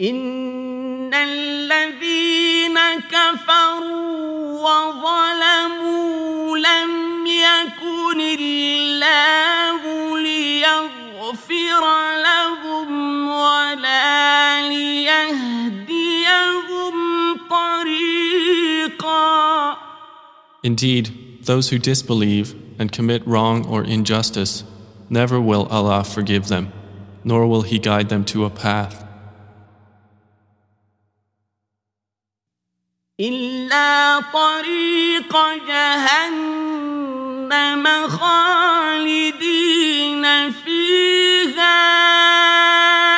إن 0.00 1.14
الذين 1.14 2.78
كفروا 3.10 4.04
وظلموا 4.66 6.17
ليغفر 11.68 11.84
لهم 12.22 13.28
ولا 13.28 14.68
ليهديهم 14.68 16.14
طريقا 17.50 19.24
Indeed, 20.62 21.10
those 21.42 21.68
who 21.68 21.78
disbelieve 21.78 22.54
and 22.78 22.90
commit 22.90 23.22
wrong 23.26 23.66
or 23.66 23.84
injustice, 23.84 24.64
never 25.10 25.38
will 25.38 25.66
Allah 25.70 26.02
forgive 26.04 26.48
them, 26.48 26.72
nor 27.22 27.46
will 27.46 27.60
He 27.62 27.78
guide 27.78 28.08
them 28.08 28.24
to 28.24 28.46
a 28.46 28.50
path. 28.50 29.04
إلا 33.20 34.20
طريق 34.32 35.36
جهنم 35.68 37.04
خالدين 38.08 40.24
فيها 40.50 40.77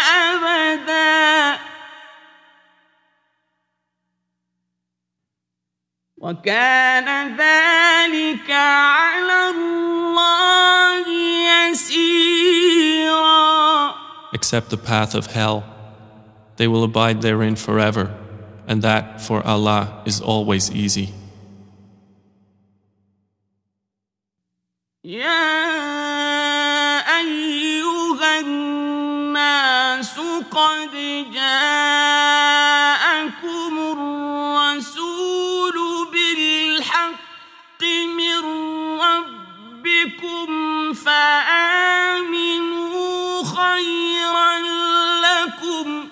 أبدا 0.02 1.59
وكان 6.18 7.36
ذلك 7.36 8.51
على 8.51 9.51
الله 9.51 11.09
يسيرا 11.70 13.36
Except 14.33 14.68
the 14.70 14.76
path 14.76 15.15
of 15.15 15.26
hell. 15.33 15.65
They 16.57 16.67
will 16.68 16.85
abide 16.85 17.23
therein 17.23 17.57
forever, 17.57 18.15
and 18.67 18.83
that 18.83 19.20
for 19.20 19.47
Allah 19.47 20.02
is 20.05 20.20
always 20.20 20.70
easy. 20.70 21.15
يا 25.05 25.47
أيها 27.20 27.60
الناس 28.40 30.19
قد 30.51 30.92
جاءكم 31.34 32.72
الرسول 33.95 35.77
بالحق 36.11 37.82
من 38.18 38.40
ربكم 39.01 40.50
فآمنوا 40.93 42.24
خيرا 43.43 44.60
لكم. 45.22 46.10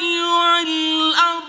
والأرض. 0.00 1.44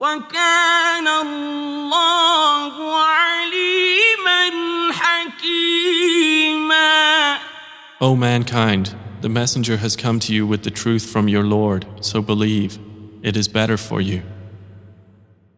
وكان 0.00 1.08
الله 1.08 3.02
عليما 3.04 4.42
حكيما. 4.92 6.28
O 8.00 8.14
mankind, 8.14 9.07
the 9.20 9.28
Messenger 9.28 9.78
has 9.78 9.96
come 9.96 10.18
to 10.20 10.34
you 10.34 10.46
with 10.46 10.62
the 10.62 10.70
truth 10.70 11.04
from 11.04 11.28
your 11.28 11.44
Lord, 11.44 11.86
so 12.00 12.22
believe, 12.22 12.78
it 13.22 13.36
is 13.36 13.48
better 13.48 13.76
for 13.76 14.00
you. 14.00 14.22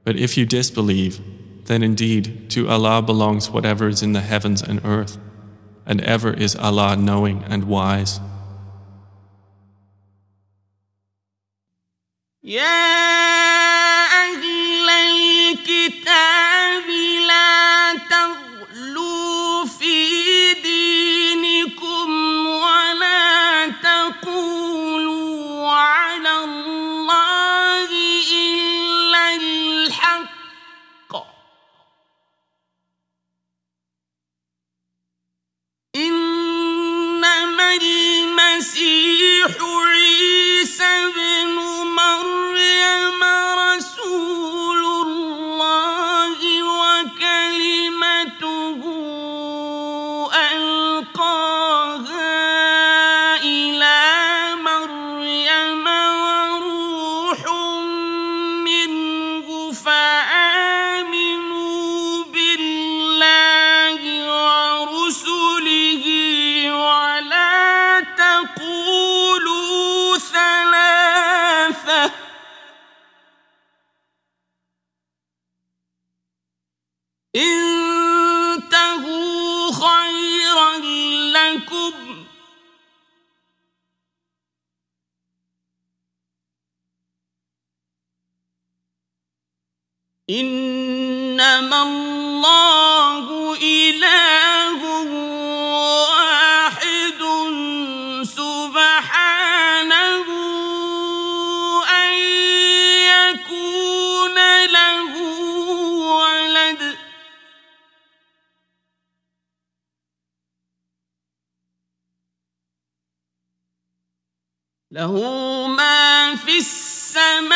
But 0.05 0.17
if 0.17 0.37
you 0.37 0.47
disbelieve, 0.47 1.21
then 1.67 1.83
indeed 1.83 2.51
to 2.51 2.69
Allah 2.69 3.03
belongs 3.03 3.51
whatever 3.51 3.89
is 3.89 4.03
in 4.03 4.13
the 4.13 4.23
heavens 4.23 4.63
and 4.63 4.81
earth, 4.85 5.19
and 5.87 6.01
ever 6.01 6.33
is 6.33 6.57
Allah 6.57 6.97
knowing 6.97 7.45
and 7.45 7.65
wise. 7.65 8.21
يا 12.43 13.60
المسيح 39.50 39.58
عيسى 39.62 41.06
انتهوا 77.37 79.21
خيرا 79.73 80.79
لكم. 81.33 81.93
إنما 90.31 91.83
الله 91.83 93.55
إله 93.63 95.01
له 114.92 115.14
ما 115.68 116.36
في 116.36 116.58
السماوات 116.58 117.56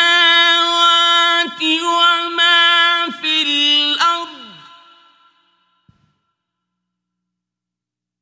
وما 1.62 3.10
في 3.22 3.42
الأرض 3.42 4.30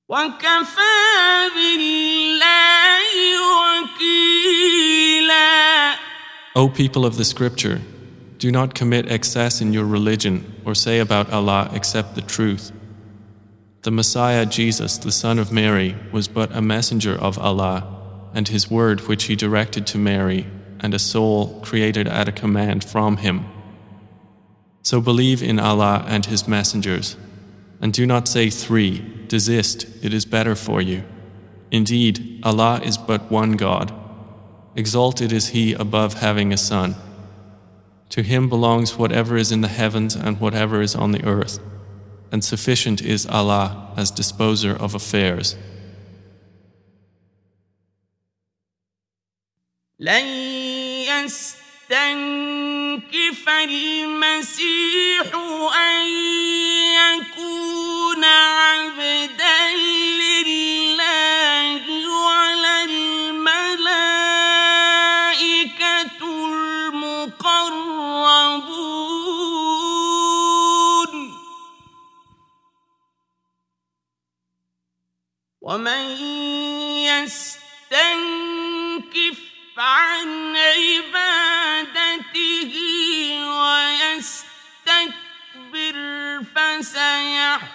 وكفى 0.10 1.50
بالله 1.56 3.14
وكيلا 3.52 4.48
O 6.56 6.68
people 6.70 7.06
of 7.06 7.18
the 7.18 7.26
scripture, 7.26 7.82
do 8.40 8.52
not 8.52 8.74
commit 8.74 9.12
excess 9.12 9.62
in 9.62 9.74
your 9.74 9.86
religion 9.86 10.54
or 10.66 10.76
say 10.76 11.00
about 11.00 11.32
Allah 11.32 11.70
except 11.74 12.16
the 12.16 12.22
truth. 12.22 12.72
The 13.84 13.92
Messiah 13.92 14.46
Jesus, 14.46 14.98
the 14.98 15.12
son 15.12 15.40
of 15.40 15.52
Mary, 15.52 15.96
was 16.12 16.28
but 16.28 16.52
a 16.56 16.62
messenger 16.62 17.16
of 17.16 17.38
Allah, 17.40 17.84
and 18.35 18.49
his 18.49 18.71
word 18.71 19.09
which 19.09 19.25
he 19.25 19.37
directed 19.37 19.87
to 19.89 19.99
Mary, 19.99 20.47
and 20.81 20.95
a 20.95 20.99
soul 20.99 21.61
created 21.61 22.09
at 22.09 22.29
a 22.29 22.33
command 22.33 22.85
from 22.85 23.19
him. 23.19 23.47
So 24.83 25.01
believe 25.01 25.43
in 25.43 25.59
Allah 25.61 26.05
and 26.09 26.27
his 26.27 26.49
messengers, 26.49 27.17
and 27.81 27.93
do 27.93 28.07
not 28.07 28.29
say 28.29 28.51
three, 28.51 28.99
desist, 29.29 29.87
it 30.05 30.13
is 30.13 30.25
better 30.25 30.55
for 30.55 30.81
you. 30.81 31.05
Indeed, 31.71 32.41
Allah 32.43 32.81
is 32.85 32.99
but 32.99 33.31
one 33.31 33.53
God. 33.53 33.93
Exalted 34.77 35.33
is 35.33 35.49
He 35.49 35.73
above 35.73 36.15
having 36.15 36.53
a 36.53 36.57
son. 36.57 36.97
To 38.11 38.23
Him 38.23 38.49
belongs 38.49 38.99
whatever 38.99 39.37
is 39.37 39.51
in 39.53 39.63
the 39.63 39.69
heavens 39.69 40.15
and 40.15 40.41
whatever 40.41 40.83
is 40.83 40.95
on 40.95 41.13
the 41.13 41.25
earth 41.25 41.59
and 42.33 42.43
sufficient 42.43 43.03
is 43.03 43.27
Allah 43.27 43.93
as 43.95 44.11
disposer 44.11 44.75
of 44.75 44.95
affairs. 44.95 45.55
لن 50.03 50.27
يستنكف 51.07 51.95
المسيح 53.49 55.27
أن 55.77 56.07
يكون 56.99 58.25
عبدا 58.25 59.77
لله 60.23 61.85
ولا 62.27 62.85
الملائكة 62.85 63.63
المقربون. 66.83 67.53
ومن 75.61 76.05
يستنكف 77.07 78.42
عن 79.78 80.56
عبادته 80.56 82.04
ويستكبر 84.18 85.18
فسيحشرهم 86.56 87.70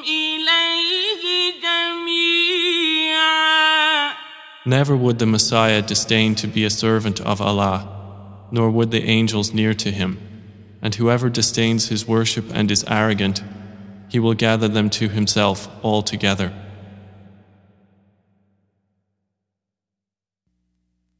إليه 0.00 1.52
جميعا 1.62 2.58
Never 4.66 4.96
would 4.96 5.18
the 5.18 5.26
Messiah 5.26 5.80
disdain 5.80 6.34
to 6.34 6.46
be 6.46 6.64
a 6.64 6.70
servant 6.70 7.20
of 7.22 7.40
Allah, 7.40 7.88
nor 8.50 8.70
would 8.70 8.90
the 8.90 9.04
angels 9.04 9.54
near 9.54 9.72
to 9.72 9.90
him. 9.90 10.18
And 10.82 10.94
whoever 10.94 11.30
disdains 11.30 11.88
his 11.88 12.06
worship 12.06 12.44
and 12.52 12.70
is 12.70 12.84
arrogant, 12.86 13.42
he 14.10 14.18
will 14.18 14.34
gather 14.34 14.68
them 14.68 14.90
to 14.90 15.08
himself 15.08 15.68
all 15.82 16.02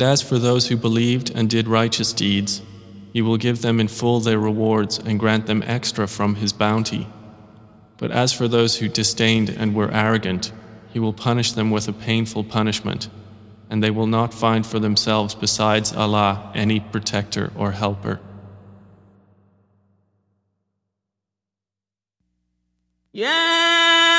And 0.00 0.08
as 0.08 0.22
for 0.22 0.38
those 0.38 0.68
who 0.68 0.78
believed 0.78 1.30
and 1.34 1.50
did 1.50 1.68
righteous 1.68 2.14
deeds, 2.14 2.62
he 3.12 3.20
will 3.20 3.36
give 3.36 3.60
them 3.60 3.78
in 3.78 3.88
full 3.88 4.20
their 4.20 4.38
rewards 4.38 4.98
and 4.98 5.20
grant 5.20 5.44
them 5.44 5.62
extra 5.66 6.08
from 6.08 6.36
his 6.36 6.54
bounty. 6.54 7.06
But 7.98 8.10
as 8.10 8.32
for 8.32 8.48
those 8.48 8.78
who 8.78 8.88
disdained 8.88 9.50
and 9.50 9.74
were 9.74 9.92
arrogant, 9.92 10.52
he 10.90 10.98
will 10.98 11.12
punish 11.12 11.52
them 11.52 11.70
with 11.70 11.86
a 11.86 11.92
painful 11.92 12.44
punishment, 12.44 13.10
and 13.68 13.82
they 13.82 13.90
will 13.90 14.06
not 14.06 14.32
find 14.32 14.66
for 14.66 14.78
themselves 14.78 15.34
besides 15.34 15.92
Allah 15.92 16.50
any 16.54 16.80
protector 16.80 17.52
or 17.54 17.72
helper. 17.72 18.20
يا 23.14 24.09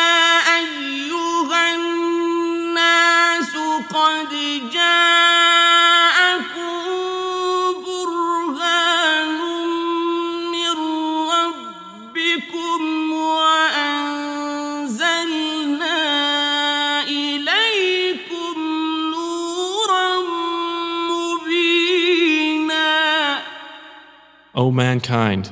O 24.61 24.69
mankind, 24.69 25.51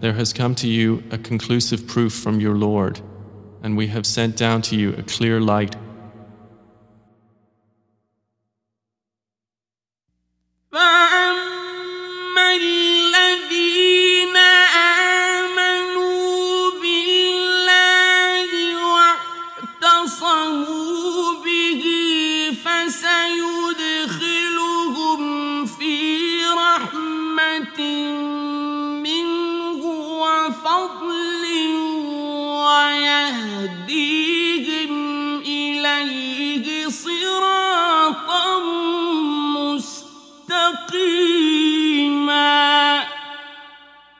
there 0.00 0.12
has 0.12 0.34
come 0.34 0.54
to 0.56 0.68
you 0.68 1.02
a 1.10 1.16
conclusive 1.16 1.86
proof 1.86 2.12
from 2.12 2.40
your 2.40 2.54
Lord, 2.56 3.00
and 3.62 3.74
we 3.74 3.86
have 3.86 4.04
sent 4.04 4.36
down 4.36 4.60
to 4.68 4.76
you 4.76 4.92
a 4.96 5.02
clear 5.02 5.40
light. 5.40 5.76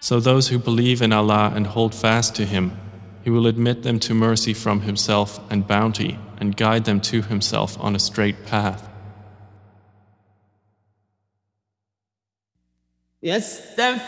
So 0.10 0.20
those 0.20 0.50
who 0.50 0.60
believe 0.60 1.02
in 1.02 1.12
Allah 1.12 1.52
and 1.56 1.66
hold 1.68 1.96
fast 1.96 2.36
to 2.36 2.46
Him, 2.46 2.78
He 3.24 3.30
will 3.30 3.48
admit 3.48 3.84
them 3.84 4.00
to 4.02 4.14
mercy 4.14 4.54
from 4.54 4.82
Himself 4.82 5.40
and 5.50 5.68
bounty 5.68 6.20
and 6.38 6.56
guide 6.56 6.86
them 6.86 7.00
to 7.02 7.22
Himself 7.22 7.80
on 7.80 7.96
a 7.96 8.00
straight 8.00 8.46
path. 8.46 8.88
يستفتونك 13.24 14.02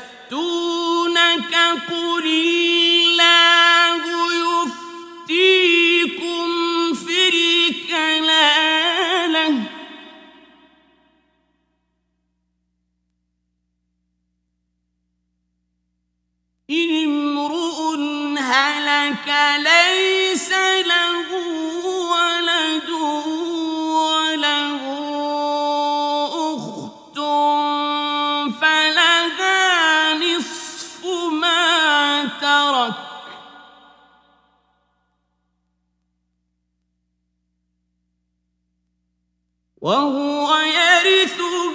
قل 1.89 2.25
الله 2.27 3.80
امرؤ 16.72 17.96
هلك 18.38 19.28
ليس 19.58 20.50
له 20.86 21.28
ولد 22.14 22.90
وله 23.98 24.82
أخت 26.54 27.18
فلها 28.60 30.14
نصف 30.14 31.06
ما 31.32 32.24
ترك. 32.40 32.94
وهو 39.80 40.56
يرثه 40.58 41.71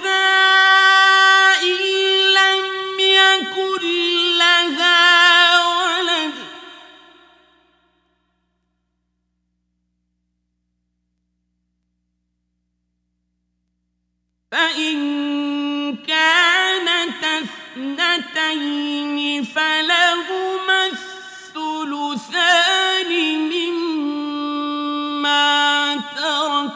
فإن 14.52 15.96
كانت 15.96 17.24
اثنتين 17.76 19.44
فلهما 19.44 20.86
الثلثان 20.86 22.60
مما 23.52 24.36
ترك. 26.16 26.72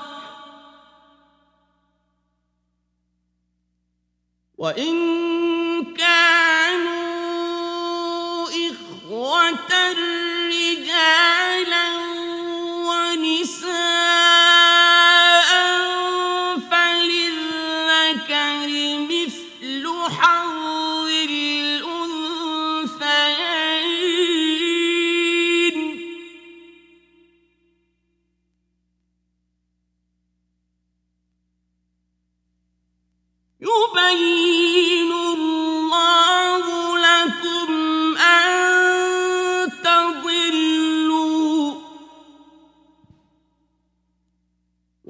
وإن 4.59 4.95
كانوا 5.95 6.52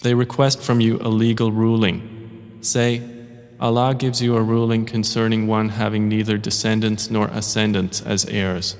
They 0.03 0.13
request 0.13 0.61
from 0.61 0.81
you 0.81 0.99
a 1.01 1.07
legal 1.07 1.51
ruling. 1.51 2.01
Say, 2.61 3.01
Allah 3.59 3.95
gives 3.95 4.21
you 4.21 4.35
a 4.35 4.41
ruling 4.41 4.85
concerning 4.85 5.47
one 5.47 5.69
having 5.69 6.09
neither 6.09 6.37
descendants 6.37 7.09
nor 7.09 7.27
ascendants 7.27 8.01
as 8.01 8.25
heirs. 8.25 8.75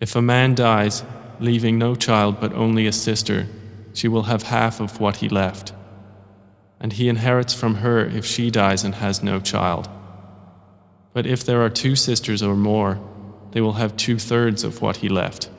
If 0.00 0.14
a 0.14 0.20
man 0.20 0.54
dies, 0.54 1.02
leaving 1.40 1.78
no 1.78 1.94
child 1.94 2.38
but 2.38 2.52
only 2.52 2.86
a 2.86 2.92
sister, 2.92 3.46
she 3.94 4.06
will 4.08 4.24
have 4.24 4.44
half 4.44 4.80
of 4.80 5.00
what 5.00 5.16
he 5.16 5.28
left. 5.28 5.72
And 6.78 6.92
he 6.92 7.08
inherits 7.08 7.54
from 7.54 7.76
her 7.76 8.04
if 8.04 8.24
she 8.26 8.50
dies 8.50 8.84
and 8.84 8.96
has 8.96 9.22
no 9.22 9.40
child. 9.40 9.88
But 11.15 11.25
if 11.25 11.45
there 11.45 11.61
are 11.61 11.69
two 11.69 11.95
sisters 11.95 12.43
or 12.43 12.57
more, 12.57 12.99
they 13.51 13.61
will 13.61 13.79
have 13.79 13.95
two 13.95 14.19
thirds 14.19 14.65
of 14.65 14.81
what 14.81 14.97
he 14.97 15.07
left. 15.07 15.49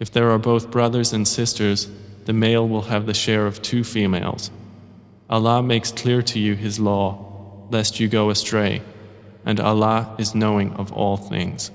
If 0.00 0.10
there 0.10 0.32
are 0.32 0.38
both 0.38 0.72
brothers 0.72 1.12
and 1.12 1.28
sisters, 1.28 1.88
the 2.24 2.32
male 2.32 2.68
will 2.68 2.90
have 2.92 3.06
the 3.06 3.14
share 3.14 3.46
of 3.46 3.62
two 3.62 3.84
females. 3.84 4.50
Allah 5.30 5.62
makes 5.62 5.92
clear 5.92 6.22
to 6.22 6.40
you 6.40 6.56
His 6.56 6.80
law, 6.80 7.68
lest 7.70 8.00
you 8.00 8.08
go 8.08 8.30
astray, 8.30 8.82
and 9.46 9.60
Allah 9.60 10.16
is 10.18 10.34
knowing 10.34 10.72
of 10.72 10.92
all 10.92 11.16
things. 11.16 11.70